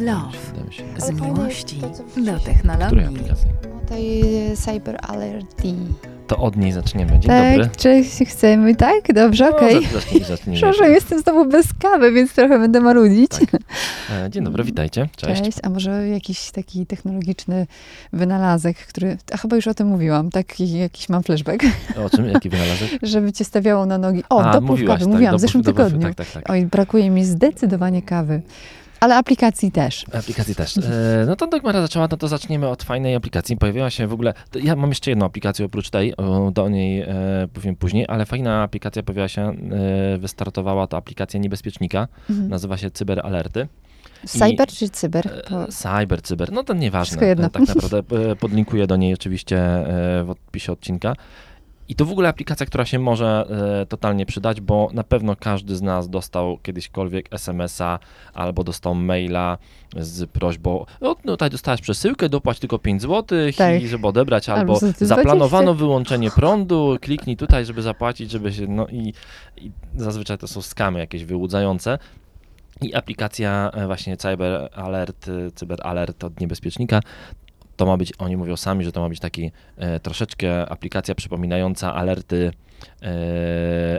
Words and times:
Love. 0.00 0.38
Z 0.98 1.10
miłości 1.20 1.76
do 1.80 1.88
wcześniej. 1.88 2.10
Której 2.10 2.40
technologii. 2.54 3.04
aplikacji? 3.04 3.48
No 3.74 3.80
tej 3.88 4.22
Cyber 4.56 4.98
Alert. 5.02 5.62
To 6.26 6.36
od 6.36 6.56
niej 6.56 6.72
zaczniemy. 6.72 7.10
Dzień 7.12 7.22
tak, 7.22 7.52
dobry. 7.58 7.70
czy 7.76 8.24
chcemy, 8.24 8.76
tak? 8.76 9.12
Dobrze, 9.14 9.50
No, 9.50 9.56
okej. 9.56 9.86
zacznij, 9.92 10.24
zacznij. 10.24 10.56
Przepraszam, 10.56 10.90
jestem 10.90 11.20
znowu 11.20 11.46
bez 11.46 11.66
kawy, 11.82 12.12
więc 12.12 12.32
trochę 12.34 12.58
będę 12.58 12.80
marudzić. 12.80 13.30
Tak. 13.30 13.60
E, 14.26 14.30
Dzień 14.30 14.44
dobry, 14.44 14.64
witajcie. 14.64 15.08
Cześć. 15.16 15.42
Cześć. 15.42 15.58
A 15.62 15.68
może 15.68 16.08
jakiś 16.08 16.50
taki 16.50 16.86
technologiczny 16.86 17.66
wynalazek, 18.12 18.76
który, 18.76 19.16
a 19.32 19.36
chyba 19.36 19.56
już 19.56 19.66
o 19.66 19.74
tym 19.74 19.86
mówiłam, 19.88 20.30
taki 20.30 20.78
jakiś 20.78 21.08
mam 21.08 21.22
flashback, 21.22 21.64
O 22.06 22.10
czym? 22.10 22.28
Jaki 22.28 22.48
wynalazek? 22.48 22.88
żeby 23.02 23.32
cię 23.32 23.44
stawiało 23.44 23.86
na 23.86 23.98
nogi. 23.98 24.24
O, 24.30 24.42
A, 24.44 24.52
dopływ 24.52 24.70
mówiłaś, 24.70 24.98
kawy, 24.98 25.04
tak, 25.04 25.12
mówiłam 25.14 25.36
w 25.36 25.40
zeszłym 25.40 25.64
tygodniu. 25.64 26.02
Tak, 26.02 26.14
tak, 26.14 26.30
tak. 26.30 26.50
Oj, 26.50 26.66
brakuje 26.66 27.10
mi 27.10 27.24
zdecydowanie 27.24 28.02
kawy. 28.02 28.42
Ale 29.00 29.16
aplikacji 29.16 29.72
też. 29.72 30.04
Aplikacji 30.12 30.54
też. 30.54 30.76
E, 30.78 30.82
no 31.26 31.36
to 31.36 31.46
Dagmara 31.46 31.80
zaczęła, 31.82 32.08
no 32.10 32.16
to 32.16 32.28
zaczniemy 32.28 32.68
od 32.68 32.82
fajnej 32.82 33.14
aplikacji. 33.14 33.56
Pojawiła 33.56 33.90
się 33.90 34.06
w 34.06 34.12
ogóle, 34.12 34.34
to 34.50 34.58
ja 34.58 34.76
mam 34.76 34.90
jeszcze 34.90 35.10
jedną 35.10 35.26
aplikację 35.26 35.66
oprócz 35.66 35.90
tej, 35.90 36.16
o, 36.16 36.50
do 36.50 36.68
niej 36.68 37.00
e, 37.02 37.08
powiem 37.54 37.76
później, 37.76 38.04
ale 38.08 38.26
fajna 38.26 38.62
aplikacja 38.62 39.02
pojawiła 39.02 39.28
się, 39.28 39.42
e, 40.14 40.18
wystartowała 40.18 40.86
to 40.86 40.96
aplikacja 40.96 41.40
niebezpiecznika, 41.40 42.08
Mhm. 42.30 42.48
nazywa 42.48 42.76
się 42.76 42.90
Cyber 42.90 43.20
Alerty. 43.26 43.68
Cyber 44.26 44.68
czy 44.68 44.88
cyber? 44.88 45.26
E, 45.26 45.42
Po- 45.50 45.66
Cyber, 45.72 46.22
cyber, 46.22 46.52
no 46.52 46.64
to 46.64 46.74
nieważne. 46.74 47.06
Wszystko 47.06 47.24
jedno. 47.24 47.46
E, 47.46 47.50
Tak 47.50 47.68
naprawdę 47.68 47.98
e, 48.30 48.36
podlinkuję 48.36 48.86
do 48.86 48.96
niej 48.96 49.14
oczywiście 49.14 49.56
w 50.24 50.34
opisie 50.48 50.72
odcinka. 50.72 51.14
I 51.90 51.94
to 51.94 52.04
w 52.04 52.10
ogóle 52.12 52.28
aplikacja, 52.28 52.66
która 52.66 52.84
się 52.84 52.98
może 52.98 53.46
e, 53.82 53.86
totalnie 53.86 54.26
przydać, 54.26 54.60
bo 54.60 54.90
na 54.92 55.04
pewno 55.04 55.36
każdy 55.36 55.76
z 55.76 55.82
nas 55.82 56.08
dostał 56.08 56.58
kiedyśkolwiek 56.58 57.34
SMS-a 57.34 57.98
albo 58.34 58.64
dostał 58.64 58.94
maila 58.94 59.58
z 59.96 60.30
prośbą, 60.30 60.86
no 61.00 61.14
tutaj 61.14 61.50
dostałeś 61.50 61.80
przesyłkę, 61.80 62.28
dopłać 62.28 62.58
tylko 62.58 62.78
5 62.78 63.02
zł 63.02 63.38
Tak. 63.56 63.82
i 63.82 63.88
żeby 63.88 64.06
odebrać, 64.06 64.48
albo, 64.48 64.74
Albo 64.74 64.86
zaplanowano 65.00 65.62
20. 65.62 65.78
wyłączenie 65.78 66.30
prądu, 66.30 66.96
kliknij 67.00 67.36
tutaj, 67.36 67.64
żeby 67.64 67.82
zapłacić, 67.82 68.30
żeby 68.30 68.52
się, 68.52 68.66
no 68.66 68.86
i, 68.86 69.12
i 69.56 69.70
zazwyczaj 69.96 70.38
to 70.38 70.48
są 70.48 70.62
skamy 70.62 70.98
jakieś 70.98 71.24
wyłudzające. 71.24 71.98
I 72.82 72.94
aplikacja 72.94 73.70
e, 73.74 73.86
właśnie 73.86 74.16
Cyber 74.16 74.68
Alert, 74.74 75.28
e, 75.28 75.50
Cyber 75.50 75.78
Alert 75.82 76.24
od 76.24 76.40
niebezpiecznika, 76.40 77.00
to 77.80 77.86
ma 77.86 77.96
być, 77.96 78.12
oni 78.18 78.36
mówią 78.36 78.56
sami, 78.56 78.84
że 78.84 78.92
to 78.92 79.00
ma 79.00 79.08
być 79.08 79.20
taki 79.20 79.52
e, 79.76 80.00
troszeczkę 80.00 80.68
aplikacja 80.68 81.14
przypominająca 81.14 81.94
alerty 81.94 82.52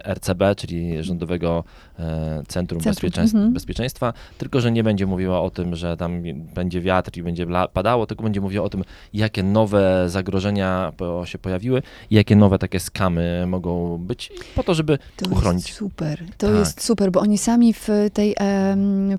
RCB, 0.03 0.55
czyli 0.57 1.03
Rządowego 1.03 1.63
e, 1.99 2.43
Centrum, 2.47 2.81
Bezpieczeństwa, 2.81 3.37
mhm. 3.37 3.53
Bezpieczeństwa, 3.53 4.13
tylko 4.37 4.61
że 4.61 4.71
nie 4.71 4.83
będzie 4.83 5.05
mówiła 5.05 5.41
o 5.41 5.49
tym, 5.49 5.75
że 5.75 5.97
tam 5.97 6.23
będzie 6.55 6.81
wiatr 6.81 7.17
i 7.17 7.23
będzie 7.23 7.47
padało, 7.73 8.05
tylko 8.05 8.23
będzie 8.23 8.41
mówiła 8.41 8.65
o 8.65 8.69
tym, 8.69 8.83
jakie 9.13 9.43
nowe 9.43 10.09
zagrożenia 10.09 10.91
się 11.25 11.37
pojawiły 11.37 11.81
i 12.11 12.15
jakie 12.15 12.35
nowe 12.35 12.59
takie 12.59 12.79
skamy 12.79 13.45
mogą 13.47 13.97
być, 13.97 14.31
po 14.55 14.63
to, 14.63 14.73
żeby 14.73 14.97
To 15.15 15.29
uchronić. 15.31 15.67
jest 15.67 15.77
super. 15.79 16.23
To 16.37 16.47
Tak. 16.47 16.55
jest 16.55 16.83
super, 16.83 17.11
bo 17.11 17.19
oni 17.19 17.37
sami 17.37 17.73
w 17.73 17.87
tej 18.13 18.35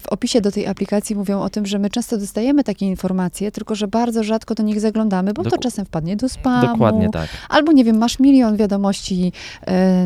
w 0.00 0.06
opisie 0.08 0.40
do 0.40 0.52
tej 0.52 0.66
aplikacji 0.66 1.16
mówią 1.16 1.40
o 1.40 1.50
tym, 1.50 1.66
że 1.66 1.78
my 1.78 1.90
często 1.90 2.18
dostajemy 2.18 2.64
takie 2.64 2.86
informacje, 2.86 3.52
tylko 3.52 3.74
że 3.74 3.88
bardzo 3.88 4.24
rzadko 4.24 4.54
do 4.54 4.62
nich 4.62 4.80
zaglądamy, 4.80 5.32
bo 5.32 5.42
to 5.42 5.50
Doku- 5.50 5.62
czasem 5.62 5.84
wpadnie 5.84 6.16
do 6.16 6.28
spamu. 6.28 6.66
Dokładnie 6.66 7.10
tak. 7.10 7.28
Albo 7.48 7.72
nie 7.72 7.84
wiem, 7.84 7.98
masz 7.98 8.18
milion 8.18 8.56
wiadomości 8.56 9.32
e, 9.32 9.51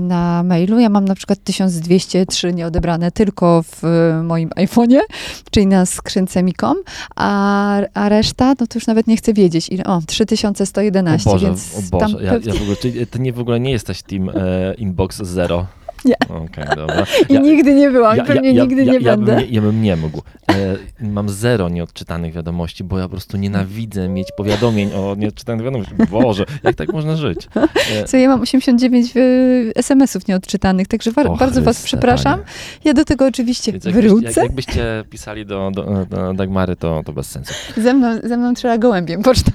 na 0.01 0.43
mailu. 0.43 0.79
Ja 0.79 0.89
mam 0.89 1.05
na 1.05 1.15
przykład 1.15 1.39
1203 1.45 2.55
nieodebrane 2.55 3.11
tylko 3.11 3.62
w 3.62 3.84
e, 3.84 4.23
moim 4.23 4.49
iPhone'ie, 4.49 5.01
czyli 5.51 5.67
na 5.67 5.87
skrzynce 5.87 6.43
Mikom, 6.43 6.77
a, 7.17 7.81
a 7.95 8.09
reszta, 8.09 8.55
no 8.61 8.67
to 8.67 8.75
już 8.75 8.87
nawet 8.87 9.07
nie 9.07 9.17
chcę 9.17 9.33
wiedzieć. 9.33 9.69
Ile, 9.69 9.84
o, 9.84 10.01
3111, 10.07 11.31
O 11.31 11.33
Boże, 11.33 11.47
więc 11.47 11.75
o 11.79 11.83
Boże. 11.91 12.19
Ja, 12.25 12.33
ja 12.33 12.55
w 12.55 12.62
ogóle, 12.62 12.77
czy 12.77 13.07
ty 13.07 13.19
nie, 13.19 13.33
w 13.33 13.41
ogóle 13.41 13.61
nie 13.61 13.71
jesteś 13.71 14.03
team 14.03 14.29
e, 14.29 14.75
Inbox 14.75 15.23
Zero? 15.23 15.67
Nie. 16.06 16.15
Okej, 16.28 16.65
dobra. 16.77 17.06
I 17.28 17.33
Ja- 17.34 17.41
nigdy 17.41 17.75
nie 17.75 17.91
byłam, 17.91 18.17
i 18.19 18.22
pewnie 18.22 18.53
nigdy 18.53 18.84
ja, 18.84 18.93
nie 18.93 18.99
ja 18.99 19.17
będę. 19.17 19.33
Bym 19.37 19.41
nie, 19.44 19.47
ja 19.50 19.61
bym 19.62 19.83
nie 19.83 19.97
mógł. 19.97 20.22
E, 20.50 20.77
mam 21.00 21.28
zero 21.28 21.69
nieodczytanych 21.69 22.33
wiadomości, 22.34 22.84
bo 22.84 22.99
ja 22.99 23.05
po 23.05 23.11
prostu 23.11 23.37
nienawidzę 23.37 24.09
mieć 24.09 24.28
powiadomień 24.37 24.91
o 24.95 25.15
nieodczytanych 25.19 25.65
wiadomościach. 25.65 26.09
Boże, 26.11 26.45
jak 26.62 26.75
tak 26.75 26.93
można 26.93 27.16
żyć? 27.16 27.49
E, 27.93 28.05
Co 28.05 28.16
ja 28.16 28.28
mam 28.28 28.41
89 28.41 29.16
y, 29.16 29.72
SMS-ów 29.77 30.28
nieodczytanych, 30.28 30.89
także 30.89 31.11
o 31.27 31.37
bardzo 31.37 31.62
was 31.62 31.83
przepraszam. 31.83 32.41
Ja 32.84 32.95
do 32.95 33.05
tego 33.05 33.27
oczywiście 33.27 33.72
Więc 33.72 33.84
jakbyście, 33.84 34.09
wrócę. 34.09 34.27
jak, 34.27 34.37
jakbyście 34.37 35.05
pisali 35.11 35.47
do, 35.47 35.71
do, 35.75 36.06
do 36.11 36.34
Dagmary, 36.34 36.77
to, 36.77 37.03
to 37.06 37.12
bez 37.12 37.27
sensu. 37.31 37.55
Ze, 37.77 37.95
mną, 37.95 38.19
ze 38.25 38.37
mną 38.37 38.55
trzeba 38.55 38.78
gołębiem 38.78 39.22
pocztą. 39.22 39.53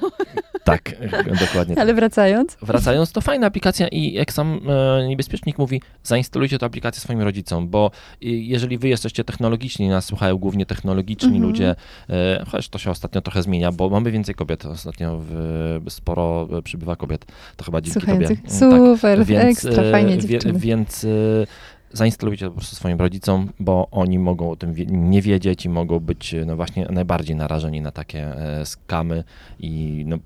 Tak, 0.64 0.92
e, 1.00 1.10
dokładnie 1.46 1.76
tak. 1.76 1.82
Ale 1.82 1.94
wracając. 1.94 2.58
Wracając, 2.62 3.12
to 3.12 3.22
fajna 3.22 3.48
aplikacja 3.48 3.88
i 3.88 4.14
jak 4.14 4.34
sam 4.34 4.60
e, 5.02 5.08
niebezpiecznik 5.08 5.58
mówi, 5.58 5.82
zainstalujcie 6.04 6.60
tę 6.60 6.66
aplikację 6.66 7.02
swoim 7.02 7.22
rodzicom, 7.22 7.68
bo 7.70 7.92
y, 8.24 8.28
jeżeli 8.28 8.78
wy 8.78 8.88
jesteście 8.88 9.24
technologiczni, 9.24 9.90
nas 9.90 10.06
słuchają 10.06 10.38
głównie 10.38 10.66
technologiczni 10.66 11.28
Mhm. 11.30 11.44
ludzie, 11.44 11.76
e, 12.10 12.44
chociaż 12.46 12.70
to 12.70 12.80
się 12.80 12.92
ostatnio 12.92 13.22
trochę 13.22 13.44
zmienia, 13.44 13.72
bo 13.72 13.90
mamy 13.90 14.12
więcej 14.12 14.36
kobiet, 14.36 14.66
ostatnio 14.66 15.18
w, 15.22 15.34
sporo 15.90 16.48
e, 16.58 16.62
przybywa 16.62 16.96
kobiet, 16.96 17.26
to 17.58 17.66
chyba 17.66 17.82
dzięki 17.82 18.00
Słuchających. 18.00 18.42
tobie. 18.42 18.52
Mm, 18.76 18.98
Super, 18.98 19.26
ekstra, 19.48 19.84
e, 19.84 19.92
fajnie 19.92 20.18
wie- 20.18 20.28
dziewczyny. 20.28 20.60
Więc 20.60 21.04
e, 21.04 21.08
zainstalujcie 21.94 22.46
to 22.46 22.52
po 22.52 22.58
prostu 22.58 22.76
swoim 22.76 23.00
rodzicom, 23.00 23.50
bo 23.60 23.88
oni 23.92 24.20
mogą 24.20 24.52
o 24.52 24.56
tym 24.56 24.74
wie- 24.74 24.86
nie 24.86 25.22
wiedzieć 25.22 25.66
i 25.66 25.70
mogą 25.70 26.00
być 26.00 26.34
e, 26.34 26.46
no 26.46 26.56
właśnie 26.56 26.88
najbardziej 26.90 27.36
narażeni 27.36 27.82
na 27.82 27.92
takie 27.92 28.20
e, 28.60 28.66
skamy 28.66 29.24
i 29.60 30.04
no, 30.08 30.18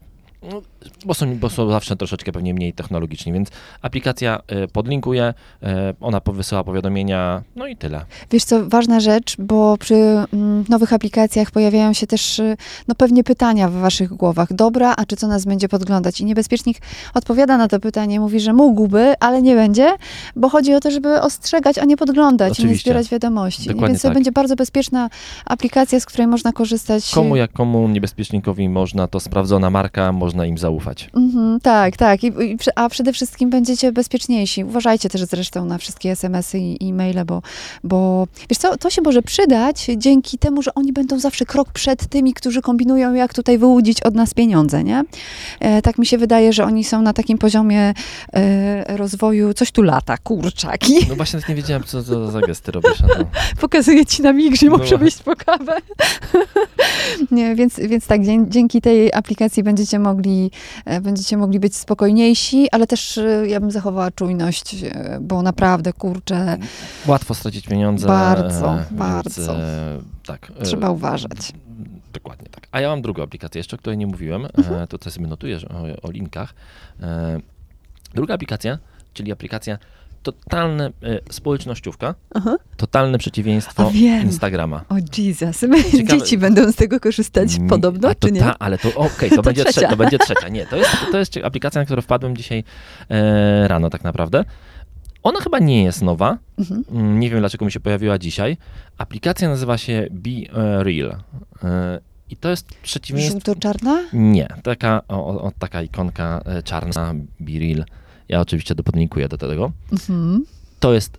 no, 0.46 0.64
bo, 1.06 1.14
są, 1.14 1.38
bo 1.38 1.50
są 1.50 1.70
zawsze 1.70 1.96
troszeczkę 1.96 2.32
pewnie 2.32 2.54
mniej 2.54 2.74
technologiczni, 2.74 3.34
więc 3.34 3.50
aplikacja 3.82 4.40
e, 4.48 4.68
podlinkuje, 4.68 5.34
e, 5.64 5.94
ona 6.02 6.22
wysyła 6.26 6.64
powiadomienia, 6.64 7.44
no 7.56 7.68
i 7.68 7.76
tyle. 7.76 8.06
Wiesz 8.32 8.44
co, 8.44 8.70
ważna 8.70 9.00
rzecz, 9.00 9.36
bo 9.40 9.78
przy 9.78 9.96
mm, 9.96 10.66
nowych 10.70 10.94
aplikacjach 10.94 11.52
pojawiają 11.52 11.94
się 11.94 12.08
też 12.08 12.40
y, 12.40 12.58
no, 12.88 12.96
pewnie 12.96 13.24
pytania 13.24 13.70
w 13.70 13.74
waszych 13.74 14.10
głowach. 14.10 14.54
Dobra, 14.54 14.94
a 14.98 15.06
czy 15.06 15.16
co 15.16 15.28
nas 15.28 15.46
będzie 15.46 15.70
podglądać? 15.70 16.22
I 16.22 16.26
niebezpiecznik 16.26 16.78
odpowiada 17.14 17.58
na 17.58 17.68
to 17.68 17.80
pytanie, 17.80 18.20
mówi, 18.20 18.40
że 18.40 18.54
mógłby, 18.54 19.14
ale 19.20 19.42
nie 19.42 19.56
będzie, 19.56 19.96
bo 20.36 20.50
chodzi 20.50 20.74
o 20.74 20.80
to, 20.80 20.92
żeby 20.92 21.22
ostrzegać, 21.22 21.78
a 21.78 21.86
nie 21.86 21.98
podglądać 21.98 22.50
i 22.60 22.62
nie 22.62 22.66
Oczywiście. 22.66 22.90
zbierać 22.90 23.10
wiadomości. 23.10 23.68
Dokładnie 23.68 23.88
Więc 23.88 24.02
to 24.02 24.08
tak. 24.08 24.14
będzie 24.14 24.32
bardzo 24.32 24.56
bezpieczna 24.56 25.10
aplikacja, 25.46 26.00
z 26.00 26.06
której 26.06 26.28
można 26.28 26.52
korzystać. 26.52 27.12
Komu 27.12 27.36
jak 27.36 27.52
komu 27.52 27.88
niebezpiecznikowi 27.88 28.70
można, 28.70 29.08
to 29.08 29.20
sprawdzona 29.20 29.70
marka, 29.70 30.12
można 30.12 30.46
im 30.46 30.58
zaufać. 30.58 30.75
Mhm, 31.14 31.60
tak, 31.60 31.98
tak. 31.98 32.24
I, 32.24 32.28
i, 32.28 32.58
a 32.76 32.90
przede 32.90 33.14
wszystkim 33.14 33.50
będziecie 33.50 33.92
bezpieczniejsi. 33.92 34.64
Uważajcie 34.64 35.10
też 35.10 35.22
zresztą 35.22 35.66
na 35.66 35.78
wszystkie 35.78 36.12
SMS-y 36.12 36.60
i 36.60 36.90
e-maile, 36.90 37.26
bo, 37.26 37.42
bo 37.84 38.28
wiesz 38.50 38.58
co, 38.58 38.78
to 38.78 38.90
się 38.90 39.02
może 39.02 39.22
przydać 39.22 39.88
dzięki 39.98 40.38
temu, 40.38 40.62
że 40.62 40.74
oni 40.76 40.94
będą 40.94 41.20
zawsze 41.20 41.46
krok 41.46 41.72
przed 41.72 42.08
tymi, 42.08 42.34
którzy 42.34 42.62
kombinują, 42.62 43.14
jak 43.14 43.34
tutaj 43.34 43.58
wyłudzić 43.58 44.02
od 44.04 44.16
nas 44.16 44.34
pieniądze, 44.34 44.84
nie? 44.84 45.04
E, 45.60 45.82
tak 45.82 45.98
mi 45.98 46.06
się 46.06 46.18
wydaje, 46.18 46.54
że 46.54 46.64
oni 46.66 46.84
są 46.84 47.02
na 47.02 47.14
takim 47.14 47.38
poziomie 47.38 47.94
e, 48.34 48.98
rozwoju, 48.98 49.54
coś 49.54 49.72
tu 49.72 49.82
lata, 49.82 50.18
kurczaki. 50.18 50.94
No 51.10 51.16
właśnie 51.16 51.40
nie 51.50 51.56
wiedziałem, 51.56 51.84
co 51.84 52.04
to 52.04 52.32
za 52.32 52.42
gesty 52.42 52.72
robisz. 52.72 52.98
to- 52.98 53.26
Pokazuję 53.62 54.06
ci 54.06 54.22
na 54.22 54.34
migrze, 54.34 54.66
No. 54.66 54.78
muszę 54.78 54.98
wyjść 54.98 55.18
po 55.24 55.36
kawę. 55.36 55.76
Nie, 57.32 57.56
więc, 57.56 57.80
więc 57.80 58.08
tak, 58.08 58.22
dzięki 58.48 58.82
tej 58.82 59.14
aplikacji 59.14 59.64
będziecie 59.64 60.00
mogli, 60.00 60.52
będziecie 61.02 61.38
mogli 61.38 61.60
być 61.60 61.76
spokojniejsi, 61.76 62.68
ale 62.72 62.88
też 62.88 63.18
e, 63.18 63.48
ja 63.48 63.60
bym 63.60 63.72
zachowała 63.72 64.12
czujność, 64.12 64.76
e, 64.84 65.18
bo 65.22 65.42
naprawdę, 65.42 65.94
kurczę, 65.94 66.58
Łatwo 67.08 67.34
stracić 67.34 67.68
pieniądze. 67.68 68.08
Bardzo, 68.08 68.74
e, 68.74 68.76
więc, 68.78 68.88
bardzo. 68.92 69.56
e, 69.58 70.00
tak. 70.26 70.52
e, 70.60 70.64
trzeba 70.64 70.90
uważać. 70.90 71.54
Dokładnie 72.14 72.50
tak. 72.50 72.68
A 72.72 72.82
ja 72.82 72.90
mam 72.90 73.02
drugą 73.02 73.24
aplikację 73.24 73.60
jeszcze, 73.60 73.76
o 73.76 73.80
której 73.80 73.98
nie 73.98 74.08
mówiłem. 74.08 74.46
Mhm. 74.58 74.82
E, 74.82 74.88
to 74.88 75.12
sobie 75.12 75.28
notuję 75.28 75.58
o, 75.70 76.08
o 76.08 76.12
linkach. 76.12 76.54
E, 77.02 77.40
druga 78.14 78.34
aplikacja, 78.34 78.78
czyli 79.14 79.32
aplikacja 79.32 79.78
totalne 80.32 80.86
e, 81.04 81.20
społecznościówka, 81.30 82.16
Aha. 82.36 82.56
totalne 82.78 83.18
przeciwieństwo. 83.18 83.92
Instagrama. 84.24 84.82
O 84.90 84.96
Jesus, 85.18 85.58
Ciekawe- 85.62 86.08
dzieci 86.20 86.38
będą 86.38 86.72
z 86.72 86.76
tego 86.76 87.00
korzystać 87.00 87.56
Mm, 87.56 87.70
podobno, 87.70 88.16
czy 88.20 88.32
nie? 88.32 88.40
Ta, 88.40 88.60
ale 88.60 88.78
to 88.78 88.96
okej, 88.96 89.30
to, 89.30 89.36
To 89.42 89.42
będzie 89.44 89.66
trzecia. 89.66 89.88
to 89.90 89.98
będzie 89.98 90.20
trzecia. 90.20 90.48
Nie, 90.50 90.66
to 90.66 90.76
jest, 90.76 90.90
to 91.12 91.18
jest 91.18 91.38
aplikacja, 91.44 91.82
na 91.82 91.86
którą 91.86 92.02
wpadłem 92.02 92.38
dzisiaj 92.38 92.64
e, 93.10 93.68
rano 93.68 93.90
tak 93.90 94.04
naprawdę. 94.04 94.46
Ona 95.24 95.40
chyba 95.40 95.60
nie 95.60 95.84
jest 95.84 96.02
nowa. 96.02 96.38
Mhm. 96.60 96.84
Mm, 96.92 97.20
Nie 97.20 97.30
wiem, 97.30 97.40
dlaczego 97.40 97.66
mi 97.66 97.72
się 97.72 97.80
pojawiła 97.80 98.18
dzisiaj. 98.18 98.58
Aplikacja 98.98 99.50
nazywa 99.50 99.78
się 99.78 100.08
Be 100.12 100.30
e, 100.30 100.84
Real. 100.84 101.16
E, 101.64 102.00
I 102.30 102.36
to 102.38 102.50
jest 102.50 102.68
przeciwieństwo... 102.84 103.34
Żółto-czarna? 103.34 104.04
Nie, 104.14 104.48
taka, 104.64 105.02
o, 105.08 105.28
o, 105.44 105.52
taka 105.60 105.82
ikonka 105.82 106.42
czarna, 106.64 107.14
Be 107.40 107.60
Real. 107.60 107.86
Ja 108.30 108.42
oczywiście 108.42 108.76
podlinkuję 108.76 109.28
do 109.28 109.38
tego. 109.38 109.72
Mhm. 109.92 110.46
To 110.80 110.94
jest 110.94 111.18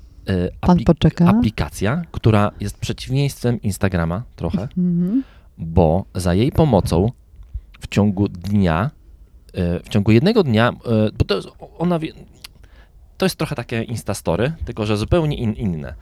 poczeka. 0.85 1.26
aplikacja, 1.26 2.03
która 2.11 2.50
jest 2.61 2.79
przeciwieństwem 2.79 3.62
Instagrama 3.62 4.23
trochę. 4.37 4.69
Mhm. 4.79 5.23
bo 5.58 6.05
za 6.14 6.35
jej 6.35 6.53
pomocą 6.53 7.12
w 7.81 7.88
ciągu 7.88 8.29
dnia, 8.29 8.91
e, 9.55 9.81
w 9.81 9.88
ciągu 9.88 10.12
jednego 10.12 10.43
dnia, 10.43 10.69
e, 10.69 11.11
bo 11.19 11.25
to 11.25 11.37
jest, 11.37 11.49
ona 11.79 11.99
to 13.17 13.26
jest 13.26 13.37
trochę 13.37 13.55
takie 13.55 13.82
Instastory, 13.82 14.53
tylko 14.64 14.87
że 14.87 14.97
zupełnie 14.97 15.37
in, 15.37 15.53
inne. 15.53 15.94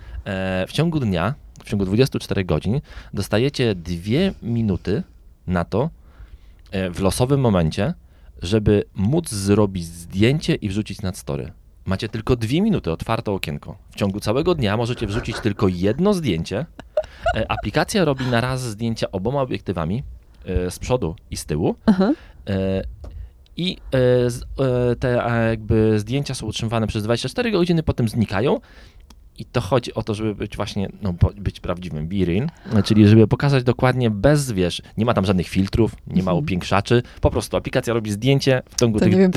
W 0.69 0.73
ciągu 0.73 1.01
dnia, 1.01 1.35
w 1.65 1.69
ciągu 1.69 1.85
24 1.85 2.45
godzin 2.45 2.81
dostajecie 3.12 3.75
dwie 3.75 4.33
minuty 4.43 5.03
na 5.47 5.65
to 5.65 5.91
w 6.91 7.01
losowym 7.01 7.41
momencie, 7.41 7.95
żeby 8.44 8.85
móc 8.94 9.31
zrobić 9.31 9.85
zdjęcie 9.85 10.55
i 10.55 10.69
wrzucić 10.69 11.02
na 11.02 11.12
story. 11.12 11.52
Macie 11.87 12.08
tylko 12.08 12.37
dwie 12.37 12.62
minuty, 12.62 12.93
otwarte 12.93 13.32
okienko. 13.32 13.76
W 13.91 13.96
ciągu 13.96 14.20
całego 14.20 14.55
dnia 14.55 14.76
możecie 14.76 15.06
wrzucić 15.06 15.41
tylko 15.41 15.69
jedno 15.69 16.14
zdjęcie. 16.14 16.67
E, 17.37 17.50
Aplikacja 17.50 18.05
robi 18.05 18.26
na 18.26 18.41
raz 18.41 18.62
zdjęcia 18.62 19.11
oboma 19.12 19.43
obiektywami, 19.43 20.02
e, 20.44 20.70
z 20.70 20.79
przodu 20.79 21.17
i 21.31 21.37
z 21.37 21.44
tyłu. 21.46 21.75
Aha. 21.87 22.12
E, 22.49 22.85
I 23.56 23.76
te 25.00 25.08
jakby 25.50 26.00
zdjęcia 26.00 26.35
są 26.35 26.46
utrzymywane 26.46 26.87
przez 26.87 27.02
24 27.02 27.50
godziny, 27.50 27.82
potem 27.82 28.08
znikają. 28.08 28.61
I 29.38 29.44
to 29.44 29.60
chodzi 29.60 29.94
o 29.94 30.02
to, 30.02 30.14
żeby 30.14 30.34
być 30.34 30.56
właśnie, 30.56 30.88
no, 31.02 31.14
być 31.36 31.60
prawdziwym 31.60 32.08
B-Reel, 32.08 32.46
czyli 32.84 33.08
żeby 33.08 33.28
pokazać 33.28 33.64
dokładnie 33.64 34.10
bez, 34.10 34.52
wiesz, 34.52 34.82
nie 34.96 35.04
ma 35.04 35.14
tam 35.14 35.25
żadnych 35.25 35.48
filtrów, 35.48 35.96
nie 36.06 36.22
ma 36.22 36.31
Mhm. 36.31 36.44
upiększaczy, 36.44 37.02
po 37.20 37.31
prostu 37.31 37.56
aplikacja 37.56 37.94
robi 37.94 38.10
zdjęcie 38.10 38.62
w 38.70 38.81
ciągu, 38.81 38.98
To 38.98 39.04
tych, 39.04 39.14
wiem, 39.16 39.32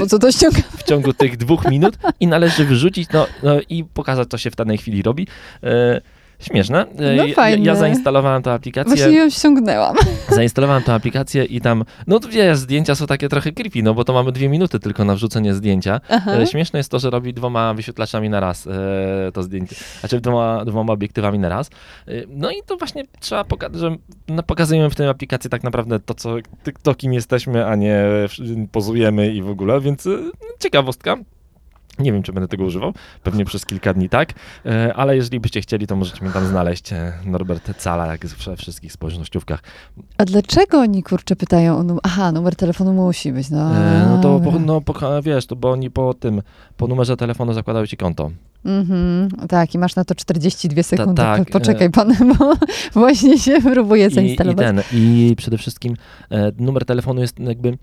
w 0.78 0.84
ciągu 0.84 1.14
tych 1.14 1.38
dwóch 1.38 1.66
minut 1.72 1.98
i 2.20 2.28
należy 2.28 2.66
wyrzucić 2.66 3.10
no, 3.14 3.28
no, 3.44 3.60
i 3.70 3.84
pokazać, 3.84 4.28
co 4.30 4.38
się 4.38 4.52
w 4.52 4.56
danej 4.56 4.78
chwili 4.78 5.02
robi. 5.02 5.28
E, 5.64 6.02
śmieszne. 6.40 6.82
E, 6.82 7.16
No 7.16 7.26
ja, 7.26 7.50
ja 7.50 7.76
zainstalowałem 7.76 8.44
tę 8.44 8.54
aplikację. 8.54 8.96
Właśnie 8.96 9.18
ją 9.18 9.30
ściągnęłam. 9.30 9.96
Zainstalowałem 10.36 10.84
tę 10.84 10.94
aplikację 10.94 11.44
i 11.46 11.62
tam, 11.62 11.84
no 12.08 12.20
wiesz, 12.30 12.58
zdjęcia 12.58 12.96
są 12.96 13.08
takie 13.08 13.30
trochę 13.30 13.52
creepy, 13.52 13.84
no 13.84 13.94
bo 13.94 14.04
to 14.04 14.14
mamy 14.14 14.32
dwie 14.32 14.50
minuty 14.50 14.80
tylko 14.80 15.06
na 15.06 15.16
wrzucenie 15.16 15.54
zdjęcia. 15.54 16.02
Aha. 16.10 16.32
E, 16.34 16.48
Śmieszne 16.48 16.80
jest 16.80 16.92
to, 16.92 17.00
że 17.00 17.10
robi 17.10 17.34
dwoma 17.34 17.74
wyświetlaczami 17.74 18.30
na 18.30 18.40
raz 18.40 18.68
e, 18.68 19.32
to 19.34 19.44
zdjęcie, 19.44 19.76
znaczy 20.00 20.22
dwoma, 20.22 20.66
dwoma 20.66 20.94
obiektywami 20.94 21.40
na 21.40 21.50
raz. 21.50 21.70
No 22.28 22.52
i 22.52 22.56
to 22.66 22.78
właśnie 22.78 23.04
trzeba 23.20 23.44
pokazać, 23.44 23.80
że 23.80 23.96
no, 24.28 24.44
pokazujemy 24.44 24.90
w 24.90 24.96
tej 24.96 25.08
aplikacji 25.08 25.50
tak 25.50 25.64
naprawdę 25.64 26.00
to, 26.00 26.14
co, 26.14 26.36
to 26.84 26.96
kim 26.96 27.14
jesteśmy, 27.14 27.66
a 27.66 27.76
nie 27.76 28.06
pozujemy 28.72 29.34
i 29.34 29.42
w 29.42 29.50
ogóle, 29.50 29.82
więc 29.82 30.08
ciekawostka. 30.60 31.18
Nie 32.00 32.12
wiem, 32.14 32.24
czy 32.24 32.34
będę 32.34 32.48
tego 32.48 32.64
używał, 32.64 32.94
pewnie 33.24 33.46
przez 33.46 33.66
kilka 33.66 33.94
dni 33.94 34.10
tak, 34.10 34.34
e, 34.66 34.94
ale 34.94 35.16
jeżeli 35.16 35.40
byście 35.40 35.62
chcieli, 35.62 35.88
to 35.88 35.96
możecie 35.96 36.24
mnie 36.24 36.34
tam 36.34 36.48
znaleźć, 36.48 36.94
e, 36.94 37.14
Norbert 37.26 37.78
Cala, 37.78 38.08
jak 38.08 38.26
we 38.26 38.56
wszystkich 38.58 38.92
społecznościówkach. 38.92 39.60
A 40.18 40.26
dlaczego 40.26 40.80
oni, 40.80 41.04
kurczę, 41.04 41.36
pytają 41.36 41.78
o 41.78 41.84
numer? 41.84 42.02
Aha, 42.04 42.32
numer 42.32 42.56
telefonu 42.56 42.94
musi 42.94 43.32
być, 43.34 43.50
no. 43.50 43.76
E, 43.78 44.06
No 44.10 44.22
to, 44.22 44.40
po, 44.40 44.60
no, 44.60 44.82
po, 44.82 45.22
wiesz, 45.22 45.46
to 45.46 45.56
bo 45.56 45.72
oni 45.72 45.92
po 45.92 46.14
tym, 46.14 46.42
po 46.78 46.88
numerze 46.88 47.18
telefonu 47.18 47.54
zakładają 47.54 47.86
ci 47.86 47.98
konto. 47.98 48.32
Mhm, 48.66 49.30
tak, 49.50 49.76
i 49.76 49.78
masz 49.78 49.96
na 49.96 50.06
to 50.06 50.16
42 50.16 50.84
sekundy. 50.84 51.22
tak, 51.22 51.46
Po- 51.46 51.52
Poczekaj 51.52 51.90
pan, 51.90 52.14
bo 52.40 52.54
właśnie 52.94 53.40
się 53.40 53.62
próbuję 53.62 54.04
I, 54.06 54.08
i, 54.08 54.14
zainstalować. 54.14 54.66
ten, 54.66 54.82
I 54.94 55.34
przede 55.38 55.58
wszystkim 55.58 55.96
e, 56.32 56.52
numer 56.60 56.86
telefonu 56.86 57.22
jest 57.22 57.40
jakby. 57.40 57.78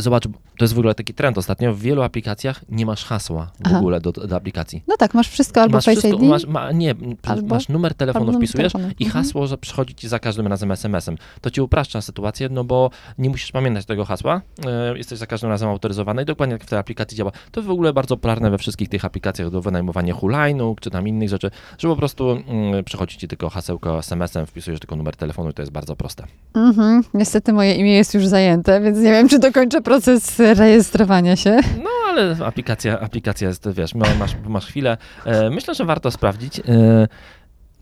Zobacz, 0.00 0.24
to 0.24 0.64
jest 0.64 0.74
w 0.74 0.78
ogóle 0.78 0.94
taki 0.94 1.14
trend 1.14 1.38
ostatnio. 1.38 1.74
W 1.74 1.80
wielu 1.80 2.02
aplikacjach 2.02 2.60
nie 2.68 2.86
masz 2.86 3.04
hasła 3.04 3.46
w 3.46 3.66
Aha. 3.66 3.78
ogóle 3.78 4.00
do, 4.00 4.12
do 4.12 4.36
aplikacji. 4.36 4.82
No 4.88 4.96
tak, 4.96 5.14
masz 5.14 5.28
wszystko 5.28 5.60
albo 5.62 5.72
masz 5.76 5.84
Face 5.84 6.00
wszystko, 6.00 6.22
ID, 6.22 6.28
masz, 6.30 6.46
ma, 6.46 6.72
nie, 6.72 6.94
Albo- 7.22 7.46
masz 7.54 7.68
numer 7.68 7.94
telefonu, 7.94 8.32
wpisujesz 8.32 8.72
telefonu. 8.72 8.94
i 8.98 9.04
Mhm. 9.04 9.24
hasło, 9.24 9.46
że 9.46 9.58
przychodzi 9.58 9.94
ci 9.94 10.08
za 10.08 10.18
każdym 10.18 10.46
razem 10.46 10.72
SMS-em. 10.72 11.16
To 11.40 11.50
ci 11.50 11.60
upraszcza 11.60 12.00
sytuację, 12.00 12.48
no 12.48 12.64
bo 12.64 12.90
nie 13.18 13.30
musisz 13.30 13.52
pamiętać 13.52 13.86
tego 13.86 14.04
hasła. 14.04 14.40
E, 14.66 14.98
jesteś 14.98 15.18
za 15.18 15.26
każdym 15.26 15.50
razem 15.50 15.68
autoryzowany 15.68 16.22
i 16.22 16.24
dokładnie 16.24 16.52
jak 16.52 16.64
w 16.64 16.66
tej 16.66 16.78
aplikacji 16.78 17.16
działa. 17.16 17.32
To 17.52 17.62
w 17.62 17.70
ogóle 17.70 17.92
bardzo 17.92 18.16
popularne 18.16 18.50
we 18.50 18.58
wszystkich 18.58 18.88
tych 18.88 19.04
aplikacjach 19.04 19.50
do 19.50 19.60
wynajmowania 19.62 20.14
hulajnóg 20.14 20.80
czy 20.80 20.90
tam 20.90 21.08
innych 21.08 21.28
rzeczy, 21.28 21.50
że 21.78 21.88
po 21.88 21.96
prostu 21.96 22.30
mm, 22.30 22.84
przychodzi 22.84 23.18
ci 23.18 23.28
tylko 23.28 23.50
hasełko 23.50 23.98
SMS-em, 23.98 24.46
wpisujesz 24.46 24.80
tylko 24.80 24.96
numer 24.96 25.16
telefonu 25.16 25.50
i 25.50 25.52
to 25.54 25.62
jest 25.62 25.72
bardzo 25.72 25.96
proste. 25.96 26.24
Mhm, 26.54 27.04
niestety 27.14 27.52
moje 27.52 27.74
imię 27.74 27.92
jest 27.96 28.14
już 28.14 28.26
zajęte, 28.26 28.80
więc 28.80 28.98
nie 28.98 29.10
wiem, 29.10 29.28
czy 29.28 29.38
dokończę 29.38 29.80
proces 29.90 30.38
rejestrowania 30.38 31.36
się. 31.36 31.60
No 31.82 31.90
ale 32.08 32.36
aplikacja, 32.44 33.00
aplikacja 33.00 33.48
jest, 33.48 33.68
wiesz, 33.70 33.94
ma- 33.94 34.14
masz, 34.18 34.30
masz 34.48 34.66
chwilę. 34.66 34.96
E, 35.26 35.50
myślę, 35.50 35.74
że 35.74 35.84
warto 35.84 36.10
sprawdzić. 36.10 36.60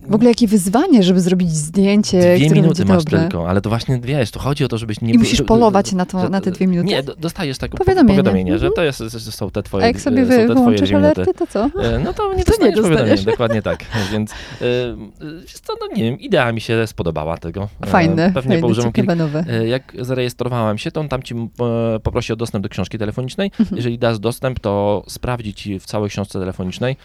W 0.02 0.14
ogóle 0.14 0.28
jakie 0.30 0.46
wyzwanie, 0.46 1.02
żeby 1.02 1.20
zrobić 1.20 1.50
zdjęcie, 1.50 2.36
Dwie 2.36 2.50
minuty 2.50 2.84
masz 2.84 3.04
dobre. 3.04 3.20
tylko, 3.20 3.48
ale 3.48 3.60
to 3.60 3.68
właśnie, 3.68 4.00
wiesz, 4.02 4.30
to 4.30 4.40
chodzi 4.40 4.64
o 4.64 4.68
to, 4.68 4.78
żebyś 4.78 5.00
nie... 5.00 5.14
I 5.14 5.18
musisz 5.18 5.42
polować 5.42 5.92
na, 5.92 6.06
to, 6.06 6.20
że- 6.20 6.28
na 6.28 6.40
te 6.40 6.50
dwie 6.50 6.66
minuty? 6.66 6.88
Nie, 6.88 7.02
do- 7.02 7.16
dostajesz 7.16 7.58
takie 7.58 7.78
Powiadomienie. 7.78 8.08
powiadomienie, 8.08 8.52
powiadomienie 8.52 8.58
że 8.58 8.66
Mhm. 8.66 8.98
to 9.00 9.08
jest, 9.12 9.30
są 9.36 9.50
te 9.50 9.62
twoje, 9.62 9.84
A 9.84 9.86
jak 9.86 10.00
sobie 10.00 10.22
są 10.22 10.28
wy, 10.28 10.46
wyłączysz 10.54 10.92
alerty, 10.92 11.34
to 11.34 11.46
co? 11.46 11.64
E, 11.82 11.98
No 11.98 12.12
to 12.14 12.22
nie 12.34 12.44
To 12.44 12.52
nie 12.52 12.72
dostaniesz 12.72 12.74
powiadomienia, 12.74 12.96
dostaniesz. 12.98 13.24
dokładnie 13.24 13.62
tak. 13.62 13.84
Więc, 14.12 14.30
e, 14.32 14.34
e, 14.64 15.76
no 15.80 15.96
nie 15.96 16.02
wiem, 16.02 16.20
idea 16.20 16.52
mi 16.52 16.60
się 16.60 16.86
spodobała 16.86 17.36
tego. 17.38 17.68
E, 17.80 17.86
Fajne, 17.86 18.30
Pewnie 18.34 18.60
fajne, 18.60 18.74
kilka. 18.74 18.92
ciekawe 18.92 19.16
nowe. 19.16 19.44
Jak 19.66 19.92
zarejestrowałem 20.00 20.78
się, 20.78 20.90
to 20.90 21.00
on 21.00 21.08
tam 21.08 21.22
ci 21.22 21.34
poprosi 22.02 22.32
o 22.32 22.36
dostęp 22.36 22.62
do 22.62 22.68
książki 22.68 22.98
telefonicznej. 22.98 23.50
Mhm. 23.60 23.76
Jeżeli 23.76 23.98
dasz 23.98 24.18
dostęp, 24.18 24.60
to 24.60 25.02
sprawdzi 25.08 25.54
ci 25.54 25.80
w 25.80 25.86
całej 25.86 26.10
książce 26.10 26.38
telefonicznej, 26.38 26.96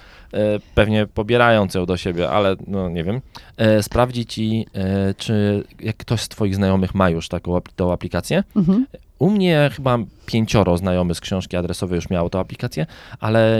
pewnie 0.76 1.08
pobierając 1.08 1.74
ją 1.74 1.86
do 1.86 1.98
siebie, 1.98 2.30
ale 2.30 2.56
no 2.68 2.83
nie 2.90 3.04
wiem, 3.04 3.22
e, 3.58 3.84
sprawdzi 3.84 4.26
ci, 4.26 4.66
e, 4.76 5.14
czy 5.14 5.64
jak 5.80 5.98
ktoś 5.98 6.22
z 6.22 6.30
twoich 6.30 6.56
znajomych 6.56 6.96
ma 6.96 7.10
już 7.10 7.28
taką 7.28 7.62
tą 7.76 7.94
aplikację. 7.94 8.44
Mhm. 8.56 8.86
U 9.20 9.30
mnie 9.30 9.70
chyba 9.76 9.98
pięcioro 10.26 10.78
znajomych 10.78 11.18
z 11.18 11.22
książki 11.22 11.58
adresowej 11.58 11.96
już 11.96 12.10
miało 12.10 12.30
tą 12.30 12.40
aplikację, 12.40 12.86
ale 13.20 13.58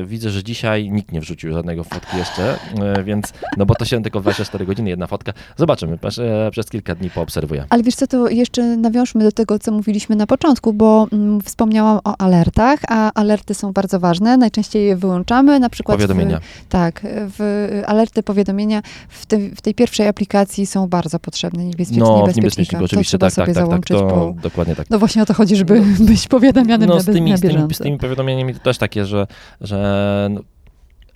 e, 0.00 0.04
widzę, 0.04 0.30
że 0.30 0.44
dzisiaj 0.44 0.90
nikt 0.90 1.12
nie 1.12 1.20
wrzucił 1.20 1.52
żadnego 1.52 1.84
fotki 1.84 2.16
jeszcze, 2.16 2.58
e, 2.82 3.04
więc, 3.04 3.32
no 3.56 3.66
bo 3.66 3.74
to 3.74 3.84
się 3.84 4.02
tylko 4.02 4.20
24 4.20 4.66
godziny, 4.66 4.90
jedna 4.90 5.06
fotka. 5.06 5.32
Zobaczymy, 5.56 5.98
przez, 5.98 6.18
e, 6.18 6.48
przez 6.50 6.70
kilka 6.70 6.94
dni 6.94 7.10
poobserwuję. 7.10 7.64
Ale 7.70 7.82
wiesz 7.82 7.94
co, 7.94 8.06
to 8.06 8.28
jeszcze 8.28 8.62
nawiążmy 8.76 9.24
do 9.24 9.32
tego, 9.32 9.58
co 9.58 9.72
mówiliśmy 9.72 10.16
na 10.16 10.26
początku, 10.26 10.72
bo 10.72 11.06
mm, 11.12 11.40
wspomniałam 11.40 12.00
o 12.04 12.20
alertach, 12.20 12.80
a 12.88 13.12
alerty 13.14 13.54
są 13.54 13.72
bardzo 13.72 14.00
ważne. 14.00 14.36
Najczęściej 14.36 14.86
je 14.86 14.96
wyłączamy, 14.96 15.60
na 15.60 15.70
przykład 15.70 15.98
Powiadomienia. 15.98 16.40
W, 16.40 16.68
tak, 16.68 17.06
w 17.38 17.82
alerty, 17.86 18.22
powiadomienia 18.22 18.82
w, 19.08 19.26
te, 19.26 19.38
w 19.38 19.60
tej 19.60 19.74
pierwszej 19.74 20.08
aplikacji 20.08 20.66
są 20.66 20.86
bardzo 20.86 21.18
potrzebne, 21.18 21.64
niebezpieczne, 21.64 22.04
No, 22.04 22.16
niebezpiecznika. 22.16 22.40
niebezpieczniku 22.40 22.78
to 22.78 22.84
oczywiście, 22.84 23.18
trzeba 23.18 23.26
tak, 23.26 23.34
sobie 23.34 23.54
tak, 23.54 23.68
tak, 23.68 23.86
tak, 23.86 23.98
to 23.98 24.06
bo... 24.06 24.34
dokładnie 24.42 24.76
tak. 24.76 24.87
No 24.90 24.98
właśnie 24.98 25.22
o 25.22 25.26
to 25.26 25.34
chodzi, 25.34 25.56
żeby 25.56 25.82
być 26.00 26.28
powiadamianym 26.28 26.88
No 26.88 26.94
na, 26.94 27.00
z 27.00 27.06
tymi, 27.06 27.30
na 27.30 27.36
z, 27.36 27.40
tymi, 27.40 27.54
bieżąco. 27.54 27.74
z 27.74 27.78
tymi 27.78 27.98
powiadomieniami 27.98 28.54
to 28.54 28.60
też 28.60 28.78
takie, 28.78 29.04
że, 29.04 29.26
że 29.60 30.28
no, 30.30 30.40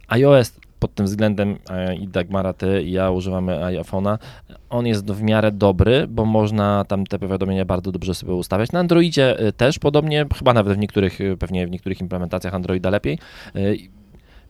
iOS 0.08 0.52
pod 0.78 0.94
tym 0.94 1.06
względem 1.06 1.58
e, 1.70 1.96
i 1.96 2.08
Dagmara, 2.08 2.52
ty 2.52 2.82
i 2.82 2.92
ja 2.92 3.10
używamy 3.10 3.52
iPhone'a, 3.52 4.18
on 4.70 4.86
jest 4.86 5.10
w 5.10 5.22
miarę 5.22 5.52
dobry, 5.52 6.06
bo 6.08 6.24
można 6.24 6.84
tam 6.88 7.06
te 7.06 7.18
powiadomienia 7.18 7.64
bardzo 7.64 7.92
dobrze 7.92 8.14
sobie 8.14 8.34
ustawiać. 8.34 8.72
Na 8.72 8.80
Androidzie 8.80 9.38
e, 9.38 9.52
też 9.52 9.78
podobnie, 9.78 10.26
chyba 10.38 10.54
nawet 10.54 10.74
w 10.74 10.78
niektórych, 10.78 11.20
e, 11.20 11.36
pewnie 11.36 11.66
w 11.66 11.70
niektórych 11.70 12.00
implementacjach 12.00 12.54
Androida 12.54 12.90
lepiej. 12.90 13.18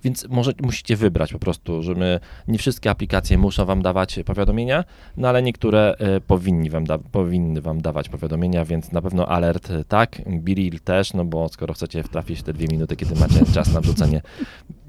E, 0.03 0.05
Więc 0.05 0.29
może 0.29 0.53
musicie 0.63 0.97
wybrać 0.97 1.33
po 1.33 1.39
prostu, 1.39 1.83
że 1.83 1.95
my, 1.95 2.21
nie 2.49 2.59
wszystkie 2.59 2.91
aplikacje 2.91 3.39
muszą 3.39 3.65
wam 3.65 3.83
dawać 3.83 4.21
powiadomienia, 4.27 4.85
no 5.17 5.29
ale 5.29 5.43
niektóre 5.43 5.95
e, 5.99 6.21
powinni 6.21 6.71
wam 6.71 6.85
da, 6.85 6.99
powinny 6.99 7.61
wam 7.61 7.81
dawać 7.81 8.09
powiadomienia, 8.09 8.65
więc 8.65 8.93
na 8.93 9.03
pewno 9.03 9.29
alert 9.29 9.71
e, 9.71 9.85
tak, 9.85 10.23
Biril 10.27 10.81
też, 10.81 11.15
no 11.15 11.25
bo 11.25 11.49
skoro 11.49 11.75
chcecie 11.75 12.03
wtrafić 12.03 12.43
te 12.43 12.53
dwie 12.53 12.67
minuty, 12.69 12.97
kiedy 12.97 13.15
macie 13.15 13.47
czas 13.55 13.73
na 13.73 13.81
wrzucenie. 13.81 14.21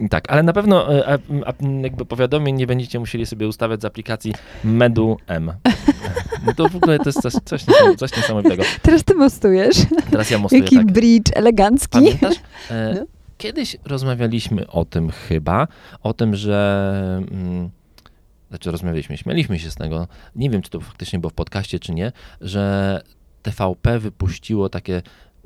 Tak, 0.10 0.32
ale 0.32 0.43
na 0.43 0.53
pewno 0.53 0.93
e, 1.08 1.20
jakby 1.84 2.05
powiadomień 2.05 2.55
nie 2.55 2.67
będziecie 2.67 3.00
musieli 3.00 3.25
sobie 3.25 3.48
ustawiać 3.48 3.82
z 3.82 3.86
aplikacji 3.86 4.34
Medu 4.63 5.17
M. 5.27 5.51
No 6.46 6.53
to 6.53 6.70
w 6.70 6.75
ogóle 6.75 6.98
to 7.00 7.05
jest 7.10 7.22
coś, 7.22 7.34
coś, 7.46 7.63
coś 7.98 8.17
niesamowitego. 8.17 8.63
Teraz 8.82 9.03
ty 9.03 9.15
mostujesz. 9.15 9.77
Teraz 10.12 10.29
ja 10.29 10.38
mostuję 10.38 10.62
Jaki 10.62 10.75
tak. 10.75 10.91
bridge 10.91 11.32
elegancki. 11.36 11.89
Pamiętasz? 11.89 12.36
E, 12.72 12.93
No. 13.00 13.05
Kiedyś 13.43 13.77
rozmawialiśmy 13.85 14.67
o 14.67 14.85
tym 14.85 15.09
chyba, 15.09 15.67
o 16.03 16.13
tym, 16.13 16.35
że. 16.35 16.93
Mm, 17.31 17.69
znaczy 18.50 18.71
rozmawialiśmy, 18.71 19.17
śmialiśmy 19.17 19.59
się 19.59 19.71
z 19.71 19.75
tego. 19.75 20.07
Nie 20.35 20.50
wiem, 20.50 20.62
czy 20.62 20.69
to 20.69 20.79
faktycznie 20.79 21.19
było 21.19 21.29
w 21.29 21.33
podcaście, 21.33 21.79
czy 21.79 21.93
nie, 21.93 22.12
że 22.41 23.01
TVP 23.41 24.00
wypuściło 24.00 24.69
takie 24.69 25.01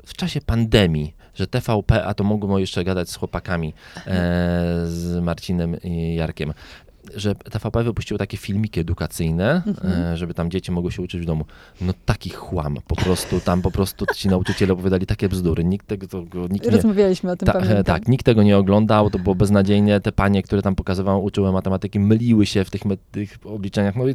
w 0.06 0.14
czasie 0.14 0.40
pandemii, 0.40 1.14
że 1.34 1.46
TVP, 1.46 2.04
a 2.04 2.14
to 2.14 2.24
mogło 2.24 2.58
jeszcze 2.58 2.84
gadać 2.84 3.10
z 3.10 3.16
chłopakami, 3.16 3.74
e, 3.96 4.02
z 4.86 5.22
Marcinem 5.22 5.76
i 5.82 6.14
Jarkiem. 6.14 6.52
Że 7.16 7.34
TVP 7.34 7.82
wypuściło 7.84 8.18
takie 8.18 8.36
filmiki 8.36 8.80
edukacyjne, 8.80 9.62
Mhm. 9.66 9.92
e, 10.12 10.16
żeby 10.16 10.34
tam 10.34 10.50
dzieci 10.50 10.72
mogły 10.72 10.92
się 10.92 11.02
uczyć 11.02 11.20
w 11.22 11.24
domu. 11.24 11.44
No 11.80 11.92
taki 12.06 12.30
chłam, 12.30 12.76
po 12.86 12.96
prostu 12.96 13.40
tam 13.40 13.62
po 13.62 13.70
prostu 13.70 14.06
ci 14.14 14.28
nauczyciele 14.28 14.72
opowiadali 14.72 15.06
takie 15.06 15.28
bzdury, 15.28 15.64
nikt 15.64 15.86
tego, 15.86 16.06
nikt 16.50 16.64
nie, 16.66 16.70
Rozmawialiśmy 16.70 17.30
o 17.30 17.36
tym, 17.36 17.46
Ta, 17.46 17.58
e, 17.58 17.84
tak, 17.84 18.08
nikt 18.08 18.24
tego 18.26 18.42
nie 18.42 18.58
oglądał, 18.58 19.10
to 19.10 19.18
było 19.18 19.34
beznadziejnie. 19.34 20.00
Te 20.00 20.12
panie, 20.12 20.42
które 20.42 20.62
tam 20.62 20.74
pokazywały, 20.74 21.22
uczyły 21.22 21.52
matematyki, 21.52 22.00
myliły 22.00 22.46
się 22.46 22.64
w 22.64 22.70
tych, 22.70 22.82
tych 23.12 23.38
obliczeniach. 23.44 23.96
No 23.96 24.08
i 24.08 24.14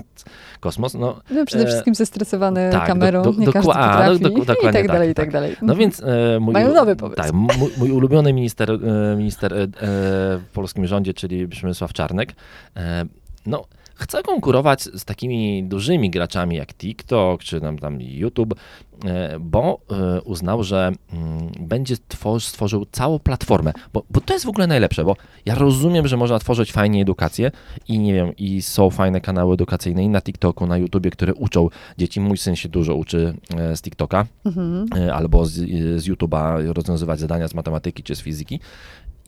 kosmos. 0.60 0.94
No, 0.94 1.22
No 1.32 1.46
przede 1.46 1.64
e, 1.64 1.68
wszystkim 1.68 1.96
zestresowany 1.96 2.70
tak, 2.72 2.88
kamerą, 2.88 3.24
do- 3.24 3.32
do- 3.34 3.40
nie 3.40 3.48
każdy 3.54 3.72
a, 3.74 4.10
do- 4.14 4.20
do- 4.20 4.30
i 4.30 4.46
dokładnie 4.46 4.74
tak 4.74 4.88
dalej, 4.88 5.10
i 5.12 5.14
tak, 5.14 5.26
tak 5.26 5.34
dalej. 5.34 5.56
no 5.62 5.76
więc 5.76 6.04
e, 6.04 6.40
mój, 6.40 6.54
Mają 6.54 6.74
nowy 6.74 6.96
pomysł. 6.96 7.22
Tak, 7.22 7.34
mój, 7.34 7.70
mój 7.78 7.92
ulubiony 7.92 8.34
minister, 8.34 8.80
minister 9.18 9.54
e, 9.54 9.68
w 9.78 10.44
polskim 10.54 10.88
rządzie, 10.88 11.14
czyli 11.14 11.48
Przemysław 11.48 11.94
Czarnek, 11.94 12.34
e, 12.76 12.83
no 13.46 13.66
chce 13.96 14.24
konkurować 14.24 14.84
z 14.84 15.06
takimi 15.06 15.64
dużymi 15.64 16.10
graczami 16.10 16.56
jak 16.56 16.74
TikTok 16.74 17.44
czy 17.44 17.62
tam, 17.62 17.80
tam 17.80 18.02
YouTube, 18.02 18.54
e, 19.06 19.40
bo 19.40 19.80
e, 19.92 20.22
uznał, 20.22 20.64
że 20.64 20.92
mm, 21.14 21.52
będzie 21.60 21.96
tworz, 22.08 22.48
stworzył 22.48 22.86
całą 22.92 23.20
platformę, 23.20 23.74
bo, 23.94 24.04
bo 24.10 24.22
to 24.22 24.34
jest 24.34 24.46
w 24.46 24.50
ogóle 24.50 24.68
najlepsze, 24.68 25.04
bo 25.04 25.16
ja 25.46 25.56
rozumiem, 25.56 26.08
że 26.08 26.18
można 26.18 26.40
tworzyć 26.40 26.72
fajnie 26.72 27.02
edukację 27.02 27.52
i 27.88 28.00
nie 28.00 28.14
wiem, 28.14 28.36
i 28.38 28.62
są 28.62 28.90
fajne 28.90 29.22
kanały 29.22 29.54
edukacyjne 29.54 30.04
i 30.04 30.10
na 30.10 30.22
TikToku, 30.22 30.68
na 30.68 30.78
YouTubie, 30.78 31.12
które 31.12 31.34
uczą 31.34 31.70
dzieci. 31.98 32.20
Mój 32.20 32.38
syn 32.38 32.56
się 32.56 32.70
dużo 32.70 32.96
uczy 32.96 33.34
e, 33.58 33.78
z 33.78 33.82
TikToka 33.82 34.26
Mhm. 34.46 34.86
e, 34.98 35.14
albo 35.14 35.46
z, 35.46 35.52
z 36.02 36.08
YouTube'a 36.08 36.74
rozwiązywać 36.74 37.20
zadania 37.20 37.48
z 37.48 37.54
matematyki 37.54 38.04
czy 38.04 38.16
z 38.16 38.22
fizyki. 38.22 38.60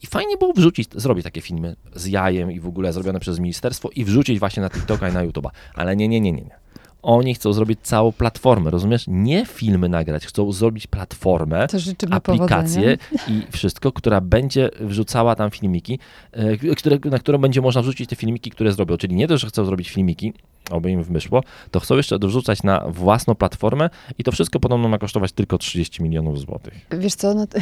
I 0.02 0.06
fajnie 0.06 0.36
było 0.36 0.52
wrzucić, 0.52 0.88
zrobić 0.94 1.24
takie 1.24 1.40
filmy 1.40 1.76
z 1.94 2.06
jajem 2.06 2.52
i 2.52 2.60
w 2.60 2.66
ogóle 2.66 2.92
zrobione 2.92 3.20
przez 3.20 3.38
ministerstwo 3.38 3.90
i 3.96 4.04
wrzucić 4.04 4.38
właśnie 4.38 4.62
na 4.62 4.70
TikToka 4.70 5.08
i 5.08 5.12
na 5.12 5.26
YouTube'a. 5.26 5.48
Ale 5.74 5.96
nie, 5.96 6.08
nie, 6.08 6.20
nie, 6.20 6.32
nie. 6.32 6.42
nie. 6.42 6.66
Oni 7.06 7.34
chcą 7.34 7.52
zrobić 7.52 7.80
całą 7.82 8.12
platformę, 8.12 8.70
rozumiesz? 8.70 9.04
Nie 9.08 9.46
filmy 9.46 9.88
nagrać, 9.88 10.26
chcą 10.26 10.52
zrobić 10.52 10.86
platformę, 10.86 11.66
aplikację 12.10 12.96
powodzenia. 12.96 12.96
i 13.28 13.52
wszystko, 13.52 13.92
która 13.92 14.20
będzie 14.20 14.70
wrzucała 14.80 15.34
tam 15.34 15.50
filmiki, 15.50 15.98
e, 16.32 16.74
które, 16.76 16.98
na 17.04 17.18
którą 17.18 17.38
będzie 17.38 17.60
można 17.60 17.82
wrzucić 17.82 18.10
te 18.10 18.16
filmiki, 18.16 18.50
które 18.50 18.72
zrobią. 18.72 18.96
Czyli 18.96 19.16
nie 19.16 19.28
to, 19.28 19.38
że 19.38 19.46
chcą 19.46 19.64
zrobić 19.64 19.90
filmiki, 19.90 20.32
oby 20.70 20.90
im 20.90 21.02
wyszło, 21.02 21.42
to 21.70 21.80
chcą 21.80 21.96
jeszcze 21.96 22.18
dorzucać 22.18 22.62
na 22.62 22.84
własną 22.88 23.34
platformę 23.34 23.90
i 24.18 24.24
to 24.24 24.32
wszystko 24.32 24.60
podobno 24.60 24.88
ma 24.88 24.98
kosztować 24.98 25.32
tylko 25.32 25.58
30 25.58 26.02
milionów 26.02 26.40
złotych. 26.40 26.74
Wiesz 26.90 27.14
co, 27.14 27.34
no, 27.34 27.46
to, 27.46 27.58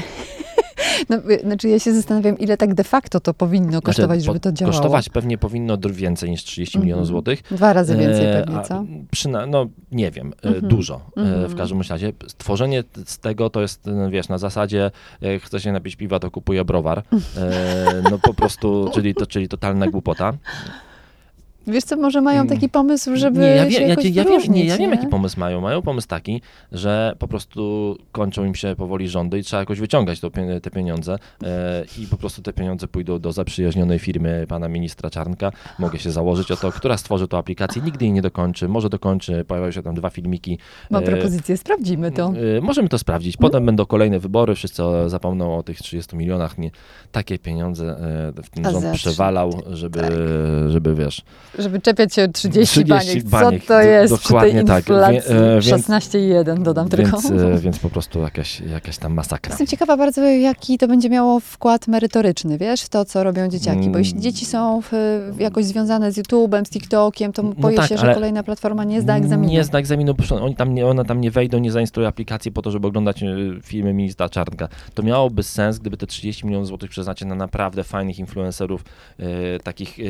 no, 1.09 1.17
y, 1.31 1.41
znaczy 1.41 1.69
ja 1.69 1.79
się 1.79 1.95
zastanawiam, 1.95 2.39
ile 2.39 2.57
tak 2.57 2.75
de 2.75 2.85
facto 2.85 3.21
to 3.21 3.35
powinno 3.35 3.83
kosztować, 3.83 4.19
Znaczy, 4.19 4.27
żeby 4.27 4.41
to 4.41 4.53
działało. 4.53 4.77
Kosztować 4.79 5.09
pewnie 5.09 5.39
powinno 5.39 5.79
więcej 5.91 6.31
niż 6.31 6.45
30 6.45 6.79
milionów 6.79 7.01
Mhm. 7.01 7.07
złotych. 7.07 7.43
Dwa 7.51 7.73
razy 7.73 7.97
więcej 7.97 8.27
E, 8.27 8.33
pewnie, 8.45 8.63
co? 8.63 8.85
Przyna- 9.11 9.47
no 9.47 9.67
nie 9.93 10.11
wiem, 10.11 10.33
e, 10.43 10.47
Mhm. 10.49 10.69
dużo 10.69 10.95
e, 11.17 11.21
Mhm. 11.21 11.49
w 11.49 11.55
każdym 11.57 11.81
razie. 11.91 12.13
Stworzenie 12.29 12.85
z 13.05 13.19
tego 13.19 13.51
to 13.51 13.61
jest, 13.61 13.89
e, 13.89 14.11
wiesz, 14.11 14.29
na 14.29 14.39
zasadzie 14.39 14.91
jak 15.21 15.43
chce 15.43 15.61
się 15.61 15.73
napić 15.73 15.97
piwa, 15.97 16.19
to 16.19 16.31
kupuje 16.31 16.65
browar. 16.65 16.99
E, 17.37 18.03
no 18.11 18.19
po 18.19 18.35
prostu, 18.35 18.91
czyli, 18.95 19.15
to, 19.15 19.27
czyli 19.27 19.49
totalna 19.49 19.87
głupota. 19.87 20.33
Wiesz 21.67 21.85
co, 21.85 21.97
może 21.97 22.21
mają 22.21 22.47
taki 22.47 22.69
pomysł, 22.69 23.17
żeby 23.17 23.41
nie, 23.41 23.47
ja, 23.47 23.65
się 23.65 23.71
wiem, 23.71 23.83
ja, 23.83 23.89
jakoś 23.89 24.05
ja, 24.05 24.11
wiem, 24.13 24.25
wyróżnić, 24.25 24.57
nie, 24.57 24.65
ja 24.65 24.77
wiem, 24.79 24.91
nie? 24.91 24.97
jaki 24.97 25.09
pomysł 25.09 25.41
mają. 25.41 25.61
Mają 25.61 25.83
pomysł 25.83 26.09
taki, 26.09 26.41
że 26.73 27.15
po 27.19 27.29
prostu 27.29 27.97
kończą 28.13 28.45
im 28.45 28.55
się 28.55 28.75
powoli 28.77 29.09
rządy 29.09 29.39
i 29.39 29.43
trzeba 29.43 29.61
jakoś 29.61 29.81
wyciągać 29.81 30.21
to, 30.21 30.31
te 30.63 30.71
pieniądze 30.71 31.19
e, 31.43 31.85
i 31.99 32.07
po 32.07 32.17
prostu 32.17 32.43
te 32.43 32.53
pieniądze 32.53 32.89
pójdą 32.89 33.19
do 33.19 33.33
zaprzyjaźnionej 33.33 33.99
firmy 33.99 34.47
pana 34.49 34.69
ministra 34.69 35.11
Czarnka. 35.11 35.53
Mogę 35.79 35.99
się 35.99 36.11
założyć 36.11 36.51
o 36.51 36.57
to, 36.57 36.73
która 36.73 36.97
stworzy 36.97 37.29
tą 37.29 37.39
aplikację, 37.39 37.83
nigdy 37.83 38.05
jej 38.05 38.13
nie 38.13 38.23
dokończy, 38.23 38.69
może 38.69 38.89
dokończy, 38.91 39.45
pojawiają 39.45 39.73
się 39.73 39.83
tam 39.83 39.95
dwa 39.95 40.11
filmiki. 40.11 40.59
Mam 40.91 41.03
e, 41.03 41.07
propozycję, 41.07 41.57
sprawdzimy 41.57 42.13
to. 42.13 42.33
e, 42.59 42.61
Możemy 42.61 42.89
to 42.89 42.99
sprawdzić. 42.99 43.37
Potem 43.37 43.67
będą 43.67 43.87
kolejne 43.87 44.19
wybory, 44.19 44.55
wszyscy 44.55 44.83
zapomną 45.07 45.59
o 45.59 45.63
tych 45.63 45.79
30 45.79 46.17
milionach. 46.17 46.59
Nie, 46.59 46.71
takie 47.13 47.39
pieniądze 47.39 47.85
e, 48.39 48.43
w 48.43 48.51
ten 48.51 48.65
rząd 48.65 48.83
zawsze. 48.83 49.11
przewalał, 49.11 49.53
żeby, 49.71 50.01
Tak. 50.01 50.11
żeby 50.69 50.95
wiesz, 50.95 51.23
Żeby 51.59 51.81
czepiać 51.81 52.15
się 52.15 52.29
30, 52.29 52.67
30 52.85 52.85
baniek. 52.85 53.25
baniek, 53.25 53.63
Co 53.63 53.69
to 53.69 53.81
jest 53.81 54.15
przy 54.15 54.23
tej 54.29 54.35
dokładnie 54.35 54.65
tak. 54.65 54.79
inflacji? 54.79 55.21
Wie- 55.35 55.37
e, 55.57 55.61
więc- 55.61 55.65
16,1 55.65 56.63
dodam 56.63 56.89
tylko. 56.89 57.21
Więc, 57.21 57.31
e, 57.43 57.59
więc 57.59 57.79
po 57.79 57.91
prostu 57.91 58.21
jakaś, 58.21 58.61
jakaś 58.61 58.99
tam 58.99 59.15
masakra. 59.15 59.51
Jestem 59.51 59.67
ciekawa 59.67 59.97
bardzo, 59.97 60.23
jaki 60.23 60.79
to 60.79 60.89
będzie 60.89 61.11
miało 61.11 61.41
wkład 61.41 61.89
merytoryczny, 61.89 62.59
wiesz, 62.59 62.83
w 62.83 62.89
to, 62.89 63.05
co 63.05 63.25
robią 63.25 63.49
dzieciaki. 63.49 63.89
Bo 63.91 63.99
jeśli 63.99 64.13
Mm. 64.13 64.23
dzieci 64.23 64.47
są 64.47 64.81
w, 64.83 64.93
jakoś 65.39 65.65
związane 65.65 66.13
z 66.13 66.19
YouTube'em, 66.19 66.65
z 66.65 66.71
TikTokiem, 66.71 67.33
to 67.33 67.43
No 67.43 67.53
boję 67.59 67.77
tak, 67.77 67.89
się, 67.89 67.99
że 67.99 68.15
kolejna 68.15 68.43
platforma 68.43 68.85
nie 68.85 69.01
zda 69.01 69.17
egzaminu. 69.17 69.53
Nie 69.53 69.65
zda 69.65 69.79
egzaminu, 69.79 70.15
bo 70.15 70.37
oni 70.45 70.57
tam 70.57 70.75
nie, 70.75 70.87
one 70.87 71.05
tam 71.05 71.21
nie 71.21 71.31
wejdą, 71.31 71.59
nie 71.59 71.73
zainstalują 71.73 72.09
aplikacji 72.09 72.53
po 72.53 72.63
to, 72.63 72.71
żeby 72.71 72.87
oglądać 72.87 73.23
e, 73.23 73.27
filmy 73.63 73.93
ministra 73.95 74.29
Czarnka. 74.29 74.69
To 74.95 75.03
miałoby 75.03 75.43
sens, 75.43 75.79
gdyby 75.79 75.97
te 75.97 76.07
30 76.07 76.47
milionów 76.47 76.67
złotych 76.69 76.91
przeznaczyć 76.91 77.29
na 77.29 77.35
naprawdę 77.35 77.85
fajnych 77.85 78.19
influencerów, 78.19 78.85
e, 79.19 79.25
takich 79.61 79.99
e, 79.99 80.03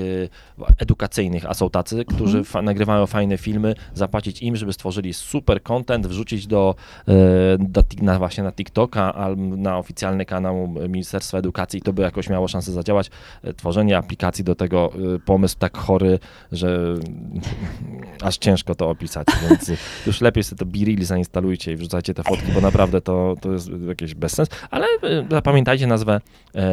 edukacyjnych, 0.79 1.34
a 1.49 1.55
są 1.55 1.71
tacy, 1.71 2.05
którzy 2.05 2.38
Mhm. 2.38 2.45
fa- 2.45 2.62
nagrywają 2.62 3.07
fajne 3.07 3.38
filmy, 3.38 3.75
zapłacić 3.95 4.43
im, 4.43 4.57
żeby 4.57 4.73
stworzyli 4.73 5.14
super 5.14 5.62
content, 5.62 6.07
wrzucić 6.07 6.47
do, 6.47 6.75
e, 7.09 7.12
do 7.59 7.83
na, 8.03 8.19
właśnie 8.19 8.45
na 8.45 8.53
TikToka 8.53 9.14
albo 9.14 9.57
na 9.57 9.79
oficjalny 9.79 10.25
kanał 10.25 10.69
Ministerstwa 10.88 11.38
Edukacji 11.38 11.79
i 11.79 11.83
to 11.83 11.93
by 11.93 12.03
jakoś 12.03 12.29
miało 12.31 12.49
szansę 12.49 12.73
zadziałać. 12.73 13.11
E, 13.43 13.53
Tworzenie 13.55 13.99
aplikacji 13.99 14.45
do 14.45 14.55
tego, 14.55 14.93
e, 15.14 15.19
pomysł 15.19 15.57
tak 15.59 15.79
chory, 15.79 16.19
że 16.53 16.95
aż 18.23 18.38
ciężko 18.38 18.75
to 18.75 18.91
opisać, 18.91 19.26
więc 19.49 19.71
już 20.07 20.21
lepiej 20.21 20.45
sobie 20.45 20.59
to 20.59 20.67
Birili 20.67 21.05
zainstalujcie 21.05 21.73
i 21.73 21.76
wrzucajcie 21.76 22.14
te 22.14 22.23
fotki, 22.23 22.53
bo 22.53 22.61
naprawdę 22.61 23.00
to, 23.00 23.37
to 23.41 23.53
jest 23.53 23.71
jakieś 23.88 24.14
bezsens, 24.14 24.49
ale 24.71 24.87
zapamiętajcie 25.31 25.87
nazwę 25.87 26.21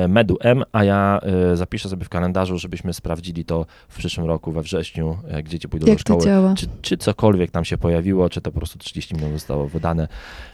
Medu 0.07 0.37
M, 0.41 0.63
a 0.71 0.83
ja 0.83 1.19
zapiszę 1.53 1.89
sobie 1.89 2.05
w 2.05 2.09
kalendarzu, 2.09 2.57
żebyśmy 2.57 2.93
sprawdzili 2.93 3.45
to 3.45 3.65
w 3.89 3.97
przyszłym 3.97 4.27
roku, 4.27 4.50
we 4.51 4.61
wrześniu, 4.61 5.17
jak 5.31 5.47
dzieci 5.49 5.69
pójdą 5.69 5.85
do 5.85 5.91
Jak 5.91 6.03
to 6.03 6.21
szkoły. 6.21 6.53
Czy, 6.57 6.65
czy 6.81 6.97
cokolwiek 6.97 7.51
tam 7.51 7.65
się 7.65 7.77
pojawiło, 7.77 8.29
czy 8.29 8.41
to 8.41 8.51
po 8.51 8.57
prostu 8.57 8.79
30 8.79 9.15
milionów 9.15 9.39
zostało 9.39 9.67
wydane. 9.67 10.07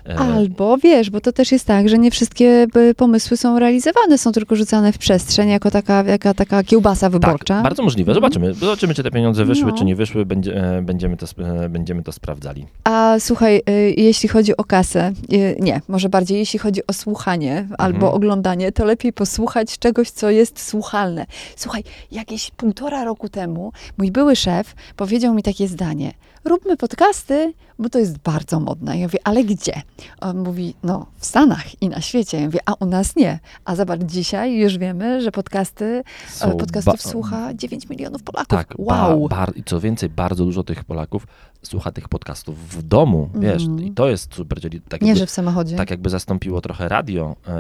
E, 0.10 0.16
Albo 0.18 0.78
wiesz, 0.78 1.10
bo 1.10 1.22
to 1.22 1.32
też 1.32 1.52
jest 1.52 1.66
tak, 1.66 1.90
że 1.90 1.98
nie 1.98 2.12
wszystkie 2.12 2.68
y, 2.78 2.96
pomysły 2.96 3.38
są 3.38 3.60
realizowane, 3.60 4.18
są 4.18 4.32
tylko 4.32 4.56
rzucane 4.56 4.92
w 4.94 4.98
przestrzeń 4.98 5.50
jako 5.50 5.72
taka, 5.72 6.04
jaka, 6.04 6.34
taka 6.34 6.64
kiełbasa 6.64 7.10
wyborcza. 7.10 7.54
Tak, 7.56 7.64
bardzo 7.64 7.84
możliwe. 7.84 8.14
Zobaczymy. 8.14 8.54
Zobaczymy, 8.54 8.94
czy 8.94 9.04
te 9.04 9.12
pieniądze 9.12 9.46
wyszły, 9.46 9.72
No. 9.72 9.78
czy 9.78 9.86
nie 9.86 9.96
wyszły. 9.96 10.26
Będzie, 10.26 10.78
e, 10.78 10.82
będziemy, 10.82 11.18
to, 11.18 11.26
e, 11.44 11.70
będziemy 11.70 12.04
to 12.04 12.12
sprawdzali. 12.12 12.66
A 12.84 13.16
słuchaj, 13.20 13.62
jeśli 13.98 14.30
chodzi 14.30 14.58
o 14.58 14.64
kasę, 14.64 15.14
nie, 15.60 15.82
może 15.88 16.10
bardziej 16.10 16.38
jeśli 16.38 16.60
chodzi 16.60 16.88
o 16.88 16.94
słuchanie 16.94 17.68
albo 17.78 18.14
oglądanie, 18.14 18.72
to 18.72 18.86
lepiej 18.86 19.14
posłuchać 19.14 19.80
czegoś, 19.80 20.10
co 20.10 20.30
jest 20.30 20.68
słuchalne. 20.68 21.26
Słuchaj, 21.56 21.84
jakieś 22.12 22.52
półtora 22.52 23.04
roku 23.04 23.30
temu 23.30 23.72
mój 23.98 24.12
były 24.12 24.36
szef 24.36 24.76
powiedział 24.96 25.34
mi 25.34 25.44
takie 25.44 25.68
zdanie. 25.68 26.14
Róbmy 26.46 26.78
podcasty, 26.78 27.54
bo 27.80 27.90
to 27.90 28.00
jest 28.00 28.18
bardzo 28.18 28.60
modne. 28.60 28.98
Ja 29.00 29.06
mówię, 29.06 29.20
ale 29.24 29.44
gdzie? 29.44 29.82
On 30.22 30.38
mówi, 30.38 30.76
no 30.84 31.06
w 31.18 31.26
Stanach 31.26 31.82
i 31.82 31.90
na 31.90 32.02
świecie. 32.02 32.40
Ja 32.40 32.46
mówię, 32.46 32.60
a 32.66 32.74
u 32.74 32.86
nas 32.86 33.16
nie. 33.16 33.40
A 33.66 33.76
zobacz, 33.76 34.02
dzisiaj 34.04 34.56
już 34.58 34.78
wiemy, 34.78 35.22
że 35.22 35.32
podcasty, 35.32 36.04
e, 36.42 36.52
podcastów 36.58 36.94
ba- 37.04 37.12
słucha 37.12 37.54
9 37.54 37.90
milionów 37.90 38.24
Polaków. 38.24 38.48
Tak, 38.50 38.74
wow. 38.78 39.30
i 39.56 39.64
co 39.64 39.80
więcej, 39.80 40.10
bardzo 40.10 40.46
dużo 40.46 40.64
tych 40.64 40.84
Polaków 40.84 41.28
słucha 41.64 41.92
tych 41.92 42.10
podcastów 42.10 42.70
w 42.70 42.82
domu, 42.84 43.30
wiesz, 43.36 43.64
Mhm. 43.64 43.88
i 43.88 43.92
to 43.92 44.10
jest 44.10 44.36
super, 44.36 44.62
czyli 44.62 44.82
tak 44.82 45.02
nie, 45.02 45.08
jakby, 45.08 45.20
że 45.20 45.26
w 45.26 45.30
samochodzie. 45.30 45.76
tak 45.76 45.92
jakby 45.92 46.10
zastąpiło 46.10 46.62
trochę 46.62 46.90
radio 46.90 47.36
e, 47.48 47.52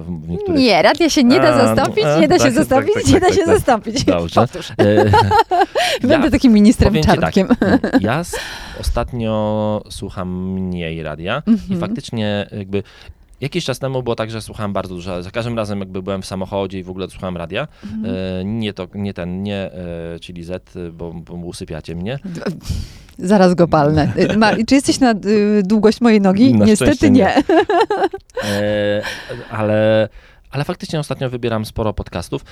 w, 0.00 0.28
niektórych... 0.28 0.60
Nie, 0.60 0.82
radia 0.82 1.10
się 1.10 1.24
nie 1.24 1.40
da 1.40 1.54
A, 1.54 1.66
zastąpić, 1.66 2.04
a, 2.04 2.20
nie 2.20 2.28
da 2.28 2.38
tak, 2.38 2.48
się 2.48 2.54
tak, 2.54 2.64
zastąpić, 2.64 2.94
tak, 2.94 3.06
nie 3.06 3.12
tak, 3.12 3.20
da 3.22 3.26
tak, 3.28 3.36
się 3.38 3.44
tak. 3.44 3.54
zastąpić. 3.56 4.04
Dobrze. 4.14 4.40
E, 4.78 5.04
Będę 6.08 6.26
ja- 6.26 6.30
takim 6.30 6.52
ministrem 6.52 6.94
tak, 6.94 7.20
czarnkiem. 7.20 7.48
ja 8.00 8.20
s- 8.20 8.36
słucham 9.90 10.52
mniej 10.52 11.02
radia 11.02 11.42
i 11.46 11.50
Mhm. 11.50 11.80
faktycznie 11.80 12.46
jakby 12.58 12.82
jakiś 13.40 13.64
czas 13.64 13.78
temu 13.78 14.02
było 14.02 14.16
tak, 14.16 14.30
że 14.30 14.42
słuchałem 14.42 14.72
bardzo 14.72 14.94
dużo, 14.94 15.22
za 15.22 15.30
każdym 15.30 15.56
razem 15.56 15.78
jakby 15.80 16.02
byłem 16.02 16.22
w 16.22 16.26
samochodzie 16.26 16.78
i 16.78 16.82
w 16.82 16.90
ogóle 16.90 17.08
słuchałem 17.10 17.36
radia, 17.36 17.68
Mhm. 17.84 18.14
e, 18.40 18.44
nie 18.44 18.72
to, 18.72 18.88
nie 18.94 19.14
ten, 19.14 19.42
nie 19.42 19.56
e, 19.56 20.20
Chili 20.20 20.44
Z, 20.44 20.74
bo, 20.92 21.12
bo 21.12 21.34
usypiacie 21.34 21.94
mnie. 21.94 22.18
Zaraz 23.18 23.54
go 23.54 23.68
palnę. 23.68 24.12
Y, 24.18 24.36
Ma, 24.36 24.52
czy 24.66 24.74
jesteś 24.74 25.00
na 25.00 25.10
y, 25.12 25.62
długość 25.64 26.00
mojej 26.00 26.20
nogi? 26.20 26.54
Na 26.54 26.64
Niestety 26.64 27.10
nie. 27.10 27.20
nie. 27.20 27.34
E, 28.50 29.02
ale, 29.50 30.08
ale 30.50 30.64
faktycznie 30.64 31.00
ostatnio 31.00 31.30
wybieram 31.30 31.64
sporo 31.64 31.92
podcastów. 31.92 32.44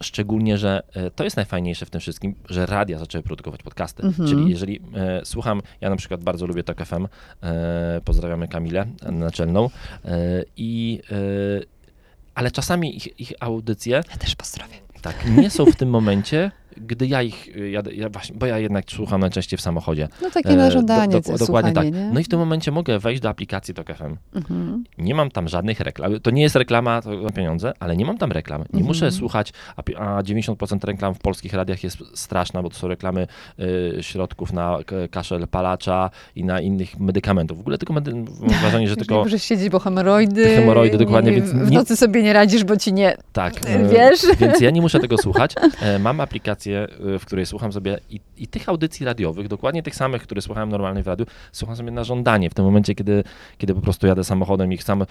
Szczególnie, 0.00 0.58
że 0.58 0.82
e, 0.94 1.10
to 1.10 1.24
jest 1.24 1.36
najfajniejsze 1.36 1.86
w 1.86 1.90
tym 1.90 2.00
wszystkim, 2.00 2.34
że 2.48 2.66
radia 2.66 2.98
zaczęły 2.98 3.22
produkować 3.22 3.62
podcasty. 3.62 4.02
Mhm. 4.02 4.28
Czyli 4.28 4.50
jeżeli 4.50 4.80
e, 4.94 5.20
słucham, 5.24 5.62
ja 5.80 5.90
na 5.90 5.96
przykład 5.96 6.22
bardzo 6.22 6.46
lubię 6.46 6.64
Tok 6.64 6.84
FM, 6.84 7.06
e, 7.42 8.00
pozdrawiamy 8.04 8.48
Kamilę 8.48 8.86
e, 9.02 9.12
naczelną 9.12 9.70
e, 10.04 10.42
i 10.56 11.00
e, 11.10 11.16
ale 12.34 12.50
czasami 12.50 12.96
ich, 12.96 13.20
ich 13.20 13.32
audycje 13.40 14.02
Ja 14.10 14.16
też 14.16 14.34
pozdrowię. 14.34 14.74
tak, 15.02 15.30
nie 15.36 15.50
są 15.50 15.66
w 15.66 15.76
tym 15.76 15.90
momencie 15.90 16.50
gdy 16.86 17.06
ja 17.06 17.22
ich, 17.22 17.48
y, 17.56 17.70
jadę, 17.70 17.94
ja 17.94 18.08
właśnie, 18.08 18.36
bo 18.38 18.46
ja 18.46 18.58
jednak 18.58 18.84
słucham 18.90 19.20
najczęściej 19.20 19.58
w 19.58 19.60
samochodzie. 19.62 20.08
No 20.22 20.30
takie 20.30 20.56
na 20.56 20.64
do- 20.64 20.70
żądanie, 20.70 21.12
do- 21.12 21.20
to 21.20 21.38
dokładnie 21.38 21.72
tak. 21.72 21.92
nie? 21.92 22.10
No 22.12 22.20
i 22.20 22.24
w 22.24 22.28
tym 22.28 22.38
momencie 22.38 22.70
mogę 22.70 22.98
wejść 22.98 23.22
do 23.22 23.28
aplikacji 23.28 23.74
TOK 23.74 23.86
FM. 23.94 24.16
Mhm. 24.34 24.84
Nie 24.98 25.14
mam 25.14 25.30
tam 25.30 25.48
żadnych 25.48 25.80
reklam. 25.80 26.20
To 26.20 26.30
nie 26.30 26.42
jest 26.42 26.56
reklama 26.56 27.02
to 27.02 27.10
na 27.22 27.30
pieniądze, 27.30 27.72
ale 27.80 27.96
nie 27.96 28.04
mam 28.04 28.18
tam 28.18 28.32
reklam. 28.32 28.60
Nie 28.60 28.66
Mhm. 28.66 28.86
muszę 28.86 29.12
słuchać, 29.12 29.52
a 29.76 29.82
pi- 29.82 29.96
a 29.96 30.22
90% 30.22 30.84
reklam 30.84 31.14
w 31.14 31.18
polskich 31.18 31.52
radiach 31.54 31.84
jest 31.84 31.98
straszna, 32.14 32.62
bo 32.62 32.68
to 32.70 32.76
są 32.76 32.88
reklamy 32.88 33.26
y, 33.60 34.02
środków 34.02 34.52
na 34.52 34.78
kaszel 35.10 35.48
palacza 35.48 36.10
i 36.36 36.44
na 36.44 36.60
innych 36.60 37.00
medykamentów. 37.00 37.58
W 37.58 37.60
ogóle 37.60 37.78
tylko 37.78 37.94
medy- 37.94 38.14
mam 38.40 38.60
wrażenie, 38.60 38.88
że 38.88 38.96
tylko 38.96 39.14
możesz 39.14 39.42
siedzieć, 39.42 39.68
bo 39.68 39.78
hemoroidy. 39.78 40.44
Hemoroidy, 40.56 40.98
dokładnie, 40.98 41.30
nie- 41.30 41.36
więc 41.36 41.50
W 41.50 41.70
nocy 41.72 41.96
sobie 41.96 42.22
nie 42.22 42.32
radzisz, 42.32 42.64
bo 42.64 42.76
ci 42.76 42.92
nie. 42.92 43.16
tak. 43.32 43.54
Wiesz? 43.92 44.20
Więc 44.38 44.60
ja 44.60 44.70
nie 44.70 44.80
muszę 44.80 45.00
tego 45.00 45.18
słuchać. 45.18 45.54
E, 45.82 45.98
Mam 45.98 46.20
aplikację, 46.20 46.75
e, 46.82 47.18
w 47.18 47.24
której 47.26 47.46
słucham 47.46 47.72
sobie 47.72 47.98
i, 48.10 48.20
i 48.38 48.46
tych 48.46 48.68
audycji 48.68 49.06
radiowych, 49.06 49.48
dokładnie 49.48 49.82
tych 49.82 49.94
samych, 49.94 50.22
które 50.22 50.42
słuchałem 50.42 50.68
normalnie 50.68 51.02
w 51.02 51.06
radiu, 51.06 51.26
słucham 51.52 51.76
sobie 51.76 51.90
na 51.90 52.04
żądanie. 52.04 52.50
W 52.50 52.54
tym 52.54 52.64
momencie, 52.64 52.94
kiedy, 52.94 53.24
kiedy 53.58 53.74
po 53.74 53.80
prostu 53.80 54.06
jadę 54.06 54.24
samochodem 54.24 54.72
i 54.72 54.78
sam 54.78 55.02
e, 55.02 55.06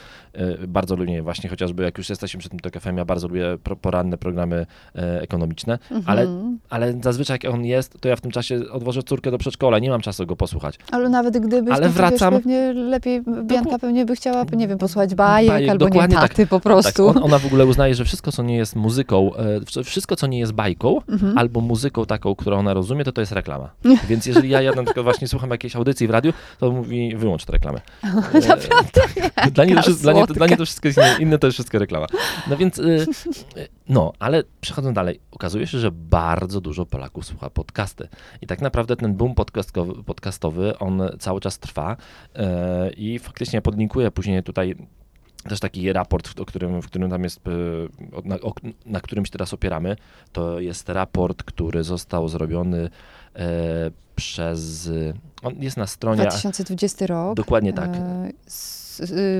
bardzo 0.67 0.95
lubię 0.95 1.21
właśnie 1.21 1.49
chociażby, 1.49 1.83
jak 1.83 1.97
już 1.97 2.09
jesteśmy 2.09 2.39
przy 2.39 2.49
tym 2.49 2.59
TOK 2.59 2.73
FM, 2.79 2.97
ja 2.97 3.05
bardzo 3.05 3.27
lubię 3.27 3.57
poranne 3.81 4.17
programy 4.17 4.65
e, 4.95 5.21
ekonomiczne, 5.21 5.79
ale, 6.05 6.21
Mhm. 6.21 6.59
ale 6.69 6.93
zazwyczaj 7.03 7.39
jak 7.43 7.53
on 7.53 7.65
jest, 7.65 8.01
to 8.01 8.09
ja 8.09 8.15
w 8.15 8.21
tym 8.21 8.31
czasie 8.31 8.59
odwożę 8.71 9.03
córkę 9.03 9.31
do 9.31 9.37
przedszkola, 9.37 9.79
nie 9.79 9.89
mam 9.89 10.01
czasu 10.01 10.25
go 10.25 10.35
posłuchać. 10.35 10.75
Ale 10.91 11.09
nawet 11.09 11.37
gdybyś, 11.37 11.73
Ale 11.73 11.89
wracam- 11.89 12.33
Wiesz, 12.33 12.41
pewnie 12.43 12.73
lepiej, 12.73 13.21
Bianka 13.43 13.79
pewnie 13.79 14.05
by 14.05 14.15
chciała, 14.15 14.45
nie 14.57 14.67
wiem, 14.67 14.77
posłuchać 14.77 15.15
bajek, 15.15 15.51
Bajek, 15.51 15.69
albo 15.69 15.85
nie 15.85 15.89
dokładnie 15.91 16.15
tak. 16.15 16.29
taty 16.29 16.47
po 16.47 16.55
Tak, 16.55 16.63
prostu. 16.63 17.07
on, 17.07 17.17
ona 17.23 17.39
w 17.39 17.45
ogóle 17.45 17.65
uznaje, 17.65 17.95
że 17.95 18.05
wszystko, 18.05 18.31
co 18.31 18.43
nie 18.43 18.55
jest 18.57 18.75
muzyką, 18.75 19.31
wsz- 19.65 19.83
wszystko, 19.83 20.15
co 20.15 20.27
nie 20.27 20.39
jest 20.39 20.51
bajką, 20.51 21.01
Mhm. 21.09 21.37
albo 21.37 21.54
muzyką 21.61 22.05
taką, 22.05 22.35
którą 22.35 22.57
ona 22.57 22.73
rozumie, 22.73 23.03
to 23.03 23.11
to 23.11 23.21
jest 23.21 23.31
reklama. 23.31 23.69
Więc 24.07 24.25
jeżeli 24.25 24.49
ja, 24.49 24.61
ja 24.61 24.71
na 24.71 24.83
przykład 24.83 25.03
właśnie 25.03 25.27
słucham 25.27 25.49
jakiejś 25.49 25.75
audycji 25.75 26.07
w 26.07 26.09
radiu, 26.09 26.33
to 26.59 26.71
mówi 26.71 27.15
wyłącz 27.15 27.45
tę 27.45 27.51
reklamę. 27.51 27.81
Naprawdę? 28.47 29.01
E, 29.35 29.51
dla, 29.51 29.65
niej 29.65 29.75
to, 29.75 29.81
wszystko- 29.81 30.01
dla, 30.03 30.13
niej, 30.13 30.25
dla 30.25 30.47
niej 30.47 30.57
to 30.57 30.65
wszystko 30.65 30.87
jest 30.87 30.99
inne, 30.99 31.17
inne 31.19 31.37
to 31.39 31.47
jest 31.47 31.55
wszystko 31.55 31.79
reklama. 31.79 32.07
No 32.47 32.57
więc, 32.57 32.79
y, 32.79 33.05
y, 33.57 33.67
no, 33.89 34.13
ale 34.19 34.43
przechodząc 34.61 34.95
dalej, 34.95 35.19
okazuje 35.31 35.67
się, 35.67 35.79
że 35.79 35.91
bardzo 35.91 36.61
dużo 36.61 36.85
Polaków 36.85 37.25
słucha 37.25 37.49
podcasty. 37.49 38.07
I 38.41 38.47
tak 38.47 38.61
naprawdę 38.61 38.95
ten 38.95 39.13
boom 39.13 39.35
podcastowy, 39.35 40.03
podcastowy 40.03 40.79
on 40.79 41.01
cały 41.19 41.41
czas 41.41 41.59
trwa 41.59 41.97
e, 42.35 42.89
i 42.91 43.19
faktycznie 43.19 43.61
podlinkuję 43.61 44.11
później 44.11 44.43
tutaj 44.43 44.75
też 45.49 45.59
taki 45.59 45.93
raport, 45.93 46.39
o 46.39 46.45
którym, 46.45 46.81
w 46.81 46.85
którym 46.85 47.09
tam 47.09 47.23
jest, 47.23 47.41
e, 47.47 47.51
na, 48.23 48.37
na 48.85 49.01
którym 49.01 49.25
się 49.25 49.31
teraz 49.31 49.53
opieramy, 49.53 49.95
to 50.31 50.59
jest 50.59 50.89
raport, 50.89 51.43
który 51.43 51.83
został 51.83 52.27
zrobiony 52.27 52.89
e, 53.35 53.91
przez, 54.15 54.89
on 55.43 55.55
jest 55.59 55.77
na 55.77 55.87
stronie, 55.87 56.21
2020 56.21 57.07
rok. 57.07 57.35
dokładnie 57.35 57.73
tak, 57.73 57.89
E, 57.89 58.31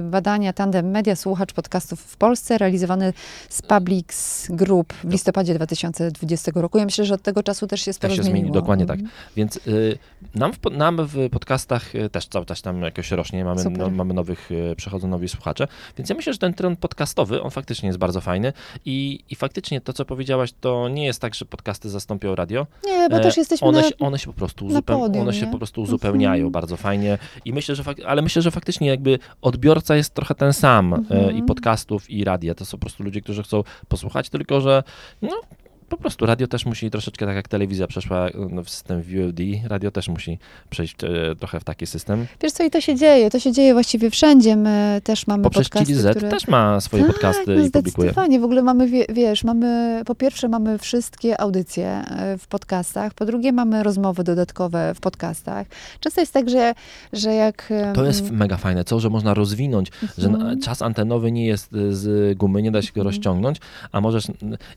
Badania 0.03 0.53
Tandem 0.53 0.91
Media, 0.91 1.15
słuchacz 1.15 1.53
podcastów 1.53 2.00
w 2.01 2.17
Polsce, 2.17 2.57
realizowany 2.57 3.13
z 3.50 3.62
Publix 3.62 4.47
Group 4.51 4.93
w 4.93 5.12
listopadzie 5.12 5.53
2020 5.53 6.51
roku. 6.55 6.77
Ja 6.77 6.85
myślę, 6.85 7.05
że 7.05 7.13
od 7.13 7.21
tego 7.21 7.43
czasu 7.43 7.67
też 7.67 7.81
się 7.81 7.93
sporo 7.93 8.15
się 8.15 8.24
zmieni, 8.24 8.39
zmieniło. 8.39 8.53
dokładnie 8.62 8.85
tak. 8.85 9.00
Mhm. 9.00 9.15
Więc 9.35 9.59
y, 9.67 9.97
nam, 10.35 10.53
w, 10.53 10.71
nam 10.71 10.97
w 11.07 11.29
podcastach 11.29 11.95
y, 11.95 12.09
też 12.09 12.27
cały 12.27 12.45
czas 12.45 12.62
tam 12.62 12.81
jakoś 12.81 13.12
rośnie, 13.12 13.45
mamy, 13.45 13.63
no, 13.69 13.89
mamy 13.89 14.13
nowych, 14.13 14.51
y, 14.51 14.75
przychodzą 14.77 15.07
nowi 15.07 15.29
słuchacze, 15.29 15.67
więc 15.97 16.09
ja 16.09 16.15
myślę, 16.15 16.33
że 16.33 16.39
ten 16.39 16.53
trend 16.53 16.79
podcastowy, 16.79 17.41
on 17.41 17.51
faktycznie 17.51 17.88
jest 17.88 18.00
bardzo 18.00 18.21
fajny 18.21 18.53
i, 18.85 19.19
i 19.29 19.35
faktycznie 19.35 19.81
to, 19.81 19.93
co 19.93 20.05
powiedziałaś, 20.05 20.53
to 20.62 20.89
nie 20.89 21.05
jest 21.05 21.21
tak, 21.21 21.35
że 21.35 21.45
podcasty 21.45 21.89
zastąpią 21.89 22.35
radio. 22.35 22.67
Nie, 22.85 23.09
bo 23.09 23.17
E, 23.17 23.19
też 23.19 23.38
jesteśmy 23.38 23.67
one, 23.67 23.81
na... 23.81 23.88
się, 23.89 23.97
one 24.00 24.19
się 24.19 24.27
po 24.27 24.33
prostu, 24.33 24.65
na 24.65 24.71
uzupeł, 24.71 25.00
podium, 25.00 25.21
one 25.21 25.33
się 25.33 25.45
nie? 25.45 25.51
po 25.51 25.57
prostu 25.57 25.81
uzupełniają 25.81 26.35
Mhm. 26.46 26.51
bardzo 26.51 26.77
fajnie 26.77 27.18
i 27.46 27.53
myślę, 27.53 27.75
że 27.75 27.83
fak, 27.83 27.98
ale 28.05 28.22
myślę, 28.22 28.41
że 28.41 28.51
faktycznie 28.51 28.87
jakby 28.87 29.20
odbiorca 29.46 29.96
jest 29.96 30.14
trochę 30.14 30.36
ten 30.36 30.53
sam 30.53 30.94
e, 30.94 30.98
Mhm. 30.98 31.38
i 31.38 31.44
podcastów 31.44 32.10
i 32.10 32.24
radia, 32.24 32.55
to 32.55 32.66
są 32.66 32.77
po 32.77 32.81
prostu 32.81 33.03
ludzie, 33.03 33.22
którzy 33.22 33.44
chcą 33.44 33.64
posłuchać, 33.88 34.29
tylko 34.29 34.62
że 34.62 34.84
no 35.22 35.42
po 35.89 35.98
prostu 35.98 36.25
radio 36.25 36.48
też 36.48 36.65
musi 36.65 36.91
troszeczkę 36.91 37.25
tak 37.25 37.35
jak 37.35 37.48
telewizja 37.48 37.87
przeszła 37.87 38.27
no, 38.50 38.63
w 38.63 38.69
system 38.69 39.01
VOD, 39.01 39.39
radio 39.67 39.91
też 39.91 40.09
musi 40.09 40.39
przejść 40.69 40.95
e, 41.03 41.07
trochę 41.39 41.59
w 41.59 41.63
taki 41.63 41.85
system. 41.87 42.25
Wiesz 42.41 42.51
co, 42.51 42.63
i 42.63 42.71
to 42.71 42.81
się 42.81 42.95
dzieje, 42.95 43.29
to 43.29 43.39
się 43.39 43.51
dzieje 43.51 43.74
właściwie 43.74 44.09
wszędzie. 44.09 44.55
My 44.55 45.01
też 45.03 45.27
mamy 45.27 45.43
Poprzez 45.43 45.69
podcasty, 45.69 45.85
Chili 45.85 46.00
Z 46.00 46.17
które... 46.17 46.29
też 46.29 46.48
ma 46.48 46.81
swoje 46.81 47.03
tak, 47.03 47.13
podcasty 47.13 47.55
no 47.55 47.65
i 47.65 47.71
publikuje. 47.71 47.91
zdecydowanie. 47.91 48.39
W 48.39 48.43
ogóle 48.43 48.61
mamy, 48.61 48.87
wie, 48.87 49.05
wiesz, 49.09 49.43
mamy, 49.43 50.01
po 50.05 50.15
pierwsze 50.15 50.48
mamy 50.48 50.77
wszystkie 50.77 51.41
audycje 51.41 51.87
e, 51.87 52.37
w 52.37 52.48
podcastach, 52.48 53.13
po 53.13 53.25
drugie 53.25 53.51
mamy 53.51 53.83
rozmowy 53.83 54.24
dodatkowe 54.24 54.93
w 54.93 55.00
podcastach. 55.00 55.67
Często 56.00 56.21
jest 56.21 56.33
tak, 56.33 56.50
że, 56.50 56.74
że 57.13 57.33
jak... 57.33 57.74
To 57.93 58.05
jest 58.05 58.31
mega 58.31 58.57
fajne, 58.57 58.83
co, 58.83 59.00
że 59.00 59.09
można 59.09 59.33
rozwinąć, 59.33 59.91
że 60.17 60.27
mhm. 60.27 60.61
czas 60.61 60.81
antenowy 60.81 61.31
nie 61.31 61.45
jest 61.45 61.74
y, 61.74 61.95
z 61.95 62.37
gumy, 62.37 62.61
nie 62.61 62.71
da 62.71 62.81
się 62.81 62.91
go 62.93 63.05
Mhm. 63.05 63.15
rozciągnąć, 63.15 63.57
a 63.91 64.01
możesz, 64.01 64.27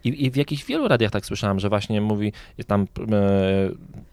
i, 0.05 0.27
i 0.27 0.31
w 0.31 0.37
jakichś 0.37 0.65
wielu 0.65 0.89
radiach 0.99 1.11
tak 1.11 1.27
słyszałem, 1.27 1.61
że 1.61 1.69
właśnie 1.69 2.01
mówi, 2.01 2.33
jest 2.59 2.69
tam 2.69 2.83
e, 2.83 2.87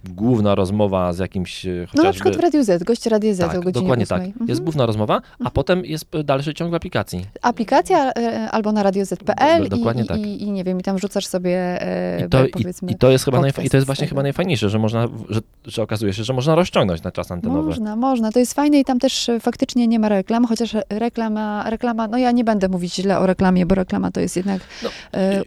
główna 0.10 0.56
rozmowa 0.56 1.14
z 1.14 1.20
jakimś 1.20 1.66
e, 1.66 1.70
No 1.70 1.76
na 1.82 1.86
chociażby... 1.88 2.14
przykład 2.14 2.36
w 2.36 2.40
Radiu 2.40 2.64
Z, 2.64 2.84
goście 2.84 3.10
Radia 3.10 3.34
Z 3.34 3.42
o 3.42 3.48
tak, 3.48 3.56
godzinie 3.56 3.72
dokładnie 3.74 4.04
8. 4.06 4.18
tak. 4.20 4.28
Mhm. 4.28 4.50
Jest 4.50 4.62
główna 4.64 4.86
rozmowa, 4.86 5.22
a 5.46 5.50
potem 5.52 5.86
jest 5.86 6.06
dalszy 6.24 6.54
ciąg 6.54 6.72
w 6.72 6.74
aplikacji. 6.76 7.26
Aplikacja 7.42 8.14
e, 8.14 8.52
albo 8.52 8.72
na 8.72 8.84
radioz.pl 8.84 9.70
dokładnie 9.70 10.04
i, 10.04 10.08
tak. 10.08 10.18
i, 10.20 10.44
i 10.44 10.52
nie 10.52 10.64
wiem, 10.64 10.80
i 10.80 10.84
tam 10.84 11.00
rzucasz 11.00 11.26
sobie 11.28 11.82
e, 11.82 12.26
I 12.26 12.30
to, 12.30 12.44
powiedzmy... 12.54 12.92
i 12.92 12.96
to 12.96 13.12
jest 13.12 13.26
chyba 13.26 13.40
najfa- 13.42 13.64
i 13.66 13.70
to 13.70 13.78
jest 13.78 13.86
właśnie 13.88 14.08
chyba 14.08 14.24
najfajniejsze, 14.24 14.70
że 14.70 14.80
można, 14.80 15.08
że, 15.30 15.40
że 15.66 15.84
okazuje 15.84 16.14
się, 16.14 16.24
że 16.24 16.34
można 16.34 16.56
rozciągnąć 16.56 17.04
na 17.04 17.12
czas 17.12 17.32
antenowy. 17.32 17.68
Można, 17.68 17.96
można. 17.96 18.32
To 18.32 18.40
jest 18.40 18.54
fajne 18.54 18.80
i 18.80 18.86
tam 18.86 19.00
też 19.00 19.30
e, 19.30 19.40
faktycznie 19.40 19.88
nie 19.88 20.00
ma 20.00 20.10
reklam, 20.10 20.46
chociaż 20.46 20.76
reklama, 20.90 21.70
reklama, 21.70 22.08
no 22.08 22.18
ja 22.18 22.32
nie 22.32 22.44
będę 22.44 22.70
mówić 22.70 22.96
źle 22.96 23.20
o 23.20 23.26
reklamie, 23.26 23.66
bo 23.66 23.76
reklama 23.76 24.12
to 24.12 24.20
jest 24.20 24.36
jednak 24.36 24.62
No, 24.84 24.90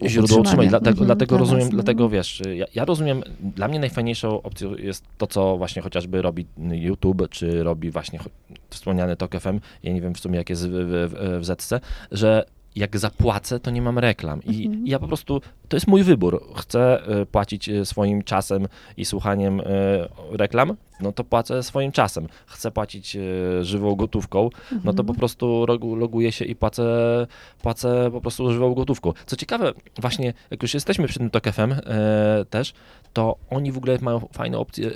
źródło 0.07 0.23
utrzymanie. 0.23 0.41
utrzymania. 0.41 0.69
Dlatego, 0.69 0.89
Mhm, 0.89 1.05
dlatego 1.05 1.28
dla 1.29 1.39
rozumiem, 1.39 1.63
nas, 1.63 1.71
no. 1.71 1.75
dlatego 1.75 2.09
wiesz, 2.09 2.41
ja, 2.55 2.65
ja 2.75 2.85
rozumiem, 2.85 3.23
dla 3.39 3.67
mnie 3.67 3.79
najfajniejszą 3.79 4.41
opcją 4.41 4.75
jest 4.75 5.05
to, 5.17 5.27
co 5.27 5.57
właśnie 5.57 5.81
chociażby 5.81 6.21
robi 6.21 6.45
YouTube, 6.71 7.29
czy 7.29 7.63
robi 7.63 7.91
właśnie 7.91 8.19
wspomniany 8.69 9.15
Tok 9.15 9.39
FM, 9.39 9.59
ja 9.83 9.93
nie 9.93 10.01
wiem 10.01 10.13
w 10.13 10.19
sumie 10.19 10.37
jak 10.37 10.49
jest 10.49 10.69
w, 10.69 10.71
w, 10.73 11.39
w 11.39 11.45
ZC, 11.45 11.73
że 12.11 12.45
jak 12.79 12.97
zapłacę, 12.97 13.59
to 13.59 13.71
nie 13.71 13.81
mam 13.81 13.99
reklam. 13.99 14.43
I 14.43 14.65
Mhm. 14.65 14.87
ja 14.87 14.99
po 14.99 15.07
prostu, 15.07 15.41
to 15.67 15.77
jest 15.77 15.87
mój 15.87 16.03
wybór. 16.03 16.43
Chcę 16.55 17.03
e, 17.07 17.25
płacić 17.25 17.69
e, 17.69 17.85
swoim 17.85 18.23
czasem 18.23 18.67
i 18.97 19.05
słuchaniem 19.05 19.59
e, 19.59 19.63
reklam, 20.31 20.75
no 21.01 21.11
to 21.11 21.23
płacę 21.23 21.63
swoim 21.63 21.91
czasem. 21.91 22.27
Chcę 22.45 22.71
płacić 22.71 23.17
żywą 23.61 23.95
gotówką, 23.95 24.49
no 24.71 24.93
to 24.93 25.03
po 25.03 25.09
Mhm. 25.13 25.15
prostu 25.19 25.65
rogu- 25.65 25.97
loguję 25.97 26.31
się 26.31 26.45
i 26.45 26.55
płacę, 26.55 26.83
płacę 27.61 28.09
po 28.11 28.21
prostu 28.21 28.53
żywą 28.53 28.73
gotówką. 28.73 29.13
Co 29.25 29.35
ciekawe, 29.35 29.73
właśnie 30.01 30.33
jak 30.51 30.61
już 30.63 30.73
jesteśmy 30.73 31.07
przy 31.07 31.19
tym 31.19 31.29
TOK 31.29 31.43
FM 31.51 31.73
też, 32.49 32.73
to 33.13 33.35
oni 33.49 33.71
w 33.71 33.77
ogóle 33.77 33.97
mają 34.01 34.19
fajną 34.33 34.59
opcję, 34.59 34.91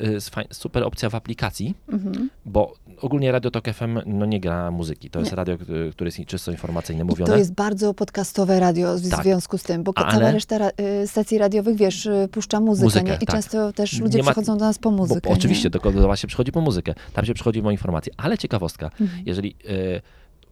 super 0.52 0.84
opcja 0.84 1.10
w 1.10 1.16
aplikacji, 1.16 1.74
Mhm. 1.90 2.30
bo 2.46 2.74
ogólnie 3.02 3.32
Radio 3.32 3.52
TOK 3.52 3.66
FM 3.74 4.00
no 4.06 4.26
nie 4.26 4.40
gra 4.40 4.72
muzyki. 4.72 5.10
To 5.10 5.20
jest 5.20 5.32
Nie. 5.32 5.36
radio, 5.36 5.58
który- 5.58 5.92
które 5.92 6.08
jest 6.08 6.26
czysto 6.26 6.52
informacyjne, 6.52 7.02
I 7.02 7.06
mówione. 7.06 7.32
to 7.32 7.38
jest 7.38 7.54
bardzo 7.54 7.94
podcastowe 7.94 8.60
radio 8.60 8.98
w 8.98 9.10
Tak. 9.10 9.24
związku 9.24 9.58
z 9.58 9.64
tym, 9.64 9.84
bo 9.84 9.92
Ale- 9.96 10.12
cała 10.20 10.32
reszta 10.32 10.58
ra- 10.58 10.72
y, 11.04 11.08
stacji 11.08 11.38
radiowych, 11.38 11.76
wiesz, 11.78 12.06
y, 12.06 12.28
puszcza 12.32 12.60
muzykę, 12.60 12.86
Muzykę? 12.86 13.16
I 13.22 13.26
tak. 13.26 13.36
często 13.36 13.74
też 13.74 13.94
Nie 13.94 14.00
ludzie 14.02 14.18
ma- 14.24 14.32
przychodzą 14.32 14.58
do 14.58 14.66
nas 14.66 14.80
po 14.80 14.92
muzykę. 14.92 15.30
Bo, 15.30 15.36
oczywiście, 15.36 15.70
tylko 15.70 15.92
do 15.92 16.08
was 16.08 16.20
się 16.20 16.28
przychodzi 16.28 16.52
po 16.52 16.62
muzykę. 16.62 16.94
Tam 17.14 17.26
się 17.26 17.34
przychodzi 17.34 17.62
po 17.62 17.72
informacje. 17.72 18.14
Ale 18.18 18.38
ciekawostka, 18.38 18.86
Mhm. 19.02 19.24
jeżeli 19.26 19.56
e, 19.70 20.02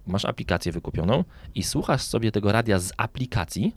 masz 0.08 0.25
aplikację 0.25 0.71
wykupioną 0.71 1.23
i 1.56 1.63
słuchasz 1.63 2.01
sobie 2.01 2.32
tego 2.32 2.51
radia 2.51 2.80
z 2.80 2.91
aplikacji, 2.97 3.75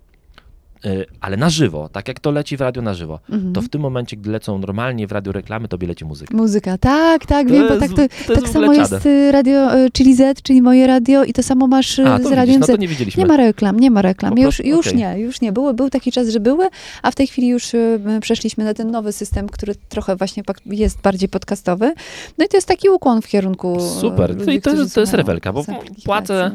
ale 1.21 1.37
na 1.37 1.51
żywo, 1.51 1.89
tak 1.93 2.09
jak 2.09 2.21
to 2.21 2.31
leci 2.31 2.57
w 2.57 2.61
radio 2.61 2.83
na 2.83 2.95
żywo, 2.95 3.21
Mhm. 3.31 3.53
to 3.53 3.63
w 3.63 3.69
tym 3.69 3.81
momencie, 3.81 4.17
gdy 4.17 4.31
lecą 4.31 4.59
normalnie 4.59 5.07
w 5.07 5.13
radio 5.13 5.33
reklamy, 5.33 5.69
tobie 5.69 5.87
leci 5.89 6.05
muzyka. 6.05 6.37
Muzyka, 6.37 6.79
tak, 6.79 7.27
tak, 7.27 7.47
To 7.49 7.53
wiem, 7.55 7.69
bo 7.69 7.75
jest- 7.75 7.95
tak, 7.97 8.09
to, 8.27 8.35
to 8.35 8.41
tak 8.41 8.49
samo 8.51 8.73
jest 8.73 9.07
y, 9.07 9.33
radio 9.33 9.79
y, 9.79 9.91
Chili 9.91 10.15
Z, 10.15 10.43
czyli 10.43 10.63
moje 10.63 10.87
radio 10.87 11.25
i 11.25 11.33
to 11.33 11.43
samo 11.43 11.67
masz 11.67 11.99
y, 11.99 12.07
A, 12.09 12.19
z 12.19 12.23
to 12.23 12.31
radiem 12.31 12.55
widzisz, 12.55 12.69
no 12.69 12.77
Z. 12.77 12.81
nie 12.81 12.89
widzieliśmy. 12.89 13.23
Nie 13.23 13.27
ma 13.27 13.37
reklam, 13.37 13.81
nie 13.81 13.91
ma 13.91 14.03
reklam. 14.03 14.39
Już, 14.39 14.65
już 14.65 14.87
okej. 14.87 14.99
nie, 14.99 15.19
już 15.19 15.41
nie. 15.41 15.53
Były, 15.53 15.75
był 15.75 15.91
taki 15.91 16.13
czas, 16.13 16.29
że 16.29 16.41
były, 16.41 16.69
a 17.03 17.11
w 17.11 17.15
tej 17.15 17.27
chwili 17.27 17.49
już 17.49 17.75
y, 17.75 18.01
przeszliśmy 18.21 18.65
na 18.65 18.75
ten 18.75 18.91
nowy 18.91 19.13
system, 19.13 19.49
który 19.49 19.75
trochę 19.89 20.17
właśnie 20.17 20.43
jest 20.67 21.01
bardziej 21.01 21.29
podcastowy. 21.29 21.95
No 22.39 22.45
i 22.45 22.49
to 22.49 22.57
jest 22.57 22.69
taki 22.69 22.89
ukłon 22.89 23.23
w 23.23 23.29
kierunku 23.29 23.77
Super, 24.01 24.39
ludzi, 24.39 24.61
to, 24.61 24.71
to, 24.95 25.01
jest, 25.01 25.15
rewelka, 25.15 25.53
bo 25.53 25.63
z 25.63 25.67
płacę, 26.05 26.51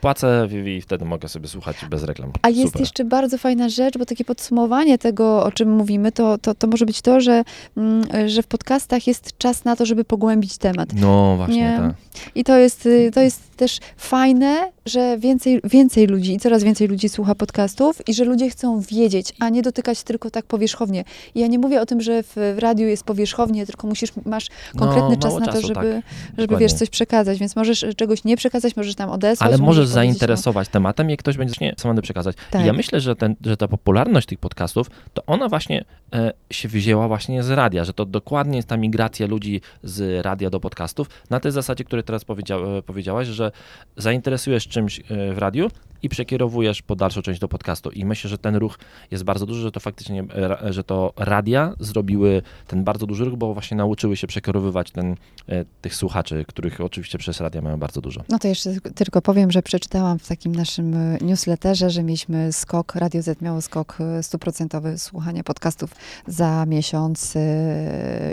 płacę 0.00 0.48
i, 0.66 0.68
i 0.76 0.80
wtedy 0.80 1.04
mogę 1.04 1.28
sobie 1.28 1.48
słuchać 1.48 1.76
bez 1.90 2.02
reklam. 2.02 2.30
A 2.42 2.48
jest 2.48 2.62
Super. 2.62 2.80
jeszcze 2.80 3.04
bardzo 3.04 3.38
fajna 3.38 3.65
jedna 3.66 3.84
rzecz, 3.84 3.98
bo 3.98 4.06
takie 4.06 4.24
podsumowanie 4.24 4.98
tego, 4.98 5.44
o 5.44 5.52
czym 5.52 5.70
mówimy, 5.70 6.12
to, 6.12 6.38
to, 6.38 6.54
to 6.54 6.66
może 6.66 6.86
być 6.86 7.02
to, 7.02 7.20
że, 7.20 7.44
mm, 7.76 8.28
że 8.28 8.42
w 8.42 8.46
podcastach 8.46 9.06
jest 9.06 9.38
czas 9.38 9.64
na 9.64 9.76
to, 9.76 9.86
żeby 9.86 10.04
pogłębić 10.04 10.58
temat. 10.58 10.88
No 10.94 11.36
właśnie, 11.36 11.56
Nie. 11.56 11.76
tak. 11.78 11.94
I 12.34 12.44
to 12.44 12.56
jest, 12.56 12.86
y, 12.86 13.10
to 13.14 13.20
jest 13.20 13.56
też 13.56 13.78
fajne, 13.96 14.72
że 14.86 15.18
więcej, 15.18 15.60
więcej 15.64 16.06
ludzi 16.06 16.34
i 16.34 16.38
coraz 16.38 16.62
więcej 16.62 16.88
ludzi 16.88 17.08
słucha 17.08 17.34
podcastów 17.34 18.08
i 18.08 18.14
że 18.14 18.24
ludzie 18.24 18.50
chcą 18.50 18.80
wiedzieć, 18.80 19.32
a 19.40 19.48
nie 19.48 19.62
dotykać 19.62 20.02
tylko 20.02 20.30
tak 20.30 20.44
powierzchownie. 20.44 21.04
I 21.34 21.40
ja 21.40 21.46
nie 21.46 21.58
mówię 21.58 21.80
o 21.80 21.86
tym, 21.86 22.00
że 22.00 22.22
w, 22.22 22.36
w 22.56 22.58
radiu 22.58 22.86
jest 22.86 23.04
powierzchownie, 23.04 23.66
tylko 23.66 23.86
musisz, 23.86 24.10
masz 24.24 24.46
konkretny 24.78 25.10
No, 25.10 25.16
czas 25.16 25.34
na 25.34 25.46
to, 25.46 25.52
czasu, 25.52 25.66
żeby, 25.66 25.74
tak. 25.74 25.84
żeby 25.84 26.02
Dokładnie. 26.36 26.64
wiesz, 26.64 26.72
coś 26.72 26.90
przekazać. 26.90 27.38
Więc 27.38 27.56
możesz 27.56 27.82
y, 27.82 27.94
czegoś 27.94 28.24
nie 28.24 28.36
przekazać, 28.36 28.76
możesz 28.76 28.94
tam 28.94 29.10
odesłać. 29.10 29.48
Ale 29.48 29.58
możesz 29.58 29.66
powiedzieć, 29.76 29.90
no, 29.90 29.94
zainteresować 29.94 30.68
tematem 30.68 31.10
i 31.10 31.16
ktoś 31.16 31.36
będzie 31.36 31.54
nie 31.60 31.74
samemu 31.78 32.02
przekazać. 32.02 32.36
Tak. 32.50 32.62
I 32.62 32.66
ja 32.66 32.72
myślę, 32.72 33.00
że, 33.00 33.16
ten, 33.16 33.36
że 33.46 33.56
ta 33.56 33.68
popularność 33.68 34.26
tych 34.26 34.38
podcastów, 34.38 34.90
to 35.14 35.22
ona 35.26 35.48
właśnie 35.48 35.84
e, 36.12 36.32
się 36.50 36.68
wzięła 36.68 37.08
właśnie 37.08 37.42
z 37.42 37.50
radia, 37.50 37.84
że 37.84 37.92
to 37.92 38.04
dokładnie 38.04 38.56
jest 38.56 38.68
ta 38.68 38.76
migracja 38.76 39.26
ludzi 39.26 39.60
z 39.82 40.24
radia 40.24 40.50
do 40.50 40.60
podcastów 40.60 41.08
na 41.30 41.40
tej 41.40 41.52
zasadzie, 41.52 41.84
której 41.84 42.04
teraz 42.04 42.24
powiedział, 42.24 42.78
e, 42.78 42.82
powiedziałaś, 42.82 43.28
że 43.28 43.52
zainteresujesz 43.96 44.68
czymś 44.68 45.00
e, 45.00 45.04
w 45.34 45.38
radiu 45.38 45.70
i 46.02 46.08
przekierowujesz 46.08 46.82
po 46.82 46.96
dalszą 46.96 47.22
część 47.22 47.40
do 47.40 47.48
podcastu. 47.48 47.90
I 47.90 48.04
myślę, 48.04 48.30
że 48.30 48.38
ten 48.38 48.56
ruch 48.56 48.78
jest 49.10 49.24
bardzo 49.24 49.46
duży, 49.46 49.62
że 49.62 49.72
to 49.72 49.80
faktycznie, 49.80 50.24
e, 50.34 50.72
że 50.72 50.84
to 50.84 51.12
radia 51.16 51.74
zrobiły 51.80 52.42
ten 52.66 52.84
bardzo 52.84 53.06
duży 53.06 53.24
ruch, 53.24 53.36
bo 53.36 53.54
właśnie 53.54 53.76
nauczyły 53.76 54.16
się 54.16 54.26
przekierowywać 54.26 54.90
ten, 54.90 55.16
e, 55.48 55.64
tych 55.82 55.94
słuchaczy, 55.94 56.44
których 56.48 56.80
oczywiście 56.80 57.18
przez 57.18 57.40
radia 57.40 57.62
mają 57.62 57.78
bardzo 57.78 58.00
dużo. 58.00 58.20
No 58.28 58.38
to 58.38 58.48
jeszcze 58.48 58.70
tylko- 58.94 59.22
powiem, 59.22 59.50
że 59.50 59.62
przeczytałam 59.62 60.18
w 60.18 60.28
takim 60.28 60.54
naszym 60.54 60.94
y, 60.94 61.18
newsletterze, 61.20 61.90
że 61.90 62.02
mieliśmy 62.02 62.52
skok, 62.52 62.94
Radio 62.94 63.22
Z 63.22 63.42
miało 63.42 63.60
skok 63.60 63.98
stuprocentowy 64.22 64.98
słuchania 64.98 65.44
podcastów 65.44 65.90
za 66.26 66.66
miesiąc 66.66 67.34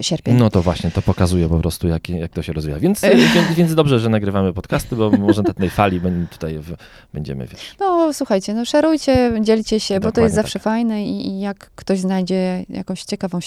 sierpień. 0.02 0.36
No 0.38 0.49
to 0.49 0.62
właśnie, 0.62 0.91
to 0.91 1.02
pokazuje 1.02 1.49
po 1.49 1.60
prostu, 1.60 1.88
jak, 1.88 2.10
jak 2.10 2.32
to 2.32 2.41
się 2.41 2.54
rozwija. 2.54 2.80
Więc, 2.80 3.02
więc, 3.36 3.56
więc 3.56 3.76
dobrze, 3.76 3.99
że 3.99 4.10
nagrywamy 4.10 4.54
podcasty, 4.54 4.95
bo 4.95 5.12
może 5.12 5.41
na 5.41 5.54
tej 5.54 5.69
fali 5.69 5.99
będziemy 6.13 6.28
tutaj 6.28 6.60
w, 6.60 6.76
będziemy, 7.13 7.47
No 7.80 8.13
słuchajcie, 8.13 8.54
no 8.54 8.66
szerujcie, 8.66 9.32
dzielcie 9.42 9.80
się, 9.80 9.94
bo 9.96 10.00
to 10.00 10.08
Dokładnie 10.08 10.24
jest 10.24 10.36
zawsze 10.36 10.54
tak. 10.60 10.63
fajne 10.63 11.06
i, 11.06 11.28
i 11.28 11.39
jak 11.39 11.72
ktoś 11.76 12.00
znajdzie 12.00 12.66
jakąś 12.70 13.04
ciekawą, 13.04 13.39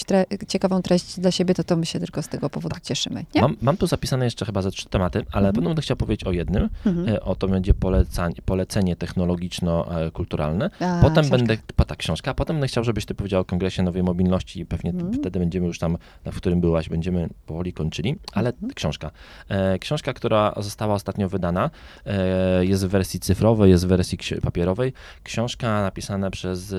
ciekawą 0.47 0.81
treść 0.81 1.19
dla 1.19 1.31
siebie, 1.31 1.53
to, 1.53 1.63
to 1.63 1.75
my 1.77 1.85
się 1.85 1.99
tylko 1.99 2.21
z 2.21 2.27
tego 2.27 2.49
powodu 2.49 2.75
cieszymy, 2.83 3.25
nie? 3.35 3.41
Mam, 3.41 3.55
mam 3.61 3.77
tu 3.77 3.87
zapisane 3.87 4.25
jeszcze 4.25 4.45
chyba 4.45 4.61
ze 4.61 4.71
trzy 4.71 4.89
tematy, 4.89 5.19
ale 5.31 5.47
Mhm. 5.47 5.53
potem 5.55 5.63
będę 5.69 5.81
chciał 5.81 5.97
powiedzieć 5.97 6.23
o 6.27 6.31
jednym. 6.31 6.69
Mhm. 6.85 7.09
E, 7.09 7.21
O 7.21 7.35
to 7.35 7.47
będzie 7.47 7.73
polecanie, 7.73 8.35
polecenie 8.45 8.95
technologiczno-kulturalne. 8.95 10.69
A, 10.79 10.99
Potem 11.01 11.13
książka. 11.23 11.37
będę, 11.37 11.57
po, 11.75 11.85
tak, 11.85 11.97
książka, 11.97 12.33
potem 12.33 12.55
będę 12.55 12.67
chciał, 12.67 12.83
żebyś 12.83 13.05
ty 13.05 13.15
powiedział 13.15 13.41
o 13.41 13.45
Kongresie 13.45 13.83
Nowej 13.83 14.03
Mobilności 14.03 14.59
i 14.59 14.65
pewnie 14.65 14.91
Mhm. 14.91 15.13
wtedy 15.13 15.39
będziemy 15.39 15.67
już 15.67 15.79
tam, 15.79 15.97
w 16.25 16.35
którym 16.37 16.61
byłaś, 16.61 16.89
będziemy 16.89 17.29
powoli 17.45 17.73
kończyli, 17.73 18.15
ale 18.33 18.49
Mhm. 18.49 18.73
książka. 18.73 19.11
E, 19.49 19.79
książka, 19.79 20.13
która 20.13 20.53
została 20.57 20.93
ostatnio 20.95 21.29
wydana, 21.29 21.69
e, 22.05 22.65
jest 22.65 22.85
w 22.85 22.89
wersji 22.89 23.19
cyfrowej, 23.19 23.71
jest 23.71 23.85
w 23.85 23.87
wersji 23.97 24.17
papierowej. 24.41 24.93
Książka 25.23 25.81
napisana 25.81 26.29
przez 26.29 26.73
e, 26.73 26.77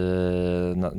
na, 0.76 0.90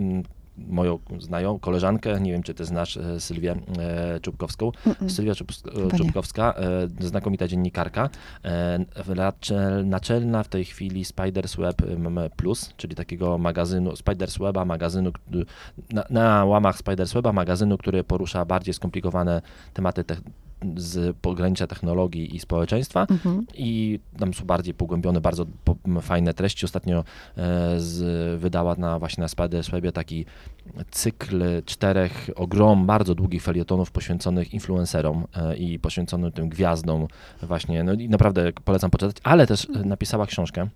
moją 0.68 1.00
znają, 1.20 1.60
koleżankę, 1.60 2.22
nie 2.22 2.32
wiem, 2.32 2.44
czy 2.44 2.54
ty 2.54 2.66
znasz 2.66 2.98
e, 2.98 3.20
Sylwię 3.20 3.56
e, 3.80 4.20
Czubkowską. 4.20 4.72
Mm-mm. 4.86 5.10
Sylwia 5.10 5.34
Czub-. 5.36 5.98
Czubkowska, 5.98 6.54
znakomita 7.00 7.48
dziennikarka, 7.48 8.10
naczel- 9.08 9.86
naczelna 9.86 10.44
w 10.44 10.48
tej 10.48 10.66
chwili 10.66 11.06
Spiders 11.06 11.56
Web 11.56 11.82
Plus, 12.36 12.74
czyli 12.78 12.96
takiego 12.96 13.38
magazynu, 13.38 13.96
Spiders 13.96 14.38
Weba, 14.38 14.66
magazynu, 14.66 15.12
na, 15.94 16.04
na 16.10 16.46
łamach 16.46 16.78
Spiders 16.78 17.14
Weba, 17.14 17.34
magazynu, 17.34 17.78
który 17.78 18.04
porusza 18.04 18.46
bardziej 18.46 18.74
skomplikowane 18.74 19.42
tematy 19.74 20.04
te, 20.04 20.16
z 20.76 21.18
pogranicza 21.18 21.68
technologii 21.68 22.36
i 22.36 22.40
społeczeństwa 22.40 23.08
Mhm. 23.10 23.46
i 23.54 24.00
tam 24.20 24.34
są 24.34 24.46
bardziej 24.46 24.74
pogłębione, 24.74 25.22
bardzo 25.22 25.46
po, 25.64 25.76
fajne 26.02 26.34
treści. 26.34 26.66
Ostatnio 26.66 27.00
e, 27.00 27.04
z, 27.80 28.40
wydała 28.40 28.76
na 28.76 29.00
właśnie 29.00 29.22
na 29.22 29.28
Spiders 29.28 29.70
Webie 29.70 29.92
taki 29.92 30.26
cykl 30.92 31.44
czterech 31.66 32.30
ogrom, 32.36 32.86
bardzo 32.86 33.16
długich 33.16 33.44
felietonów 33.44 33.92
poświęconych 33.92 34.54
influencerom 34.54 35.28
e, 35.36 35.58
i 35.58 35.80
poświęconych 35.80 36.34
tym 36.34 36.50
gwiazdom 36.50 37.08
właśnie, 37.42 37.84
no 37.84 37.94
i 37.94 38.10
naprawdę 38.10 38.52
polecam 38.66 38.92
poczytać, 38.92 39.16
ale 39.24 39.48
też 39.48 39.68
e, 39.76 39.84
napisała 39.84 40.26
książkę, 40.26 40.68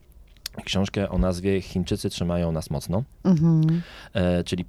książkę 0.65 1.09
o 1.09 1.17
nazwie 1.17 1.61
Chińczycy 1.61 2.09
trzymają 2.09 2.51
nas 2.51 2.69
mocno, 2.69 3.03
Mhm. 3.23 3.81
e, 4.13 4.43
czyli 4.43 4.65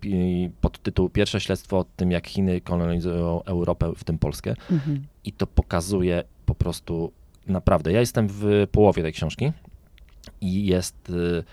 podtytuł 0.61 1.09
Pierwsze 1.09 1.41
śledztwo 1.41 1.79
o 1.79 1.85
tym, 1.97 2.11
jak 2.11 2.27
Chiny 2.27 2.61
kolonizują 2.61 3.43
Europę, 3.45 3.93
w 3.97 4.05
tym 4.05 4.19
Polskę 4.19 4.55
Mhm. 4.71 5.07
i 5.25 5.33
to 5.33 5.47
pokazuje 5.47 6.25
po 6.47 6.55
prostu 6.55 7.13
naprawdę. 7.47 7.93
Ja 7.93 8.01
jestem 8.01 8.29
w 8.31 8.67
połowie 8.73 9.03
tej 9.03 9.13
książki 9.13 9.53
i 10.41 10.67
jest 10.67 11.11
y, 11.11 11.45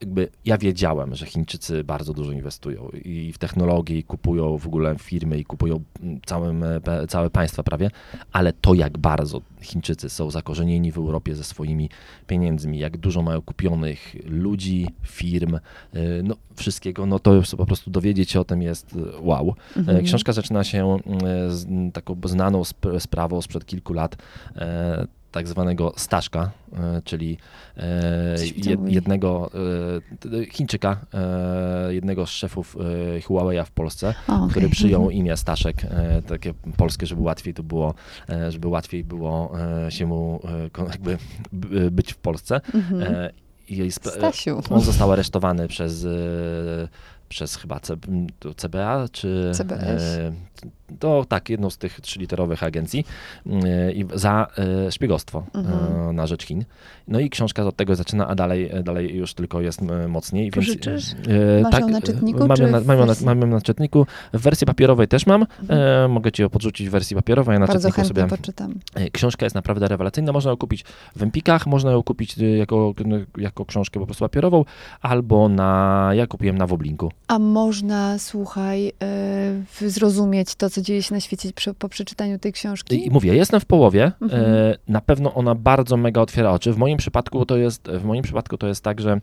jakby 0.00 0.28
ja 0.44 0.58
wiedziałem, 0.58 1.14
że 1.14 1.26
Chińczycy 1.26 1.84
bardzo 1.84 2.12
dużo 2.12 2.32
inwestują 2.32 2.88
i 3.04 3.32
w 3.32 3.38
technologię, 3.38 3.98
i 3.98 4.04
kupują 4.04 4.58
w 4.58 4.66
ogóle 4.66 4.96
firmy, 4.98 5.38
i 5.38 5.44
kupują 5.44 5.80
mm, 6.02 6.20
całym, 6.26 6.64
całe 7.08 7.30
państwa 7.30 7.62
prawie, 7.62 7.90
ale 8.32 8.52
to 8.52 8.74
jak 8.74 8.98
bardzo 8.98 9.40
Chińczycy 9.60 10.08
są 10.08 10.30
zakorzenieni 10.30 10.92
w 10.92 10.98
Europie 10.98 11.34
ze 11.34 11.44
swoimi 11.44 11.90
pieniędzmi, 12.26 12.78
jak 12.78 12.96
dużo 12.96 13.22
mają 13.22 13.42
kupionych 13.42 14.16
ludzi, 14.24 14.86
firm, 15.02 15.54
y, 15.54 15.60
no 16.24 16.36
wszystkiego, 16.56 17.06
no 17.06 17.18
to 17.18 17.34
już 17.34 17.50
po 17.50 17.66
prostu 17.66 17.90
dowiedzieć 17.90 18.30
się 18.30 18.40
o 18.40 18.44
tym 18.44 18.62
jest 18.62 18.96
y, 18.96 18.98
wow. 19.20 19.54
Mhm. 19.76 20.04
Książka 20.04 20.32
zaczyna 20.32 20.64
się 20.64 20.98
z 21.48 21.66
taką 21.92 22.16
znaną 22.24 22.60
sp- 22.70 23.00
sprawą 23.00 23.42
sprzed 23.42 23.66
kilku 23.66 23.92
lat, 23.92 24.16
tak 25.36 25.48
zwanego 25.48 25.92
Staszka, 25.96 26.50
e, 26.72 27.02
czyli 27.04 27.38
e, 27.76 28.36
jednego 28.86 29.50
e, 30.42 30.46
Chińczyka, 30.46 31.00
jednego 31.88 32.26
z 32.26 32.30
szefów 32.30 32.76
Huawei'a 33.28 33.64
w 33.64 33.70
Polsce, 33.70 34.14
O, 34.28 34.34
okej. 34.34 34.50
który 34.50 34.68
przyjął 34.68 35.02
Mhm. 35.02 35.18
imię 35.20 35.36
Staszek, 35.36 35.76
takie 36.26 36.54
polskie, 36.76 37.06
żeby 37.06 37.22
łatwiej 37.22 37.54
to 37.54 37.62
było, 37.62 37.94
żeby 38.48 38.68
łatwiej 38.68 39.04
było 39.04 39.52
się 39.88 40.06
mu 40.06 40.40
jakby 40.88 41.18
być 41.90 42.12
w 42.12 42.16
Polsce. 42.16 42.60
Jej 43.68 43.90
spra- 43.90 44.10
Stasiu. 44.10 44.60
on 44.70 44.80
został 44.80 45.12
aresztowany 45.12 45.68
przez, 45.68 46.06
przez 47.28 47.56
chyba 47.56 47.80
CBA, 48.56 49.08
czy... 49.12 49.50
CBS. 49.54 50.02
e, 50.02 50.32
To 50.98 51.24
tak, 51.28 51.48
jedną 51.50 51.70
z 51.70 51.78
tych 51.78 52.00
trzyliterowych 52.00 52.62
agencji 52.62 53.04
e, 53.46 53.92
i 53.92 54.04
za 54.14 54.46
e, 54.86 54.92
szpiegostwo 54.92 55.46
Mhm. 55.54 56.16
na 56.16 56.26
rzecz 56.26 56.44
Chin. 56.46 56.64
No 57.08 57.20
i 57.20 57.30
książka 57.30 57.64
od 57.64 57.76
tego 57.76 57.94
zaczyna, 57.94 58.28
a 58.28 58.34
dalej, 58.34 58.70
e, 58.72 58.82
dalej 58.82 59.16
już 59.16 59.34
tylko 59.34 59.60
jest 59.60 59.82
m, 59.82 60.10
mocniej. 60.10 60.50
Pożyczysz? 60.50 61.14
Więc, 61.14 61.28
e, 61.28 61.62
Masz 61.62 61.80
ją 61.80 61.88
na 61.88 62.02
czytniku, 62.02 62.38
Mam 62.46 62.58
na, 62.70 62.80
mam, 62.80 62.98
ją 62.98 63.06
na, 63.06 63.34
mam 63.34 63.50
na 63.50 63.60
czytniku. 63.60 64.06
W 64.32 64.40
wersji 64.40 64.66
papierowej 64.66 65.08
też 65.08 65.26
mam. 65.26 65.46
E, 65.68 66.08
mogę 66.08 66.32
ci 66.32 66.42
ją 66.42 66.48
podrzucić 66.48 66.88
w 66.88 66.90
wersji 66.90 67.16
papierowej, 67.16 67.52
ja 67.52 67.58
na 67.58 67.66
Bardzo 67.66 67.88
czytniku 67.88 68.08
sobie... 68.08 68.26
poczytam. 68.26 68.74
E, 68.94 69.10
Książka 69.10 69.46
jest 69.46 69.54
naprawdę 69.54 69.88
rewelacyjna. 69.88 70.32
Można 70.32 70.50
ją 70.50 70.56
kupić 70.56 70.84
w 71.16 71.22
Empikach, 71.22 71.66
można 71.66 71.90
ją 71.90 72.02
kupić 72.02 72.36
jako, 72.38 72.94
jako 73.38 73.64
książkę 73.66 74.00
po 74.00 74.06
prostu 74.06 74.24
papierową, 74.24 74.64
albo 75.02 75.48
na. 75.48 76.10
Ja 76.14 76.26
kupiłem 76.26 76.58
na 76.58 76.66
Woblinku. 76.66 77.12
A 77.28 77.38
można, 77.38 78.18
słuchaj, 78.18 78.92
y, 79.82 79.90
zrozumieć 79.90 80.54
to, 80.54 80.70
co 80.70 80.82
dzieje 80.82 81.02
się 81.02 81.14
na 81.14 81.20
świecie 81.20 81.52
przy, 81.54 81.74
po 81.74 81.88
przeczytaniu 81.88 82.38
tej 82.38 82.52
książki? 82.52 83.06
I 83.06 83.10
mówię, 83.10 83.34
jestem 83.36 83.60
w 83.60 83.64
połowie. 83.64 84.12
Mhm. 84.22 84.44
E, 84.44 84.76
na 84.88 85.00
pewno 85.00 85.34
ona 85.34 85.54
bardzo 85.54 85.96
mega 85.96 86.20
otwiera 86.20 86.50
oczy. 86.50 86.72
W 86.72 86.78
moim 86.78 86.95
przypadku 86.96 87.46
to 87.46 87.56
jest, 87.56 87.88
w 87.88 88.04
moim 88.04 88.22
przypadku 88.22 88.58
to 88.58 88.66
jest 88.66 88.84
tak, 88.84 89.00
że 89.00 89.20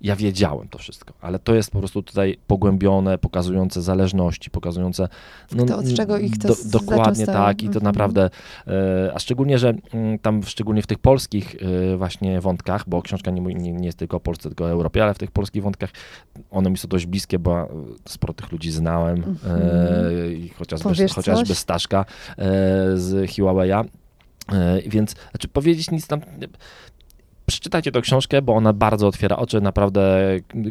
ja 0.00 0.16
wiedziałem 0.16 0.68
to 0.68 0.78
wszystko, 0.78 1.14
ale 1.20 1.38
to 1.38 1.54
jest 1.54 1.70
po 1.70 1.78
prostu 1.78 2.02
tutaj 2.02 2.38
pogłębione, 2.46 3.18
pokazujące 3.18 3.82
zależności, 3.82 4.50
pokazujące. 4.50 5.08
Kto 5.64 5.76
od 5.78 5.94
czego 5.94 6.18
i 6.18 6.30
kto 6.30 6.54
z- 6.54 6.70
Dokładnie 6.70 7.26
tak, 7.26 7.62
i 7.62 7.66
to 7.66 7.78
Mhm. 7.78 7.84
naprawdę. 7.84 8.30
E, 8.66 9.10
a 9.14 9.18
szczególnie, 9.18 9.58
że 9.58 9.74
mm, 9.92 10.18
tam 10.18 10.42
szczególnie 10.42 10.82
w 10.82 10.86
tych 10.86 10.98
polskich 10.98 11.56
e, 11.92 11.96
właśnie 11.96 12.40
wątkach, 12.40 12.84
bo 12.88 13.02
książka 13.02 13.30
nie, 13.30 13.40
nie, 13.40 13.72
nie 13.72 13.86
jest 13.86 13.98
tylko 13.98 14.16
o 14.16 14.20
Polsce, 14.20 14.48
tylko 14.48 14.64
o 14.64 14.70
Europie, 14.70 15.02
ale 15.02 15.14
w 15.14 15.18
tych 15.18 15.30
polskich 15.30 15.62
wątkach 15.62 15.90
one 16.50 16.70
mi 16.70 16.78
są 16.78 16.88
dość 16.88 17.06
bliskie, 17.06 17.38
bo 17.38 17.68
sporo 18.08 18.32
tych 18.34 18.52
ludzi 18.52 18.70
znałem, 18.70 19.16
Mhm. 19.24 19.62
e, 20.28 20.32
i 20.32 20.48
chociażby, 20.48 20.88
Powiesz 20.88 21.12
chociażby 21.12 21.46
coś? 21.46 21.58
Staszka 21.58 22.04
z 22.94 23.30
Huawei'a. 23.30 23.84
E, 24.52 24.82
Więc, 24.86 25.14
znaczy 25.30 25.48
powiedzieć 25.48 25.90
nic 25.90 26.06
tam. 26.06 26.20
Przeczytajcie 27.46 27.92
tę 27.92 28.00
książkę, 28.00 28.42
bo 28.42 28.54
ona 28.54 28.72
bardzo 28.72 29.06
otwiera 29.06 29.36
oczy, 29.36 29.60
naprawdę. 29.60 30.18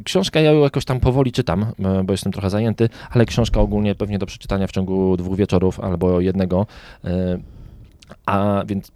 Książka 0.04 0.40
ja 0.40 0.52
ją 0.52 0.64
jakoś 0.64 0.86
tam 0.86 1.00
powoli 1.00 1.32
czytam, 1.32 1.66
e, 1.80 2.04
bo 2.04 2.14
jestem 2.14 2.32
trochę 2.32 2.50
zajęty, 2.50 2.90
ale 3.12 3.26
książka 3.26 3.62
ogólnie 3.62 3.96
pewnie 3.96 4.20
do 4.20 4.26
przeczytania 4.26 4.68
w 4.68 4.72
ciągu 4.72 5.18
dwóch 5.18 5.38
wieczorów 5.38 5.80
albo 5.80 6.20
jednego. 6.22 6.68
E, 7.06 7.38
A 8.26 8.64
więc 8.68 8.92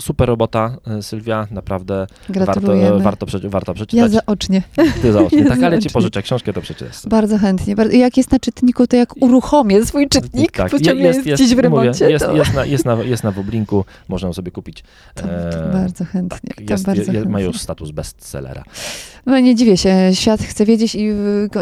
super 0.00 0.28
robota, 0.28 0.76
y, 0.98 1.02
Sylwia, 1.02 1.46
naprawdę 1.50 2.06
warto, 2.28 2.60
warto, 2.98 3.26
warto 3.48 3.72
Ja 3.72 3.74
przeczytać. 3.74 4.12
zaocznie. 4.12 4.62
Ty 5.02 5.12
zaocznie, 5.12 5.38
ja 5.42 5.48
tak, 5.48 5.62
ale 5.62 5.76
ci 5.78 5.82
zaocznie. 5.82 5.90
pożyczę 5.90 6.22
książkę, 6.22 6.52
to 6.52 6.60
przeczytasz. 6.60 6.96
Bardzo 7.06 7.38
chętnie. 7.38 7.74
Jak 7.92 8.16
jest 8.16 8.32
na 8.32 8.38
czytniku, 8.38 8.86
to 8.86 8.96
jak 8.96 9.22
uruchomię 9.22 9.86
swój 9.86 10.08
czytnik, 10.08 10.52
Tak, 10.52 10.72
bo 10.72 10.80
ciągle 10.80 11.06
jest, 11.06 11.20
gdzieś 11.20 11.48
w 11.48 11.50
mówię, 11.50 11.62
remoncie. 11.62 12.10
jest, 12.10 12.24
to... 12.26 12.36
jest, 12.36 12.54
na, 12.54 12.64
jest, 12.64 12.84
na, 12.84 12.94
jest 12.94 13.24
na 13.24 13.30
Woblinku, 13.32 13.84
można 14.08 14.32
sobie 14.32 14.50
kupić. 14.50 14.84
To, 15.14 15.24
E, 15.24 15.70
bardzo 15.72 16.04
chętnie. 16.04 16.50
tak, 16.56 16.70
jest, 16.70 16.84
bardzo 16.86 17.12
ma 17.28 17.40
już 17.40 17.60
status 17.60 17.90
bestsellera. 17.90 18.62
No 19.26 19.40
nie 19.40 19.54
dziwię 19.54 19.76
się, 19.76 20.10
świat 20.12 20.40
chce 20.42 20.64
wiedzieć 20.64 20.94
i 20.94 21.08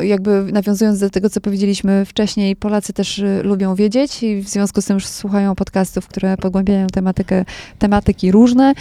jakby 0.02 0.44
nawiązując 0.52 1.00
do 1.00 1.10
tego, 1.10 1.30
co 1.30 1.40
powiedzieliśmy 1.40 2.04
wcześniej, 2.04 2.56
Polacy 2.56 2.92
też 2.92 3.18
y, 3.18 3.40
lubią 3.42 3.74
wiedzieć 3.74 4.22
i 4.22 4.40
w 4.42 4.48
związku 4.48 4.82
z 4.82 4.84
tym 4.84 4.94
już 4.94 5.06
słuchają 5.06 5.54
podcastów, 5.54 6.08
które 6.08 6.36
pogłębiają 6.36 6.86
tematykę, 6.86 7.44
tematyki 7.78 8.25
różne 8.30 8.72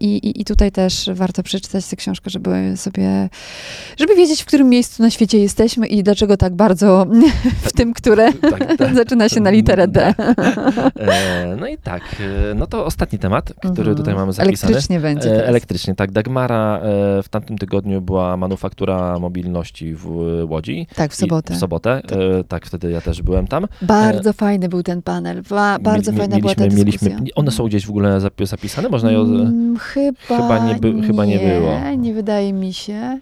i, 0.00 0.06
i, 0.16 0.40
i 0.40 0.44
tutaj 0.44 0.72
też 0.72 1.10
warto 1.14 1.42
przeczytać 1.42 1.86
tę 1.86 1.96
książkę, 1.96 2.30
żeby 2.30 2.72
sobie, 2.76 3.28
żeby 3.98 4.16
wiedzieć, 4.16 4.42
w 4.42 4.46
którym 4.46 4.68
miejscu 4.68 5.02
na 5.02 5.10
świecie 5.10 5.38
jesteśmy 5.38 5.86
i 5.86 6.02
dlaczego 6.02 6.36
tak 6.36 6.54
bardzo 6.54 7.06
w 7.68 7.72
tym, 7.72 7.92
które 7.94 8.32
Tak, 8.32 8.66
tak. 8.78 8.94
zaczyna 8.94 9.28
się 9.28 9.40
na 9.40 9.50
literę 9.50 9.88
D. 9.88 10.14
E, 11.00 11.56
no 11.60 11.66
i 11.68 11.78
tak, 11.78 12.02
e, 12.50 12.54
no 12.54 12.66
to 12.66 12.84
ostatni 12.86 13.18
temat, 13.18 13.52
który 13.58 13.70
Mhm. 13.90 13.96
tutaj 13.96 14.14
mamy 14.14 14.32
zapisany. 14.32 14.70
Elektrycznie 14.72 15.00
będzie 15.00 15.28
E, 15.32 15.34
teraz. 15.36 15.48
Elektrycznie, 15.48 15.94
tak. 15.94 16.12
Dagmara 16.12 16.80
w 17.22 17.28
tamtym 17.30 17.58
tygodniu 17.58 18.00
była 18.00 18.36
manufaktura 18.36 19.18
mobilności 19.18 19.94
w 19.94 20.06
Łodzi. 20.48 20.86
Tak, 20.96 21.12
w 21.12 21.14
sobotę. 21.14 21.54
I 21.54 21.56
w 21.56 21.60
sobotę, 21.60 21.90
e, 22.10 22.44
tak, 22.44 22.66
wtedy 22.66 22.90
ja 22.90 23.00
też 23.00 23.22
byłem 23.22 23.46
tam. 23.46 23.66
Bardzo 23.82 24.32
fajny 24.32 24.68
był 24.68 24.82
ten 24.82 25.02
panel, 25.02 25.42
Ba, 25.50 25.78
bardzo 25.78 26.12
Mieli- 26.12 26.18
fajna 26.20 26.38
była 26.38 26.54
ta 26.54 26.64
dyskusja. 26.64 26.84
mieliśmy, 27.08 27.16
One 27.34 27.50
są 27.50 27.64
gdzieś 27.66 27.86
w 27.86 27.90
ogóle 27.90 28.18
zapi- 28.20 28.46
zapisane? 28.60 28.88
Można 28.88 29.10
ją... 29.12 29.20
Mm, 29.20 29.76
chyba, 29.78 30.36
chyba 30.36 30.58
nie 30.58 30.74
by- 30.74 31.02
chyba 31.06 31.24
nie 31.24 31.38
było. 31.38 31.96
Nie 31.98 32.14
wydaje 32.14 32.52
mi 32.52 32.72
się. 32.72 33.18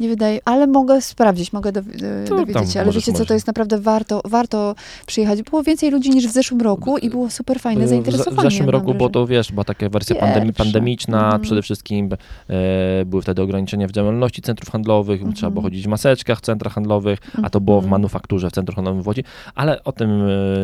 Nie 0.00 0.08
wydaje, 0.08 0.40
ale 0.44 0.66
mogę 0.66 1.00
sprawdzić, 1.00 1.52
mogę 1.52 1.72
do, 1.72 1.82
do, 1.82 1.88
To 2.28 2.36
dowiedzieć 2.36 2.72
się, 2.72 2.80
ale 2.80 2.92
wiecie 2.92 3.12
co, 3.12 3.24
to 3.24 3.34
jest 3.34 3.46
naprawdę 3.46 3.78
warto, 3.78 4.20
warto 4.24 4.74
przyjechać. 5.06 5.42
Było 5.42 5.62
więcej 5.62 5.90
ludzi 5.90 6.10
niż 6.10 6.26
w 6.28 6.32
zeszłym 6.32 6.60
roku 6.60 6.98
i 6.98 7.10
było 7.10 7.30
super 7.30 7.60
fajne 7.60 7.88
zainteresowanie. 7.88 8.36
w 8.36 8.42
zeszłym 8.52 8.70
roku 8.70 8.86
wrażenie. 8.92 9.10
to, 9.10 9.26
wiesz, 9.26 9.52
była 9.52 9.64
taka 9.64 9.88
wersja 9.88 10.16
pandemi 10.16 10.46
Pierwsza. 10.46 10.64
pandemiczna, 10.64 11.22
Mhm. 11.24 11.42
przede 11.42 11.62
wszystkim 11.62 12.08
e, 12.50 13.04
były 13.04 13.22
wtedy 13.22 13.42
ograniczenia 13.42 13.88
w 13.88 13.90
działalności 13.92 14.42
centrów 14.42 14.70
handlowych, 14.70 15.16
Mhm. 15.20 15.34
trzeba 15.36 15.50
było 15.50 15.62
chodzić 15.62 15.84
w 15.84 15.88
maseczkach 15.88 16.38
w 16.38 16.40
centrach 16.42 16.72
handlowych, 16.72 17.18
a 17.42 17.50
to 17.50 17.60
było 17.60 17.80
w 17.80 17.84
Mhm. 17.84 17.90
manufakturze 17.90 18.50
w 18.50 18.52
centrum 18.52 18.74
handlowym 18.76 19.02
w 19.02 19.06
Łodzi, 19.06 19.24
ale 19.54 19.84
o 19.84 19.92
tym, 19.92 20.10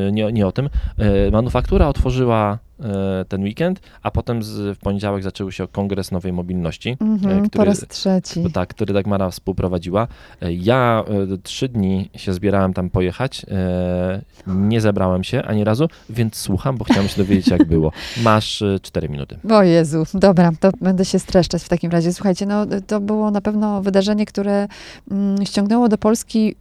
e, 0.07 0.12
nie, 0.12 0.33
nie 0.33 0.47
o 0.47 0.53
tym. 0.53 0.68
E, 0.99 1.31
manufaktura 1.31 1.88
otworzyła 1.88 2.59
e, 2.85 3.25
ten 3.29 3.42
weekend, 3.42 3.81
a 4.03 4.11
potem 4.11 4.42
z, 4.42 4.77
w 4.79 4.81
poniedziałek 4.81 5.23
zaczął 5.23 5.53
się 5.53 5.68
kongres 5.68 6.12
nowej 6.12 6.33
mobilności. 6.33 6.97
Mhm, 7.01 7.38
e, 7.38 7.42
po 7.42 7.49
który, 7.49 7.64
raz 7.64 7.85
trzeci. 7.88 8.53
tak, 8.53 8.68
który 8.68 8.94
Dagmara 8.98 9.30
współprowadziła. 9.30 10.06
E, 10.42 10.52
Ja 10.52 11.04
e, 11.34 11.38
trzy 11.42 11.68
dni 11.68 12.11
się 12.16 12.32
zbierałem 12.32 12.74
tam 12.74 12.90
pojechać. 12.90 13.46
e, 13.50 14.20
Nie 14.46 14.80
zebrałem 14.80 15.24
się 15.24 15.42
ani 15.42 15.64
razu, 15.64 15.88
więc 16.11 16.37
słucham, 16.37 16.76
bo 16.76 16.84
chciałem 16.84 17.08
się 17.08 17.16
dowiedzieć, 17.16 17.48
jak 17.48 17.64
było. 17.64 17.92
Masz 18.22 18.64
cztery 18.82 19.08
minuty. 19.08 19.38
O 19.50 19.62
Jezu, 19.62 20.04
dobra, 20.14 20.50
to 20.61 20.70
będę 20.80 21.04
się 21.04 21.18
streszczać 21.18 21.62
w 21.62 21.68
takim 21.68 21.90
razie. 21.90 22.12
Słuchajcie, 22.12 22.46
no 22.46 22.66
to 22.87 23.00
było 23.00 23.30
na 23.30 23.40
pewno 23.40 23.82
wydarzenie, 23.82 24.26
które 24.26 24.68
mm, 25.11 25.46
ściągnęło 25.46 25.88
do 25.88 25.98
Polski 25.98 26.54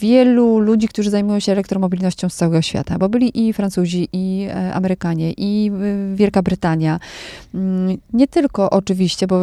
wielu 0.00 0.58
ludzi, 0.58 0.88
którzy 0.88 1.10
zajmują 1.10 1.40
się 1.40 1.52
elektromobilnością 1.52 2.28
z 2.28 2.34
całego 2.36 2.62
świata, 2.62 2.98
bo 2.98 3.08
byli 3.08 3.48
i 3.48 3.52
Francuzi, 3.52 4.08
i 4.12 4.48
Amerykanie, 4.72 5.32
i 5.36 5.72
Wielka 6.14 6.42
Brytania. 6.42 7.00
Mm, 7.54 7.98
Nie 8.12 8.28
tylko 8.28 8.70
oczywiście, 8.70 9.26
bo 9.26 9.40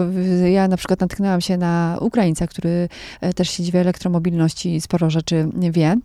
ja 0.52 0.68
na 0.68 0.78
przykład 0.78 1.00
natknęłam 1.00 1.42
się 1.42 1.58
na 1.58 1.98
Ukraińca, 2.02 2.41
który 2.48 2.90
e, 3.22 3.34
też 3.34 3.50
siedzi 3.50 3.72
w 3.72 3.76
elektromobilności 3.76 4.76
i 4.76 4.82
sporo 4.82 5.10
rzeczy 5.10 5.48
wie. 5.72 5.98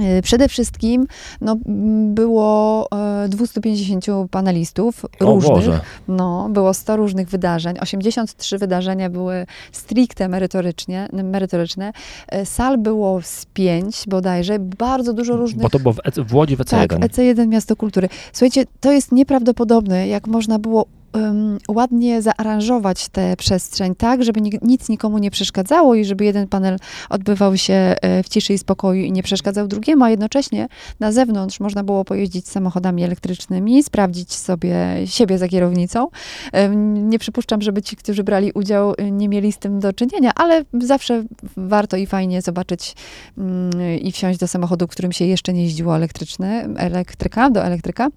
E, 0.00 0.22
Przede 0.22 0.48
wszystkim 0.48 1.06
no, 1.40 1.56
było 2.06 2.88
e, 3.24 3.28
250 3.28 4.06
panelistów 4.30 5.04
O 5.04 5.24
różnych. 5.24 5.54
Boże. 5.54 5.80
No, 6.08 6.48
było 6.50 6.74
100 6.74 6.96
różnych 6.96 7.28
wydarzeń. 7.28 7.76
83 7.80 8.58
wydarzenia 8.58 9.10
były 9.10 9.46
stricte 9.72 10.28
merytorycznie, 10.28 11.08
merytoryczne. 11.12 11.92
E, 12.28 12.46
Sal 12.46 12.78
było 12.78 13.22
z 13.22 13.46
pięć 13.46 14.04
bodajże. 14.06 14.58
Bardzo 14.58 15.12
dużo 15.12 15.36
różnych... 15.36 15.62
Bo 15.62 15.70
to 15.70 15.78
było 15.78 15.92
w, 15.92 16.00
EC, 16.04 16.18
w 16.18 16.34
Łodzi 16.34 16.56
w 16.56 16.60
EC1. 16.60 16.86
Tak, 16.88 16.90
EC1 16.90 17.48
Miasto 17.48 17.76
Kultury. 17.76 18.08
Słuchajcie, 18.32 18.64
to 18.80 18.92
jest 18.92 19.12
nieprawdopodobne, 19.12 20.08
jak 20.08 20.26
można 20.26 20.58
było 20.58 20.86
em, 21.12 21.58
ładnie 21.68 22.22
zaaranżować 22.22 23.08
tę 23.08 23.36
przestrzeń 23.36 23.94
tak, 23.94 24.24
żeby 24.24 24.40
ni- 24.40 24.58
nic 24.62 24.88
nikomu 24.88 25.18
nie 25.18 25.30
przeszkadzało 25.30 25.94
i 25.94 26.04
żeby 26.04 26.24
jeden 26.24 26.48
panel 26.48 26.76
odbywał 27.10 27.56
się 27.56 27.74
e, 27.74 28.22
w 28.22 28.28
ciszy 28.28 28.52
i 28.52 28.58
spokoju 28.58 29.02
i 29.04 29.12
nie 29.12 29.22
przeszkadzał 29.22 29.68
drugiemu, 29.68 30.04
a 30.04 30.10
jednocześnie 30.10 30.68
na 31.00 31.12
zewnątrz 31.12 31.60
można 31.60 31.84
było 31.84 32.04
pojeździć 32.04 32.48
samochodami 32.48 33.04
elektrycznymi, 33.04 33.82
sprawdzić 33.82 34.32
sobie 34.34 34.76
siebie 35.04 35.38
za 35.38 35.48
kierownicą. 35.48 36.08
Em, 36.52 37.08
Nie 37.10 37.18
przypuszczam, 37.18 37.62
żeby 37.62 37.82
ci, 37.82 37.96
którzy 37.96 38.24
brali 38.24 38.52
udział, 38.52 38.94
e, 38.98 39.10
nie 39.10 39.28
mieli 39.28 39.52
z 39.52 39.58
tym 39.58 39.80
do 39.80 39.92
czynienia, 39.92 40.32
ale 40.34 40.64
zawsze 40.80 41.24
warto 41.56 41.96
i 41.96 42.06
fajnie 42.06 42.42
zobaczyć 42.42 42.94
mm, 43.38 43.70
i 44.00 44.12
wsiąść 44.12 44.38
do 44.38 44.48
samochodu, 44.48 44.88
którym 44.88 45.12
się 45.12 45.24
jeszcze 45.24 45.52
nie 45.52 45.62
jeździło 45.62 45.96
elektryczny, 45.96 46.68
elektryka, 46.76 47.50
do 47.50 47.64
elektryka. 47.64 48.08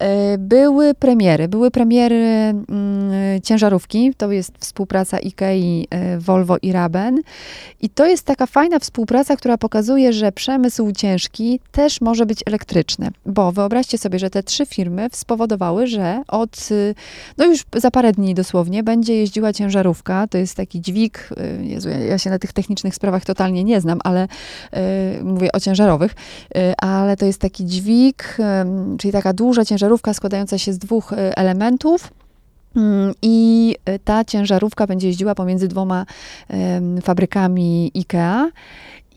E, 0.00 0.38
Były 0.38 0.94
premiery, 0.94 1.48
były 1.48 1.70
premiery 1.70 2.23
mm, 2.24 3.40
ciężarówki, 3.42 4.14
to 4.16 4.32
jest 4.32 4.52
współpraca 4.58 5.16
IKEA, 5.16 5.86
e, 5.90 6.18
Volvo 6.18 6.56
i 6.62 6.72
Raben. 6.72 7.20
I 7.80 7.88
to 7.88 8.06
jest 8.06 8.24
taka 8.24 8.46
fajna 8.46 8.78
współpraca, 8.78 9.36
która 9.36 9.58
pokazuje, 9.58 10.12
że 10.12 10.32
przemysł 10.32 10.92
ciężki 10.92 11.60
też 11.72 12.00
może 12.00 12.26
być 12.26 12.42
elektryczny, 12.46 13.10
bo 13.26 13.52
wyobraźcie 13.52 13.98
sobie, 13.98 14.18
że 14.18 14.30
te 14.30 14.42
trzy 14.42 14.66
firmy 14.66 15.08
spowodowały, 15.12 15.86
że 15.86 16.22
od, 16.28 16.68
y, 16.70 16.94
no 17.38 17.44
już 17.44 17.64
za 17.76 17.90
parę 17.90 18.12
dni 18.12 18.34
dosłownie, 18.34 18.82
będzie 18.82 19.16
jeździła 19.16 19.52
ciężarówka, 19.52 20.26
to 20.26 20.38
jest 20.38 20.54
taki 20.54 20.80
dźwig, 20.80 21.28
y, 21.60 21.64
Jezu, 21.64 21.88
ja, 21.88 22.18
się 22.18 22.30
na 22.30 22.38
tych 22.38 22.52
technicznych 22.52 22.94
sprawach 22.94 23.24
totalnie 23.24 23.64
nie 23.64 23.80
znam, 23.80 23.98
ale 24.04 24.24
y, 25.20 25.24
mówię 25.24 25.52
o 25.52 25.60
ciężarowych, 25.60 26.14
y, 26.56 26.74
ale 26.76 27.16
to 27.16 27.26
jest 27.26 27.40
taki 27.40 27.64
dźwig, 27.66 28.36
ym, 28.62 28.96
czyli 28.98 29.12
taka 29.12 29.32
duża 29.32 29.64
ciężarówka 29.64 30.14
składająca 30.14 30.58
się 30.58 30.72
z 30.72 30.78
dwóch 30.78 31.12
y, 31.12 31.16
elementów. 31.16 32.12
Mm, 32.76 33.14
I 33.22 33.76
y, 33.88 33.98
ta 33.98 34.24
ciężarówka 34.24 34.86
będzie 34.86 35.08
jeździła 35.08 35.34
pomiędzy 35.34 35.68
dwoma 35.68 36.06
fabrykami 37.02 37.92
IKEA. 37.94 38.50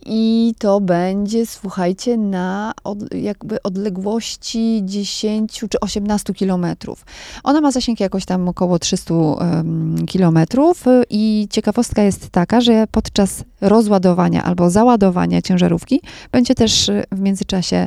I 0.10 0.54
to 0.60 0.80
będzie, 0.82 1.46
słuchajcie, 1.46 2.18
na 2.18 2.74
od, 2.84 3.14
jakby 3.14 3.64
odległości 3.64 4.82
10 4.86 5.60
czy 5.70 5.80
18 5.82 6.34
kilometrów. 6.34 7.06
Ona 7.44 7.62
ma 7.62 7.72
zasięg 7.72 8.00
jakoś 8.00 8.26
tam 8.26 8.50
około 8.50 8.80
300 8.80 9.14
em, 9.14 10.06
kilometrów 10.08 10.88
y, 10.88 11.04
i 11.10 11.48
ciekawostka 11.50 12.04
jest 12.04 12.30
taka, 12.30 12.62
że 12.62 12.88
podczas 12.92 13.44
rozładowania 13.62 14.44
albo 14.44 14.70
załadowania 14.70 15.42
ciężarówki 15.42 16.02
będzie 16.32 16.56
też 16.56 16.90
y, 16.90 17.04
w 17.12 17.20
międzyczasie 17.20 17.86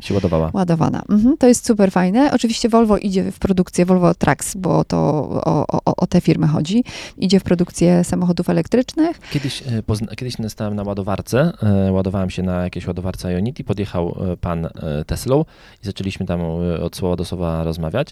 ładowana. 0.52 1.02
Mhm, 1.09 1.37
to 1.37 1.46
jest 1.46 1.66
super 1.66 1.92
fajne. 1.92 2.30
Oczywiście 2.33 2.68
Volvo 2.68 2.98
idzie 2.98 3.33
w 3.33 3.38
produkcję, 3.38 3.87
Volvo 3.87 4.14
Trucks, 4.14 4.56
bo 4.56 4.85
to 4.85 4.98
o, 5.44 5.66
o, 5.85 5.96
o 5.96 6.06
te 6.06 6.20
firmy 6.20 6.46
chodzi. 6.46 6.85
Idzie 7.18 7.40
w 7.40 7.42
produkcję 7.42 8.04
samochodów 8.04 8.50
elektrycznych. 8.50 9.20
Kiedyś, 9.33 9.62
e, 9.62 9.83
pozna- 9.83 10.14
kiedyś 10.16 10.35
stałem 10.48 10.74
na 10.74 10.83
ładowarce, 10.83 11.52
e, 11.62 11.92
ładowałem 12.10 12.30
się 12.30 12.42
na 12.42 12.64
jakiejś 12.64 12.86
ładowarce 12.86 13.32
Ionity, 13.32 13.64
podjechał 13.64 14.16
e, 14.32 14.36
pan 14.36 14.66
e, 14.66 14.70
Teslą 15.06 15.44
i 15.82 15.86
zaczęliśmy 15.86 16.26
tam 16.26 16.40
e, 16.40 16.80
od 16.82 16.96
słowa 16.96 17.16
do 17.16 17.24
słowa 17.24 17.64
rozmawiać 17.64 18.08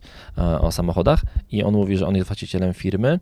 o 0.60 0.72
samochodach 0.72 1.22
i 1.50 1.62
on 1.62 1.74
mówi, 1.74 1.96
że 1.96 2.06
on 2.06 2.16
jest 2.16 2.28
właścicielem 2.28 2.74
firmy, 2.74 3.20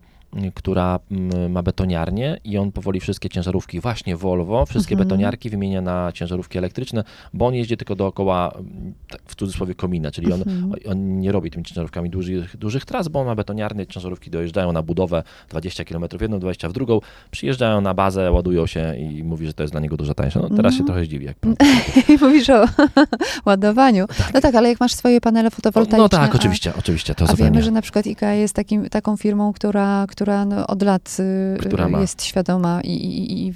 która 0.55 0.99
m, 1.11 1.53
ma 1.53 1.63
betoniarnię 1.63 2.37
i 2.45 2.59
on 2.59 2.73
powoli 2.73 3.01
wszystkie 3.01 3.29
ciężarówki, 3.29 3.81
właśnie 3.81 4.17
Volvo, 4.17 4.67
wszystkie 4.67 4.93
Mhm. 4.95 5.09
betoniarki 5.09 5.51
wymienia 5.51 5.81
na 5.81 6.13
ciężarówki 6.13 6.59
elektryczne, 6.59 7.05
bo 7.35 7.47
on 7.47 7.55
jeździ 7.55 7.77
tylko 7.77 7.97
dookoła, 7.97 8.53
m, 8.59 8.93
tak 9.09 9.21
w 9.27 9.35
cudzysłowie, 9.35 9.75
komina, 9.75 10.11
czyli 10.11 10.33
on, 10.33 10.41
Mhm. 10.43 10.73
on 10.91 11.21
nie 11.21 11.33
robi 11.33 11.51
tymi 11.51 11.65
ciężarówkami 11.65 12.11
dużych, 12.11 12.57
dużych 12.57 12.85
tras, 12.85 13.09
bo 13.09 13.21
on 13.21 13.27
ma 13.27 13.35
betoniarnie, 13.35 13.87
ciężarówki 13.87 14.31
dojeżdżają 14.31 14.73
na 14.73 14.83
budowę 14.83 15.23
20 15.49 15.85
km 15.85 16.05
w 16.19 16.21
jedną, 16.23 16.39
20 16.39 16.69
w 16.69 16.73
drugą, 16.73 17.01
przyjeżdżają 17.31 17.81
na 17.81 17.95
bazę, 17.95 18.33
ładują 18.33 18.67
się 18.67 18.97
i 18.97 19.25
mówi, 19.25 19.47
że 19.47 19.53
to 19.55 19.63
jest 19.63 19.73
dla 19.75 19.81
niego 19.81 19.97
dużo 19.97 20.15
tańsze. 20.15 20.41
No 20.41 20.49
teraz 20.57 20.73
się 20.75 20.81
Mhm. 20.81 20.87
trochę 20.87 21.05
zdziwi, 21.05 21.25
jak 21.27 21.37
mówisz 22.23 22.51
o 22.51 22.65
ładowaniu. 23.47 24.07
No 24.35 24.41
tak, 24.41 24.55
ale 24.55 24.69
jak 24.69 24.81
masz 24.81 24.95
swoje 24.95 25.21
panele 25.21 25.51
fotowoltaiczne... 25.51 25.99
No 25.99 26.09
tak, 26.09 26.33
a- 26.35 26.37
oczywiście, 26.39 26.73
oczywiście, 26.79 27.15
to 27.15 27.25
A 27.25 27.29
zupełnie. 27.29 27.51
wiemy, 27.53 27.63
że 27.65 27.71
na 27.71 27.83
przykład 27.83 28.07
IKEA 28.07 28.39
jest 28.41 28.55
takim, 28.55 28.89
taką 28.89 29.17
firmą, 29.17 29.53
która, 29.53 30.07
która 30.17 30.45
no 30.45 30.67
od 30.67 30.83
lat 30.83 31.17
y, 31.21 31.59
Która 31.59 31.89
jest 32.01 32.23
świadoma 32.23 32.81
i, 32.85 32.91
i, 32.91 33.47
i 33.47 33.53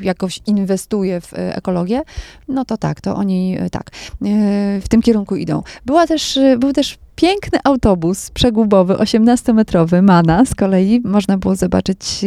jakoś 0.00 0.40
inwestuje 0.46 1.20
w 1.20 1.32
y, 1.32 1.36
ekologię, 1.36 2.02
no 2.48 2.64
to 2.64 2.76
tak, 2.76 3.00
to 3.00 3.14
oni 3.14 3.58
y, 3.60 3.70
tak, 3.70 3.90
y, 4.22 4.80
w 4.80 4.88
tym 4.88 5.02
kierunku 5.02 5.36
idą. 5.36 5.62
Była 5.86 6.06
też, 6.06 6.38
był 6.58 6.72
też 6.72 6.98
piękny 7.16 7.58
autobus 7.64 8.30
przegubowy, 8.30 8.94
18-metrowy, 8.94 10.02
Mana 10.02 10.44
z 10.44 10.54
kolei. 10.54 11.00
Można 11.04 11.38
było 11.38 11.56
zobaczyć, 11.56 12.24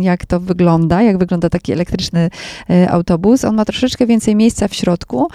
jak 0.00 0.26
to 0.26 0.40
wygląda, 0.40 1.02
jak 1.02 1.18
wygląda 1.18 1.48
taki 1.48 1.72
elektryczny 1.72 2.30
e, 2.70 2.90
autobus. 2.90 3.44
On 3.44 3.56
ma 3.56 3.64
troszeczkę 3.64 4.06
więcej 4.06 4.36
miejsca 4.36 4.68
w 4.68 4.74
środku. 4.74 5.28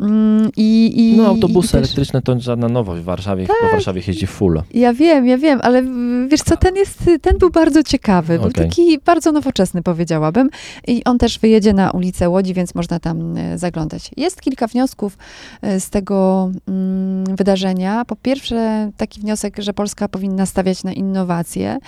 Mm, 0.00 0.50
I, 0.56 0.92
i, 0.96 1.16
no 1.16 1.26
autobusy 1.26 1.68
i 1.68 1.70
też... 1.70 1.74
elektryczne 1.74 2.22
to 2.22 2.40
żadna 2.40 2.68
nowość 2.68 3.02
w 3.02 3.04
Warszawie. 3.04 3.46
Tak. 3.46 3.56
Po 3.60 3.68
Warszawie 3.68 4.02
jeździ 4.06 4.26
full. 4.26 4.62
Ja 4.74 4.94
wiem, 4.94 5.26
ja 5.26 5.38
wiem, 5.38 5.60
ale 5.62 5.82
wiesz 6.28 6.40
co, 6.40 6.56
ten 6.56 6.76
jest, 6.76 7.10
ten 7.22 7.38
był 7.38 7.50
bardzo 7.50 7.82
ciekawy. 7.82 8.38
Był 8.38 8.48
okay. 8.48 8.64
taki 8.64 8.98
bardzo 8.98 9.32
nowoczesny, 9.32 9.82
powiedziałabym. 9.82 10.50
I 10.86 11.04
on 11.04 11.18
też 11.18 11.38
wyjedzie 11.38 11.72
na 11.72 11.90
ulicę 11.90 12.28
Łodzi, 12.28 12.54
więc 12.54 12.74
można 12.74 13.00
tam 13.00 13.36
e, 13.36 13.58
zaglądać. 13.58 14.10
Jest 14.16 14.40
kilka 14.40 14.66
wniosków 14.66 15.18
e, 15.62 15.80
z 15.80 15.90
tego 15.90 16.50
mm, 16.68 17.36
wydarzenia. 17.36 18.04
Po 18.04 18.16
pierwsze, 18.16 18.31
pierwsze 18.32 18.90
taki 18.96 19.20
wniosek, 19.20 19.56
że 19.58 19.72
Polska 19.72 20.08
powinna 20.08 20.46
stawiać 20.46 20.84
na 20.84 20.92
innowacje, 20.92 21.78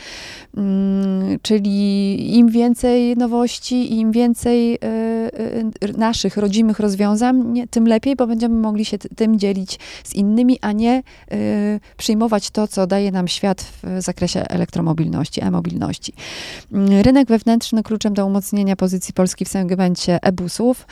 mm, 0.57 1.39
czyli 1.43 2.39
im 2.39 2.49
więcej 2.49 3.17
nowości, 3.17 3.99
im 3.99 4.13
więcej 4.13 4.75
e, 4.75 4.79
e, 4.83 5.93
naszych 5.97 6.37
rodzimych 6.37 6.81
rozwiązań, 6.81 7.67
tym 7.71 7.89
lepiej, 7.89 8.17
bo 8.17 8.27
będziemy 8.27 8.55
mogli 8.55 8.85
się 8.85 8.99
tym 8.99 9.39
dzielić 9.39 9.79
z 10.05 10.15
innymi, 10.15 10.59
a 10.61 10.73
nie 10.73 11.03
e, 11.31 11.35
przyjmować 11.97 12.51
to, 12.51 12.69
co 12.69 12.87
daje 12.87 13.13
nam 13.13 13.29
świat 13.29 13.63
w 13.63 14.03
zakresie 14.03 14.49
elektromobilności, 14.49 15.45
e-mobilności. 15.45 16.13
Mm, 16.73 17.01
rynek 17.03 17.29
wewnętrzny 17.29 17.83
kluczem 17.83 18.15
do 18.15 18.27
umocnienia 18.27 18.77
pozycji 18.77 19.15
Polski 19.15 19.45
w 19.45 19.49
segmencie 19.49 20.19
e-busów, 20.23 20.87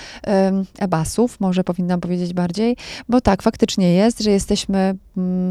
e-basów, 0.78 1.40
może 1.40 1.64
powinnam 1.64 2.00
powiedzieć 2.00 2.32
bardziej, 2.32 2.76
bo 3.08 3.20
tak, 3.20 3.42
faktycznie 3.42 3.94
jest, 3.94 4.20
że 4.22 4.30
jesteśmy 4.30 4.94
Mm, 5.16 5.41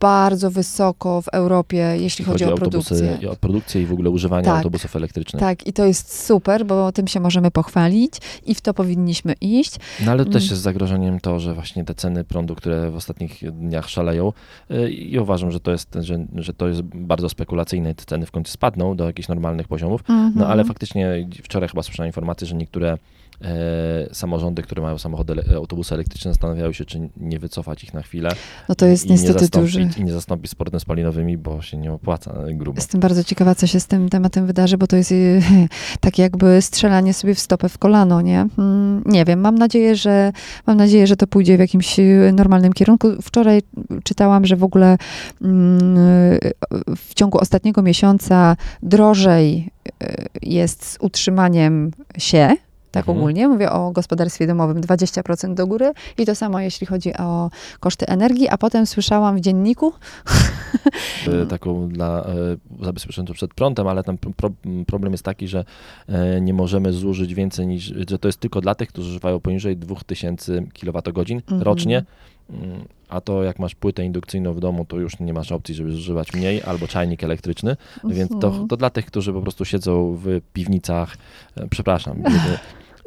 bardzo 0.00 0.50
wysoko 0.50 1.22
w 1.22 1.28
Europie, 1.28 1.96
jeśli 1.98 2.24
chodzi, 2.24 2.44
chodzi 2.44 2.54
o 2.54 2.56
produkcję. 2.56 3.18
O 3.30 3.36
produkcję 3.36 3.82
i 3.82 3.86
w 3.86 3.92
ogóle 3.92 4.10
używanie 4.10 4.44
tak, 4.44 4.56
autobusów 4.56 4.96
elektrycznych. 4.96 5.40
Tak, 5.40 5.66
i 5.66 5.72
to 5.72 5.84
jest 5.84 6.26
super, 6.26 6.66
bo 6.66 6.92
tym 6.92 7.08
się 7.08 7.20
możemy 7.20 7.50
pochwalić 7.50 8.12
i 8.46 8.54
w 8.54 8.60
to 8.60 8.74
powinniśmy 8.74 9.34
iść. 9.40 9.76
No 10.04 10.12
ale 10.12 10.24
to 10.24 10.30
też 10.30 10.42
mm. 10.42 10.50
jest 10.50 10.62
zagrożeniem 10.62 11.20
to, 11.20 11.40
że 11.40 11.54
właśnie 11.54 11.84
te 11.84 11.94
ceny 11.94 12.24
prądu, 12.24 12.54
które 12.54 12.90
w 12.90 12.96
ostatnich 12.96 13.52
dniach 13.52 13.88
szaleją 13.88 14.32
y, 14.70 14.90
i 14.90 15.18
uważam, 15.18 15.50
że 15.50 15.60
to 15.60 15.70
jest, 15.70 15.96
że, 16.00 16.26
że 16.34 16.54
to 16.54 16.68
jest 16.68 16.82
bardzo 16.82 17.28
spekulacyjne 17.28 17.94
te 17.94 18.04
ceny 18.04 18.26
w 18.26 18.30
końcu 18.30 18.52
spadną 18.52 18.96
do 18.96 19.06
jakichś 19.06 19.28
normalnych 19.28 19.68
poziomów, 19.68 20.04
-hmm. 20.04 20.30
no 20.34 20.46
ale 20.46 20.64
faktycznie 20.64 21.28
wczoraj 21.42 21.68
chyba 21.68 21.82
słyszałem 21.82 22.08
informację, 22.08 22.46
że 22.46 22.54
niektóre 22.54 22.98
samorządy, 24.12 24.62
które 24.62 24.82
mają 24.82 24.98
samochody, 24.98 25.34
autobusy 25.56 25.94
elektryczne, 25.94 26.30
zastanawiają 26.30 26.72
się, 26.72 26.84
czy 26.84 27.08
nie 27.16 27.38
wycofać 27.38 27.84
ich 27.84 27.94
na 27.94 28.02
chwilę. 28.02 28.30
No 28.68 28.74
to 28.74 28.86
jest 28.86 29.10
niestety 29.10 29.48
duży. 29.48 29.88
I 29.98 30.04
nie 30.04 30.12
zastąpić 30.12 30.50
sportem 30.50 30.80
spalinowymi, 30.80 31.38
bo 31.38 31.62
się 31.62 31.76
nie 31.76 31.92
opłaca 31.92 32.34
grubo. 32.52 32.78
Jestem 32.78 33.00
bardzo 33.00 33.24
ciekawa, 33.24 33.54
co 33.54 33.66
się 33.66 33.80
z 33.80 33.86
tym 33.86 34.08
tematem 34.08 34.46
wydarzy, 34.46 34.78
bo 34.78 34.86
to 34.86 34.96
jest 34.96 35.14
tak 36.00 36.18
jakby 36.18 36.62
strzelanie 36.62 37.14
sobie 37.14 37.34
w 37.34 37.40
stopę 37.40 37.68
w 37.68 37.78
kolano, 37.78 38.20
nie? 38.20 38.46
Mm, 38.58 39.02
nie 39.06 39.24
wiem, 39.24 39.40
mam 39.40 39.54
nadzieję, 39.54 39.96
że 39.96 40.32
mam 40.66 40.76
nadzieję, 40.76 41.06
że 41.06 41.16
to 41.16 41.26
pójdzie 41.26 41.56
w 41.56 41.60
jakimś 41.60 41.96
normalnym 42.32 42.72
kierunku. 42.72 43.08
Wczoraj 43.22 43.62
czytałam, 44.04 44.46
że 44.46 44.56
w 44.56 44.64
ogóle 44.64 44.98
mm, 45.42 46.38
w 46.96 47.14
ciągu 47.14 47.38
ostatniego 47.38 47.82
miesiąca 47.82 48.56
drożej 48.82 49.70
e, 50.02 50.24
jest 50.42 50.86
z 50.86 50.96
utrzymaniem 51.00 51.90
się, 52.18 52.56
tak 52.94 53.08
mhm. 53.08 53.18
ogólnie, 53.18 53.48
mówię 53.48 53.72
o 53.72 53.90
gospodarstwie 53.90 54.46
domowym, 54.46 54.80
20% 54.80 55.54
do 55.54 55.66
góry 55.66 55.92
i 56.18 56.26
to 56.26 56.34
samo 56.34 56.60
jeśli 56.60 56.86
chodzi 56.86 57.16
o 57.16 57.50
koszty 57.80 58.06
energii, 58.06 58.48
a 58.48 58.58
potem 58.58 58.86
słyszałam 58.86 59.36
w 59.36 59.40
dzienniku... 59.40 59.92
E, 61.42 61.46
taką 61.54 61.88
dla 61.88 62.26
e, 62.80 62.84
zabezpieczoną 62.84 63.32
przed 63.32 63.54
prądem, 63.54 63.88
ale 63.88 64.02
tam 64.02 64.18
pro, 64.18 64.50
problem 64.86 65.12
jest 65.12 65.24
taki, 65.24 65.48
że 65.48 65.64
e, 66.08 66.40
nie 66.40 66.54
możemy 66.54 66.92
zużyć 66.92 67.34
więcej 67.34 67.66
niż, 67.66 67.84
że 68.08 68.18
to 68.18 68.28
jest 68.28 68.40
tylko 68.40 68.60
dla 68.60 68.74
tych, 68.74 68.88
którzy 68.88 69.08
używają 69.08 69.40
poniżej 69.40 69.76
2000 69.76 70.62
kWh 70.62 71.30
mhm. 71.30 71.62
rocznie, 71.62 72.04
mm, 72.50 72.84
a 73.08 73.20
to 73.20 73.42
jak 73.42 73.58
masz 73.58 73.74
płytę 73.74 74.04
indukcyjną 74.04 74.52
w 74.52 74.60
domu, 74.60 74.84
to 74.84 74.96
już 74.96 75.20
nie 75.20 75.32
masz 75.32 75.52
opcji, 75.52 75.74
żeby 75.74 75.92
zużywać 75.92 76.32
mniej, 76.34 76.62
albo 76.62 76.86
czajnik 76.86 77.24
elektryczny, 77.24 77.76
więc 78.04 78.30
to, 78.40 78.46
mhm. 78.46 78.68
to 78.68 78.76
dla 78.76 78.90
tych, 78.90 79.06
którzy 79.06 79.32
po 79.32 79.42
prostu 79.42 79.64
siedzą 79.64 80.18
w 80.22 80.40
piwnicach, 80.52 81.16
przepraszam, 81.70 82.22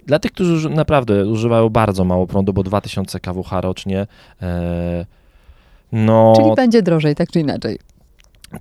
Dla 0.08 0.20
tych, 0.20 0.32
którzy 0.32 0.70
naprawdę 0.70 1.26
używają 1.26 1.70
bardzo 1.70 2.04
mało 2.04 2.28
prądu, 2.28 2.54
bo 2.54 2.64
2000 2.64 3.20
kWh 3.20 3.62
rocznie, 3.62 4.08
e, 4.42 5.06
no... 5.92 6.34
Czyli 6.38 6.56
będzie 6.56 6.82
drożej, 6.82 7.16
tak 7.16 7.32
czy 7.32 7.40
inaczej. 7.40 7.80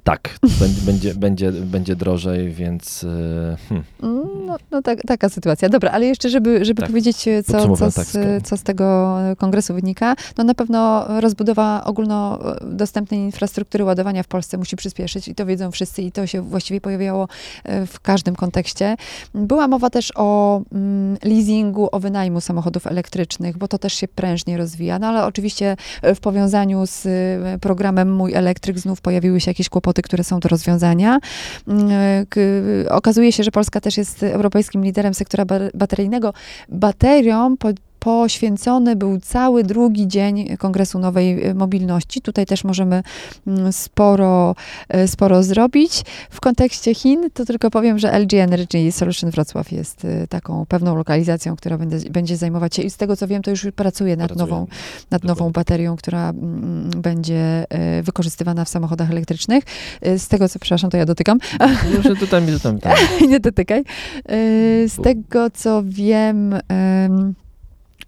Tak, 0.05 0.39
będzie, 0.87 1.15
będzie, 1.15 1.53
będzie 1.53 1.97
drożej, 1.97 2.51
więc. 2.51 3.05
E, 3.05 3.57
hmm. 3.69 3.85
No, 4.47 4.57
no 4.71 4.83
tak, 4.83 5.03
taka 5.07 5.29
sytuacja. 5.29 5.69
Dobra, 5.69 5.91
ale 5.91 6.07
jeszcze, 6.07 6.31
żeby, 6.31 6.65
żeby 6.65 6.83
tak. 6.83 6.91
powiedzieć, 6.91 7.29
e, 7.29 7.43
co, 7.43 7.77
co, 7.77 7.91
z, 7.91 7.95
tak, 7.95 8.07
co 8.45 8.57
z 8.57 8.63
tego 8.63 9.17
kongresu 9.39 9.75
wynika, 9.75 10.17
no 10.39 10.45
na 10.45 10.55
pewno 10.55 11.07
rozbudowa 11.21 11.85
ogólnodostępnej 11.85 13.21
infrastruktury 13.21 13.85
ładowania 13.85 14.23
w 14.23 14.29
Polsce 14.29 14.59
musi 14.59 14.77
przyspieszyć 14.77 15.29
i 15.29 15.35
to 15.35 15.47
wiedzą 15.47 15.71
wszyscy 15.71 16.03
i 16.03 16.13
to 16.13 16.27
się 16.27 16.43
właściwie 16.43 16.81
pojawiało 16.81 17.29
e, 17.65 17.87
w 17.87 18.01
każdym 18.01 18.37
kontekście. 18.37 18.97
Była 19.35 19.69
mowa 19.69 19.91
też 19.91 20.13
o 20.15 20.61
mm, 20.73 21.17
leasingu, 21.25 21.89
o 21.93 22.01
wynajmu 22.01 22.41
samochodów 22.41 22.87
elektrycznych, 22.87 23.59
bo 23.59 23.69
to 23.69 23.79
też 23.79 23.95
się 23.95 24.09
prężnie 24.09 24.57
rozwija, 24.57 24.99
no 24.99 25.07
ale 25.07 25.25
oczywiście 25.27 25.77
w 26.03 26.21
powiązaniu 26.21 26.87
z 26.87 27.09
programem 27.61 28.13
Mój 28.15 28.35
Elektryk 28.35 28.79
znów 28.79 29.01
pojawiły 29.01 29.41
się 29.41 29.51
jakieś 29.51 29.69
kłopoty, 29.77 30.03
które 30.03 30.25
są 30.25 30.41
do 30.41 30.49
rozwiązania. 30.49 31.19
Mm, 31.69 32.27
okazuje 32.91 33.33
się, 33.33 33.43
że 33.43 33.51
Polska 33.51 33.81
też 33.81 33.97
jest 33.97 34.23
europejskim 34.23 34.85
liderem 34.85 35.15
sektora 35.15 35.45
bateryjnego. 35.75 36.33
Baterią 36.69 37.57
poświęcony 38.07 38.97
był 38.97 39.21
cały 39.21 39.65
drugi 39.65 40.09
dzień 40.09 40.57
Kongresu 40.57 40.99
Nowej 40.99 41.45
e, 41.45 41.55
Mobilności. 41.55 42.21
Tutaj 42.21 42.47
też 42.47 42.65
możemy 42.65 43.03
mm, 43.47 43.73
sporo, 43.73 44.55
e, 44.89 45.09
sporo 45.09 45.43
zrobić. 45.43 46.03
W 46.31 46.41
kontekście 46.41 46.95
Chin 46.95 47.31
to 47.35 47.45
tylko 47.45 47.71
powiem, 47.71 47.99
że 47.99 48.19
LG 48.19 48.35
Energy 48.35 48.93
Solution 48.93 49.31
Wrocław 49.31 49.73
jest 49.73 50.05
e, 50.05 50.27
taką 50.27 50.67
pewną 50.67 50.97
lokalizacją, 50.97 51.57
która 51.57 51.79
będzie, 51.79 52.11
będzie 52.11 52.37
zajmować 52.37 52.77
się 52.77 52.83
i 52.83 52.91
z 52.91 52.97
tego 52.97 53.17
co 53.17 53.27
wiem, 53.27 53.43
to 53.43 53.51
już 53.51 53.67
pracuje 53.77 54.17
nad, 54.17 54.37
nową, 54.37 54.67
nad 55.11 55.25
nową 55.25 55.51
baterią, 55.51 55.97
która 55.97 56.31
mm, 56.31 56.91
będzie 56.91 57.67
wykorzystywana 58.03 58.65
w 58.65 58.69
samochodach 58.69 59.11
elektrycznych. 59.11 59.65
Z 60.03 60.29
tego 60.29 60.49
co, 60.49 60.59
przepraszam, 60.59 60.91
to 60.91 60.97
ja 60.97 61.07
dotykam. 61.07 61.39
Tutaj, 62.03 62.17
tutaj, 62.17 62.47
tutaj. 62.73 62.95
Nie 63.29 63.41
dotykaj. 63.41 63.85
Z 64.87 65.03
tego 65.03 65.51
co 65.51 65.83
wiem, 65.85 66.55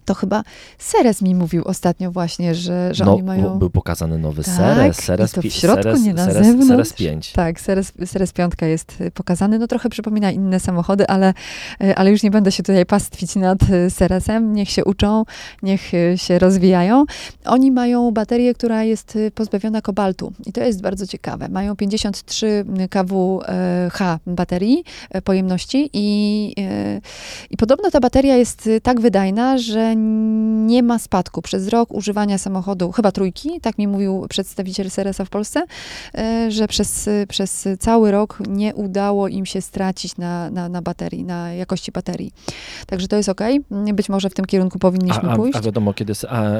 to 0.09 0.13
chyba 0.15 0.43
Seres 0.77 1.21
mi 1.21 1.35
mówił 1.35 1.63
ostatnio 1.65 2.11
właśnie, 2.11 2.55
że, 2.55 2.89
że 2.93 3.05
no, 3.05 3.13
oni 3.13 3.23
mają... 3.23 3.59
był 3.59 3.69
pokazany 3.69 4.17
nowy 4.17 4.43
tak, 4.43 4.55
Seres, 4.55 4.97
Seres, 4.97 5.31
to 5.31 5.41
w 5.41 5.45
środku, 5.45 5.83
Seres, 5.83 6.01
nie 6.01 6.13
na 6.13 6.25
Seres, 6.25 6.47
zewnątrz. 6.47 6.67
Seres 6.67 6.93
5. 6.93 7.31
Tak, 7.31 7.61
Seres, 7.61 7.93
Seres 8.05 8.33
5 8.33 8.53
jest 8.61 9.03
pokazany, 9.13 9.59
no 9.59 9.67
trochę 9.67 9.89
przypomina 9.89 10.31
inne 10.31 10.59
samochody, 10.59 11.07
ale, 11.07 11.33
y, 11.83 11.95
ale 11.95 12.11
już 12.11 12.23
nie 12.23 12.31
będę 12.31 12.51
się 12.51 12.63
tutaj 12.63 12.85
pastwić 12.85 13.35
nad 13.35 13.59
Seresem, 13.89 14.53
niech 14.53 14.69
się 14.69 14.85
uczą, 14.85 15.25
niech 15.63 15.91
się 16.15 16.39
rozwijają. 16.39 17.05
Oni 17.45 17.71
mają 17.71 18.11
baterię, 18.11 18.53
która 18.53 18.83
jest 18.83 19.17
pozbawiona 19.35 19.81
kobaltu 19.81 20.33
i 20.45 20.53
to 20.53 20.61
jest 20.61 20.81
bardzo 20.81 21.07
ciekawe. 21.07 21.49
Mają 21.49 21.75
53 21.75 22.65
kWh 22.89 24.19
baterii 24.27 24.83
pojemności 25.23 25.89
i, 25.93 26.55
i 27.49 27.57
podobno 27.57 27.91
ta 27.91 27.99
bateria 27.99 28.35
jest 28.35 28.69
tak 28.83 29.01
wydajna, 29.01 29.57
że 29.57 29.95
nie 30.67 30.83
ma 30.83 30.99
spadku. 30.99 31.41
Przez 31.41 31.67
rok 31.67 31.93
używania 31.93 32.37
samochodu, 32.37 32.91
chyba 32.91 33.11
trójki, 33.11 33.49
tak 33.61 33.77
mi 33.77 33.87
mówił 33.87 34.25
przedstawiciel 34.29 34.89
Seresa 34.89 35.25
w 35.25 35.29
Polsce, 35.29 35.65
e, 36.15 36.51
że 36.51 36.67
przez, 36.67 37.09
przez 37.27 37.67
cały 37.79 38.11
rok 38.11 38.39
nie 38.47 38.75
udało 38.75 39.27
im 39.27 39.45
się 39.45 39.61
stracić 39.61 40.17
na, 40.17 40.49
na, 40.49 40.69
na 40.69 40.81
baterii, 40.81 41.23
na 41.23 41.53
jakości 41.53 41.91
baterii. 41.91 42.31
Także 42.87 43.07
to 43.07 43.15
jest 43.15 43.29
ok. 43.29 43.41
Być 43.93 44.09
może 44.09 44.29
w 44.29 44.33
tym 44.33 44.45
kierunku 44.45 44.79
powinniśmy 44.79 45.29
a, 45.29 45.33
a, 45.33 45.35
pójść. 45.35 45.57
A 45.57 45.61
wiadomo, 45.61 45.93
kiedy 45.93 46.13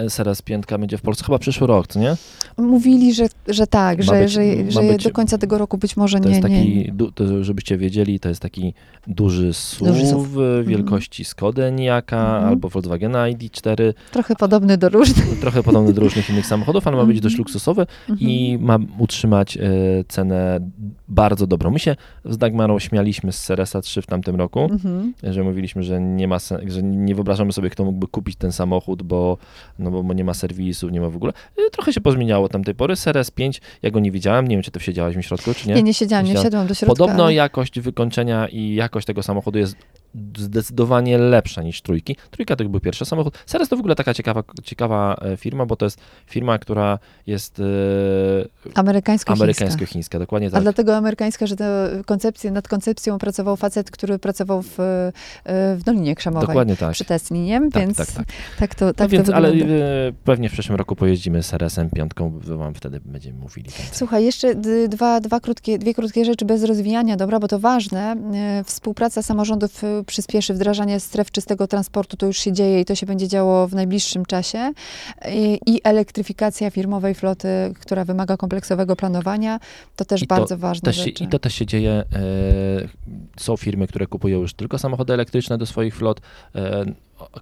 Seres 0.09 0.41
5 0.41 0.65
będzie 0.79 0.97
w 0.97 1.01
Polsce? 1.01 1.25
Chyba 1.25 1.39
przyszły 1.39 1.67
rok, 1.67 1.95
nie? 1.95 2.15
Mówili, 2.57 3.13
że, 3.13 3.27
że 3.47 3.67
tak, 3.67 4.03
że, 4.03 4.21
być, 4.21 4.31
że, 4.31 4.71
że 4.71 4.81
być, 4.81 5.03
do 5.03 5.11
końca 5.11 5.37
tego 5.37 5.57
roku 5.57 5.77
być 5.77 5.97
może 5.97 6.19
to 6.19 6.23
nie. 6.23 6.29
Jest 6.29 6.41
taki, 6.41 6.93
nie. 6.97 7.11
To, 7.15 7.43
żebyście 7.43 7.77
wiedzieli, 7.77 8.19
to 8.19 8.29
jest 8.29 8.41
taki 8.41 8.73
duży 9.07 9.53
SUV, 9.53 9.91
duży 9.91 10.07
SUV. 10.07 10.63
wielkości 10.63 11.23
mm. 11.23 11.29
Skody 11.29 11.63
Enyaka 11.63 12.37
mm. 12.37 12.49
albo 12.49 12.69
Volkswagena 12.69 13.28
ID4, 13.33 13.93
Trochę 14.11 14.35
podobny 14.35 14.77
do 14.77 14.89
różnych. 14.89 15.39
trochę 15.39 15.63
podobny 15.63 15.93
do 15.93 16.01
różnych 16.01 16.29
innych 16.29 16.45
samochodów, 16.45 16.87
ale 16.87 16.97
ma 16.97 17.05
być 17.05 17.21
dość 17.21 17.33
Mhm. 17.33 17.37
luksusowy 17.39 17.81
Mhm. 18.09 18.29
i 18.29 18.57
ma 18.61 18.77
utrzymać 18.97 19.57
e, 19.57 19.61
cenę 20.07 20.59
bardzo 21.07 21.47
dobrą. 21.47 21.71
My 21.71 21.79
się 21.79 21.95
z 22.25 22.37
Dagmarą 22.37 22.79
śmialiśmy 22.79 23.31
z 23.31 23.39
Seresa 23.39 23.81
3 23.81 24.01
w 24.01 24.05
tamtym 24.05 24.35
roku, 24.35 24.59
Mhm. 24.59 25.13
że 25.23 25.43
mówiliśmy, 25.43 25.83
że 25.83 26.01
nie 26.01 26.27
ma 26.27 26.37
że 26.67 26.83
nie 26.83 27.15
wyobrażamy 27.15 27.53
sobie, 27.53 27.69
kto 27.69 27.83
mógłby 27.85 28.07
kupić 28.07 28.35
ten 28.35 28.51
samochód, 28.51 29.03
bo, 29.03 29.37
no 29.79 29.91
bo, 30.03 30.13
nie 30.13 30.23
ma 30.23 30.33
serwisów, 30.33 30.91
nie 30.91 31.01
ma 31.01 31.09
w 31.09 31.15
ogóle. 31.15 31.33
E, 31.57 31.69
Trochę 31.71 31.93
się 31.93 32.01
pozmieniało 32.01 32.45
od 32.45 32.51
tamtej 32.51 32.75
pory. 32.75 32.95
Seres 32.95 33.31
5, 33.31 33.61
ja 33.81 33.91
go 33.91 33.99
nie 33.99 34.11
widziałem, 34.11 34.47
nie 34.47 34.55
wiem, 34.55 34.63
czy 34.63 34.71
ty 34.71 34.79
wsiedziałaś 34.79 35.15
mi 35.15 35.23
w 35.23 35.25
środku, 35.25 35.53
czy 35.53 35.69
nie. 35.69 35.75
Nie, 35.75 35.83
nie 35.83 35.93
siedziałam, 35.93 36.25
nie 36.25 36.37
Siedziałam. 36.37 36.67
do 36.67 36.73
środka. 36.73 36.95
Podobno 36.95 37.29
jakość 37.29 37.79
wykończenia 37.79 38.47
i 38.47 38.73
jakość 38.75 39.07
tego 39.07 39.23
samochodu 39.23 39.59
jest 39.59 39.75
zdecydowanie 40.37 41.17
lepsza 41.17 41.61
niż 41.63 41.81
trójki. 41.81 42.15
Trójka 42.31 42.55
to 42.55 42.69
był 42.69 42.79
pierwszy 42.79 43.05
samochód. 43.05 43.37
Seres 43.45 43.69
to 43.69 43.75
w 43.75 43.79
ogóle 43.79 43.95
taka 43.95 44.13
ciekawa, 44.13 44.43
ciekawa 44.63 45.15
e, 45.21 45.37
firma, 45.37 45.65
bo 45.65 45.75
to 45.75 45.85
jest 45.85 45.99
firma, 46.25 46.59
która 46.59 46.99
jest 47.27 47.59
e, 47.59 47.63
Amerykańsko-chińska. 48.75 49.33
amerykańsko-chińska, 49.33 50.19
dokładnie 50.19 50.47
A 50.47 50.51
tak. 50.51 50.61
dlatego 50.63 50.97
amerykańska, 50.97 51.47
że 51.47 51.55
koncepcję, 52.05 52.51
nad 52.51 52.67
koncepcją 52.67 53.17
pracował 53.17 53.57
facet, 53.57 53.91
który 53.91 54.19
pracował 54.19 54.61
w, 54.61 54.79
e, 54.79 55.11
w 55.75 55.83
Dolinie 55.85 56.15
Krzemowej. 56.15 56.47
Dokładnie 56.47 56.75
tak. 56.77 56.93
Przy 56.93 57.05
Tesli, 57.05 57.39
nie? 57.39 57.59
Tak, 57.71 57.83
więc 57.85 57.97
tak, 57.97 58.11
tak. 58.11 58.25
tak 58.59 58.75
to, 58.75 58.93
tak 58.93 59.07
no 59.07 59.09
więc, 59.09 59.27
to 59.27 59.35
ale 59.35 59.49
e, 59.49 59.55
pewnie 60.23 60.49
w 60.49 60.51
przyszłym 60.51 60.77
roku 60.77 60.95
pojeździmy 60.95 61.43
Seresem 61.43 61.89
piątką, 61.89 62.39
wam 62.43 62.73
wtedy 62.73 62.99
będziemy 63.05 63.39
mówili. 63.39 63.69
więcej. 63.69 63.85
Słuchaj, 63.91 64.25
jeszcze 64.25 64.55
dwa, 64.89 65.19
dwa 65.19 65.39
krótkie, 65.39 65.79
dwie 65.79 65.93
krótkie 65.93 66.25
rzeczy 66.25 66.45
bez 66.45 66.63
rozwijania, 66.63 67.17
dobra, 67.17 67.39
bo 67.39 67.47
to 67.47 67.59
ważne. 67.59 68.15
Współpraca 68.65 69.21
samorządów 69.21 69.81
przyspieszy 70.03 70.53
wdrażanie 70.53 70.99
stref 70.99 71.31
czystego 71.31 71.67
transportu, 71.67 72.17
to 72.17 72.25
już 72.25 72.37
się 72.37 72.51
dzieje 72.51 72.81
i 72.81 72.85
to 72.85 72.95
się 72.95 73.05
będzie 73.05 73.27
działo 73.27 73.67
w 73.67 73.75
najbliższym 73.75 74.25
czasie. 74.25 74.73
I, 75.29 75.59
i 75.65 75.81
elektryfikacja 75.83 76.71
firmowej 76.71 77.15
floty, 77.15 77.47
która 77.81 78.05
wymaga 78.05 78.37
kompleksowego 78.37 78.95
planowania, 78.95 79.59
to 79.95 80.05
też 80.05 80.21
I 80.21 80.27
to 80.27 80.35
bardzo 80.35 80.57
ważne 80.57 80.85
Też 80.85 80.97
się, 80.97 81.03
rzeczy. 81.03 81.23
I 81.23 81.27
to 81.27 81.39
też 81.39 81.53
się 81.53 81.65
dzieje. 81.65 81.91
E, 81.91 82.03
są 83.37 83.57
firmy, 83.57 83.87
które 83.87 84.07
kupują 84.07 84.39
już 84.39 84.53
tylko 84.53 84.77
samochody 84.77 85.13
elektryczne 85.13 85.57
do 85.57 85.65
swoich 85.65 85.95
flot. 85.95 86.21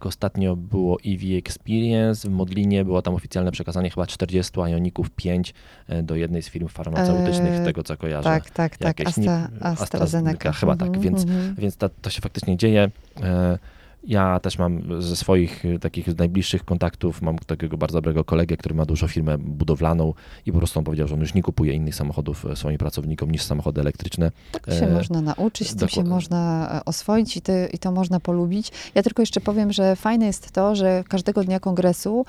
Ostatnio 0.01 0.55
było 0.55 0.97
EV 1.05 1.21
Experience, 1.37 2.29
w 2.29 2.31
Modlinie 2.31 2.85
było 2.85 3.01
tam 3.01 3.15
oficjalne 3.15 3.51
przekazanie 3.51 3.89
chyba 3.89 4.07
40 4.07 4.59
Ioników 4.59 5.09
5 5.09 5.53
e, 5.87 6.03
do 6.03 6.15
jednej 6.15 6.41
z 6.43 6.49
firm 6.49 6.67
farmaceutycznych, 6.67 7.53
E, 7.53 7.61
z 7.61 7.65
tego 7.65 7.83
co 7.83 7.97
kojarzę. 7.97 8.23
Tak, 8.29 8.49
tak, 8.49 8.77
tak. 8.77 8.99
jakieś 8.99 9.07
Astra, 9.07 9.23
nie- 9.23 9.43
AstraZeneca. 9.43 9.83
AstraZeneca, 9.83 10.51
chyba 10.51 10.75
tak, 10.75 10.87
Mhm, 10.87 11.03
więc- 11.03 11.23
mhm. 11.23 11.55
Więc 11.55 11.77
ta, 11.77 11.89
to 11.89 12.09
się 12.09 12.21
faktycznie 12.21 12.57
dzieje. 12.57 12.89
E, 13.23 13.57
Ja 14.03 14.39
też 14.39 14.57
mam 14.57 15.01
ze 15.01 15.15
swoich 15.15 15.65
e, 15.65 15.79
takich 15.79 16.17
najbliższych 16.17 16.65
kontaktów, 16.65 17.21
mam 17.21 17.37
takiego 17.39 17.77
bardzo 17.77 17.97
dobrego 17.97 18.23
kolegę, 18.23 18.57
który 18.57 18.75
ma 18.75 18.85
dużą 18.85 19.07
firmę 19.07 19.37
budowlaną 19.37 20.13
i 20.45 20.51
po 20.51 20.57
prostu 20.57 20.79
on 20.79 20.85
powiedział, 20.85 21.07
że 21.07 21.15
on 21.15 21.21
już 21.21 21.33
nie 21.33 21.43
kupuje 21.43 21.73
innych 21.73 21.95
samochodów 21.95 22.45
e, 22.45 22.55
swoim 22.55 22.77
pracownikom 22.77 23.31
niż 23.31 23.41
samochody 23.41 23.81
elektryczne. 23.81 24.31
Tak 24.51 24.65
się 24.65 24.87
E, 24.87 24.93
można 24.93 25.21
nauczyć, 25.21 25.69
z 25.69 25.75
tym 25.75 25.89
się 25.89 26.03
można 26.03 26.69
e, 26.79 26.85
oswoić 26.85 27.37
i 27.37 27.41
to, 27.41 27.51
i 27.73 27.77
to 27.77 27.91
można 27.91 28.19
polubić. 28.19 28.71
Ja 28.95 29.03
tylko 29.03 29.21
jeszcze 29.21 29.41
powiem, 29.41 29.71
że 29.73 29.95
fajne 29.95 30.25
jest 30.25 30.51
to, 30.51 30.75
że 30.75 31.03
każdego 31.07 31.43
dnia 31.43 31.59
kongresu, 31.59 32.25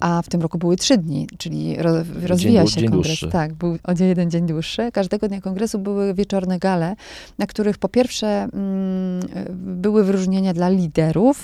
a 0.00 0.22
w 0.22 0.28
tym 0.28 0.42
roku 0.42 0.58
były 0.58 0.76
trzy 0.76 0.98
dni, 0.98 1.26
czyli 1.38 1.76
ro, 1.82 1.90
rozwija 2.22 2.64
dłu- 2.64 2.68
się 2.68 2.80
dzień 2.80 2.90
kongres. 2.90 3.06
dłuższy. 3.06 3.28
Tak, 3.28 3.54
był 3.54 3.78
o 3.84 4.04
jeden 4.04 4.30
dzień 4.30 4.46
dłuższy. 4.46 4.92
Każdego 4.92 5.28
dnia 5.28 5.40
kongresu 5.40 5.78
były 5.78 6.14
wieczorne 6.14 6.58
gale, 6.58 6.96
na 7.38 7.46
których 7.46 7.78
po 7.78 7.88
pierwsze 7.88 8.26
mm, 8.26 9.22
były 9.52 10.04
wyróżnienia 10.04 10.54
dla 10.54 10.68
liderów 10.68 10.95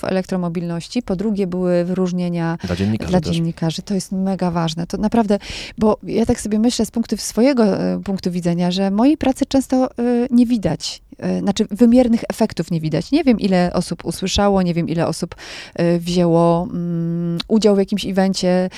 elektromobilności, 0.03 1.03
po 1.03 1.15
drugie 1.15 1.47
były 1.47 1.85
wyróżnienia 1.85 2.57
Dla 2.67 2.75
dziennikarzy 2.75 3.11
dla 3.11 3.21
dziennikarzy. 3.21 3.81
To 3.81 3.93
jest 3.93 4.11
mega 4.11 4.51
ważne. 4.51 4.87
To 4.87 4.97
naprawdę, 4.97 5.39
bo 5.77 5.97
ja 6.03 6.25
tak 6.25 6.41
sobie 6.41 6.59
myślę 6.59 6.85
z 6.85 6.91
punktu 6.91 7.17
swojego 7.17 7.63
e, 7.65 8.01
punktu 8.03 8.31
widzenia, 8.31 8.71
że 8.71 8.91
mojej 8.91 9.17
pracy 9.17 9.45
często 9.45 9.85
e, 9.85 9.91
nie 10.31 10.45
widać. 10.45 11.01
E, 11.19 11.39
Znaczy, 11.39 11.65
wymiernych 11.71 12.23
efektów 12.29 12.71
nie 12.71 12.79
widać. 12.79 13.11
Nie 13.11 13.23
wiem, 13.23 13.39
ile 13.39 13.73
osób 13.73 14.05
usłyszało, 14.05 14.61
nie 14.61 14.73
wiem, 14.73 14.89
ile 14.89 15.07
osób 15.07 15.35
wzięło 15.99 16.63
mm, 16.63 17.37
udział 17.47 17.75
w 17.75 17.79
jakimś 17.79 18.05
evencie 18.05 18.69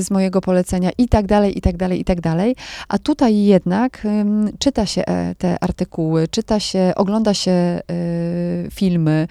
z 0.00 0.10
mojego 0.10 0.40
polecenia 0.40 0.90
i 0.98 1.08
tak 1.08 1.26
dalej, 1.26 1.58
i 1.58 1.60
tak 1.60 1.76
dalej, 1.76 2.00
i 2.00 2.04
tak 2.04 2.20
dalej. 2.20 2.56
A 2.88 2.98
tutaj 2.98 3.36
jednak 3.36 4.06
czyta 4.58 4.86
się 4.86 5.04
te 5.38 5.64
artykuły, 5.64 6.28
czyta 6.28 6.60
się, 6.60 6.92
ogląda 6.96 7.34
się 7.34 7.80
filmy, 8.70 9.26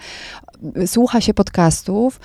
y, 0.51 0.51
słucha 0.86 1.20
się 1.20 1.34
podcastów 1.34 2.20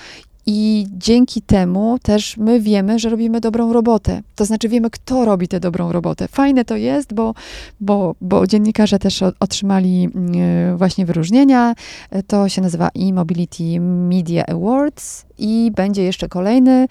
i 0.50 0.86
dzięki 0.92 1.42
temu 1.42 1.98
też 2.02 2.36
my 2.36 2.60
wiemy, 2.60 2.98
że 2.98 3.08
robimy 3.08 3.40
dobrą 3.40 3.72
robotę. 3.72 4.22
To 4.34 4.44
znaczy 4.44 4.68
wiemy, 4.68 4.90
kto 4.90 5.24
robi 5.24 5.48
tę 5.48 5.60
dobrą 5.60 5.92
robotę. 5.92 6.28
Fajne 6.28 6.64
to 6.64 6.76
jest, 6.76 7.14
bo, 7.14 7.34
bo, 7.80 8.14
bo 8.20 8.46
dziennikarze 8.46 8.98
też 8.98 9.22
otrzymali 9.40 10.08
y, 10.74 10.76
właśnie 10.76 11.06
wyróżnienia. 11.06 11.74
Y, 12.16 12.22
To 12.22 12.48
się 12.48 12.62
nazywa 12.62 12.88
e-Mobility 12.88 13.80
Media 13.80 14.46
Awards 14.46 15.27
i 15.38 15.70
będzie 15.76 16.02
jeszcze 16.02 16.28
kolejny, 16.28 16.86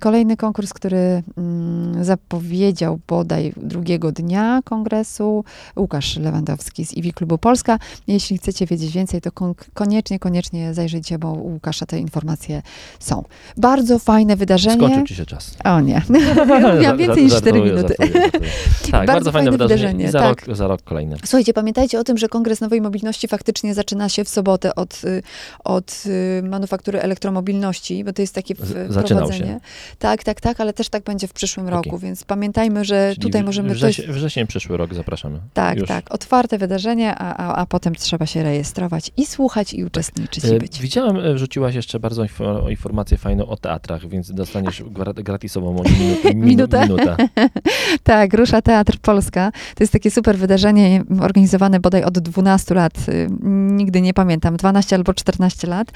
kolejny 0.00 0.36
konkurs, 0.36 0.72
który 0.72 1.22
mm, 1.38 2.04
zapowiedział 2.04 2.98
bodaj 3.08 3.52
drugiego 3.56 4.12
dnia 4.12 4.60
kongresu 4.64 5.44
Łukasz 5.76 6.16
Lewandowski 6.16 6.84
z 6.86 6.92
IWI 6.96 7.12
Klubu 7.12 7.38
Polska. 7.38 7.78
Jeśli 8.06 8.38
chcecie 8.38 8.66
wiedzieć 8.66 8.92
więcej, 8.92 9.20
to 9.20 9.32
kon- 9.32 9.54
koniecznie, 9.74 10.18
koniecznie 10.18 10.74
zajrzyjcie, 10.74 11.18
bo 11.18 11.32
u 11.32 11.52
Łukasza 11.52 11.86
te 11.86 11.98
informacje 11.98 12.62
są. 13.00 13.24
Bardzo 13.56 13.98
fajne 13.98 14.36
wydarzenie. 14.36 14.76
Skończył 14.76 15.06
ci 15.06 15.14
się 15.14 15.26
czas. 15.26 15.56
O 15.64 15.80
nie, 15.80 16.02
miałam 16.82 16.98
więcej 16.98 17.24
niż 17.24 17.34
4 17.34 17.58
Żartuję, 17.58 17.74
minuty. 17.74 17.94
żartuję, 17.98 18.22
żartuję. 18.22 18.50
Tak, 18.90 19.06
bardzo, 19.06 19.12
Bardzo 19.12 19.32
fajne 19.32 19.50
fajne 19.50 19.64
wydarzenie. 19.64 20.10
za, 20.10 20.18
tak. 20.20 20.46
rok, 20.46 20.56
za 20.56 20.66
rok 20.68 20.82
kolejne. 20.82 21.16
Słuchajcie, 21.24 21.52
pamiętajcie 21.52 22.00
o 22.00 22.04
tym, 22.04 22.18
że 22.18 22.28
Kongres 22.28 22.60
Nowej 22.60 22.80
Mobilności 22.80 23.28
faktycznie 23.28 23.74
zaczyna 23.74 24.08
się 24.08 24.24
w 24.24 24.28
sobotę 24.28 24.74
od, 24.74 25.04
y, 25.04 25.22
od 25.64 26.02
y, 26.06 26.42
manufaktury 26.42 27.00
elektromobilności, 27.00 27.83
bo 28.04 28.12
to 28.12 28.22
jest 28.22 28.34
takie 28.34 28.54
zaczynał 28.88 29.04
wprowadzenie. 29.26 29.52
się. 29.52 29.60
Tak, 29.98 30.24
tak, 30.24 30.40
tak, 30.40 30.60
ale 30.60 30.72
też 30.72 30.88
tak 30.88 31.04
będzie 31.04 31.28
w 31.28 31.32
przyszłym 31.32 31.68
roku, 31.68 31.98
więc 31.98 32.24
pamiętajmy, 32.24 32.84
że 32.84 33.10
Czyli 33.10 33.22
tutaj 33.22 33.42
w- 33.42 33.46
możemy... 33.46 33.74
Wrześ, 33.74 33.98
jest- 33.98 34.10
wrzesień 34.10 34.46
przyszły 34.46 34.76
rok, 34.76 34.94
zapraszamy. 34.94 35.40
tak, 35.54 35.78
Już. 35.78 35.88
tak, 35.88 36.14
otwarte 36.14 36.58
wydarzenie, 36.58 37.14
a, 37.14 37.36
a, 37.36 37.54
a 37.56 37.66
potem 37.66 37.94
trzeba 37.94 38.26
się 38.26 38.42
rejestrować 38.42 39.10
i 39.16 39.26
słuchać, 39.26 39.74
i 39.74 39.84
uczestniczyć, 39.84 40.44
i 40.44 40.54
E, 40.54 40.58
być. 40.58 40.80
Widziałem, 40.80 41.16
e, 41.16 41.34
wrzuciłaś 41.34 41.74
jeszcze 41.74 42.00
bardzo 42.00 42.22
info, 42.22 42.70
informację 42.70 43.16
fajną 43.18 43.46
o 43.46 43.56
teatrach, 43.56 44.08
więc 44.08 44.32
dostaniesz 44.32 44.82
gra- 44.82 45.12
gratisową 45.22 45.74
minutę. 46.00 46.34
Minutę? 46.34 46.82
minutę. 46.82 47.16
Tak, 48.02 48.34
Rusza 48.34 48.62
Teatr 48.62 48.98
Polska. 48.98 49.52
To 49.74 49.82
jest 49.84 49.92
takie 49.92 50.10
super 50.10 50.36
wydarzenie 50.38 51.02
organizowane 51.20 51.80
bodaj 51.80 52.04
od 52.04 52.18
12 52.18 52.74
lat, 52.74 52.92
y, 53.08 53.26
nigdy 53.72 54.00
nie 54.00 54.14
pamiętam, 54.14 54.56
12 54.56 54.96
albo 54.96 55.14
14 55.14 55.66
lat, 55.66 55.88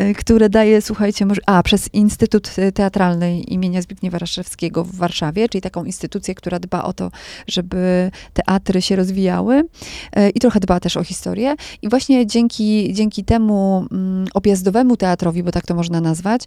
y, 0.00 0.14
które 0.14 0.48
daje, 0.48 0.82
słuchajcie, 0.82 1.25
może, 1.26 1.40
a 1.46 1.62
przez 1.62 1.94
Instytut 1.94 2.56
Teatralny 2.74 3.40
imienia 3.40 3.82
Zbigniewa 3.82 4.18
Raszewskiego 4.18 4.84
w 4.84 4.94
Warszawie, 4.94 5.48
czyli 5.48 5.62
taką 5.62 5.84
instytucję, 5.84 6.34
która 6.34 6.58
dba 6.58 6.82
o 6.82 6.92
to, 6.92 7.10
żeby 7.46 8.10
teatry 8.32 8.82
się 8.82 8.96
rozwijały 8.96 9.58
y, 9.58 10.30
i 10.30 10.40
trochę 10.40 10.60
dba 10.60 10.80
też 10.80 10.96
o 10.96 11.04
historię. 11.04 11.54
I 11.82 11.88
właśnie 11.88 12.26
dzięki, 12.26 12.94
dzięki 12.94 13.24
temu 13.24 13.86
mm, 13.92 14.26
objazdowemu 14.34 14.96
teatrowi, 14.96 15.42
bo 15.42 15.52
tak 15.52 15.66
to 15.66 15.74
można 15.74 16.00
nazwać, 16.00 16.42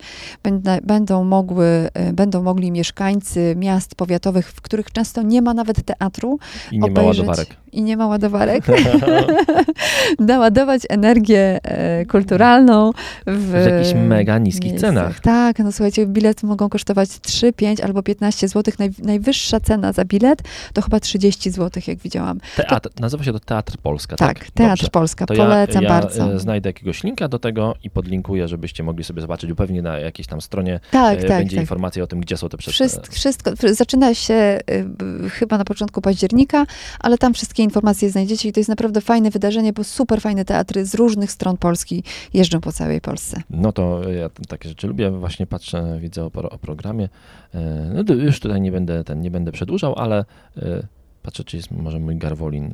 będą, 0.84 1.24
mogły, 1.24 1.90
y, 2.10 2.14
będą 2.14 2.44
mogli 2.44 2.72
mieszkańcy 2.72 3.56
miast 3.58 3.96
powiatowych, 3.96 4.52
w 4.52 4.62
których 4.62 4.92
często 4.92 5.22
nie 5.22 5.42
ma 5.42 5.54
nawet 5.54 5.84
teatru 5.86 6.40
I 6.72 6.80
nie 6.80 6.80
ma 6.80 6.88
obejrzeć 6.88 7.28
ładowarek. 7.28 7.56
I 7.72 7.82
nie 7.82 7.98
ma 7.98 8.08
ładowarek, 8.08 8.64
naładować 10.20 10.82
energię 10.90 11.60
e, 11.64 12.06
kulturalną 12.06 12.92
w, 13.28 13.52
W 13.52 13.66
jakichś 13.66 13.94
mega 13.94 14.38
niskich 14.38 14.72
miejscach. 14.72 14.90
cenach. 14.90 15.20
Tak, 15.20 15.60
no 15.60 15.72
słuchajcie, 15.72 16.06
bilety 16.08 16.46
mogą 16.46 16.70
kosztować 16.70 17.10
3, 17.22 17.54
5 17.54 17.82
albo 17.82 18.04
15 18.04 18.48
zł. 18.48 18.74
Naj, 18.80 18.90
najwyższa 19.04 19.60
cena 19.60 19.94
za 19.94 20.06
bilet 20.06 20.42
to 20.74 20.82
chyba 20.82 21.00
30 21.00 21.52
zł, 21.52 21.84
jak 21.88 21.98
widziałam. 21.98 22.40
Teatr, 22.56 22.90
nazywa 23.00 23.24
się 23.24 23.34
to 23.34 23.40
Teatr 23.40 23.78
Polska, 23.78 24.16
tak? 24.16 24.40
Tak, 24.40 24.52
Teatr 24.52 24.70
Dobrze. 24.72 24.90
Polska, 24.92 25.26
To 25.26 25.34
polecam 25.34 25.84
ja, 25.84 25.90
ja 25.90 26.02
bardzo. 26.02 26.34
e, 26.34 26.40
znajdę 26.40 26.70
jakiegoś 26.70 27.04
linka 27.04 27.28
do 27.28 27.40
tego 27.40 27.76
i 27.84 27.90
podlinkuję, 27.90 28.48
żebyście 28.48 28.84
mogli 28.84 29.04
sobie 29.04 29.22
zobaczyć, 29.22 29.50
pewnie 29.58 29.82
na 29.82 30.00
jakiejś 30.00 30.28
tam 30.28 30.42
stronie 30.42 30.80
tak, 30.92 31.18
e, 31.20 31.22
tak, 31.22 31.30
będzie 31.30 31.56
tak. 31.56 31.64
informacja 31.64 32.04
o 32.04 32.08
tym, 32.08 32.20
gdzie 32.20 32.38
są 32.38 32.50
te 32.50 32.58
przed... 32.58 32.74
Wszystko, 32.74 33.12
wszystko, 33.12 33.52
zaczyna 33.72 34.14
się 34.14 34.60
y, 34.72 34.84
b- 34.84 35.30
chyba 35.30 35.58
na 35.58 35.64
początku 35.66 36.02
października, 36.02 36.66
ale 37.00 37.18
tam 37.18 37.34
wszystkie 37.34 37.59
informacje 37.64 38.10
znajdziecie 38.10 38.50
i 38.50 38.54
to 38.54 38.60
jest 38.60 38.70
naprawdę 38.70 39.02
fajne 39.02 39.30
wydarzenie, 39.30 39.74
bo 39.74 39.84
super 39.84 40.22
fajne 40.22 40.46
teatry 40.46 40.86
z 40.86 40.96
różnych 40.96 41.32
stron 41.32 41.58
Polski 41.58 42.04
jeżdżą 42.34 42.62
po 42.62 42.72
całej 42.72 43.02
Polsce. 43.02 43.42
No 43.50 43.72
to 43.72 44.10
ja 44.10 44.30
takie 44.48 44.70
rzeczy 44.70 44.88
lubię, 44.88 45.12
właśnie 45.12 45.48
patrzę, 45.48 45.98
widzę 46.02 46.24
o, 46.24 46.32
o 46.50 46.58
programie. 46.58 47.10
E, 47.54 48.04
No 48.06 48.14
już 48.14 48.40
tutaj 48.40 48.62
nie 48.62 48.72
będę, 48.72 49.04
ten, 49.04 49.22
nie 49.22 49.32
będę 49.32 49.52
przedłużał, 49.52 49.96
ale 49.96 50.26
e, 50.58 50.84
patrzę, 51.24 51.44
czy 51.44 51.58
jest 51.58 51.72
może 51.72 52.00
mój 52.00 52.16
Garwolin, 52.18 52.66
e, 52.66 52.74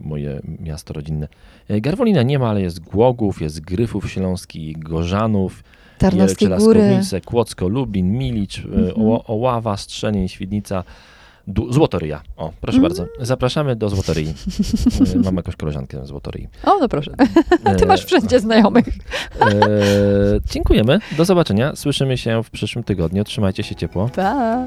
moje 0.00 0.40
miasto 0.60 0.94
rodzinne. 0.94 1.28
Garwolina 1.68 2.22
nie 2.22 2.38
ma, 2.38 2.48
ale 2.48 2.60
jest 2.62 2.80
Głogów, 2.80 3.40
jest 3.40 3.60
Gryfów 3.60 4.10
Śląski, 4.10 4.72
Gorzanów, 4.78 5.64
Tarnowskie 5.98 6.48
Góry. 6.48 7.00
Kłodzko, 7.24 7.68
Lublin, 7.68 8.12
Milicz, 8.12 8.64
Mhm. 8.64 8.92
Oława, 9.26 9.76
Strzemień, 9.76 10.28
Świdnica, 10.28 10.84
Du- 11.46 11.72
Złotoryja. 11.72 12.20
O, 12.36 12.52
proszę 12.60 12.76
Mhm. 12.78 12.82
bardzo. 12.82 13.06
Zapraszamy 13.24 13.76
do 13.76 13.88
Złotoryi. 13.88 14.26
E, 15.14 15.18
Mam 15.18 15.36
jakąś 15.36 15.56
koleżankę 15.56 16.02
w 16.02 16.06
Złotoryi. 16.06 16.48
O, 16.64 16.78
no 16.78 16.88
proszę. 16.88 17.10
Ty 17.78 17.84
E, 17.84 17.86
masz 17.86 18.04
wszędzie 18.04 18.40
znajomych. 18.40 18.86
E, 19.40 19.48
dziękujemy. 20.52 20.98
Do 21.16 21.24
zobaczenia. 21.24 21.76
Słyszymy 21.76 22.18
się 22.18 22.42
w 22.42 22.50
przyszłym 22.50 22.84
tygodniu. 22.84 23.24
Trzymajcie 23.24 23.62
się 23.62 23.74
ciepło. 23.74 24.10
Pa. 24.16 24.66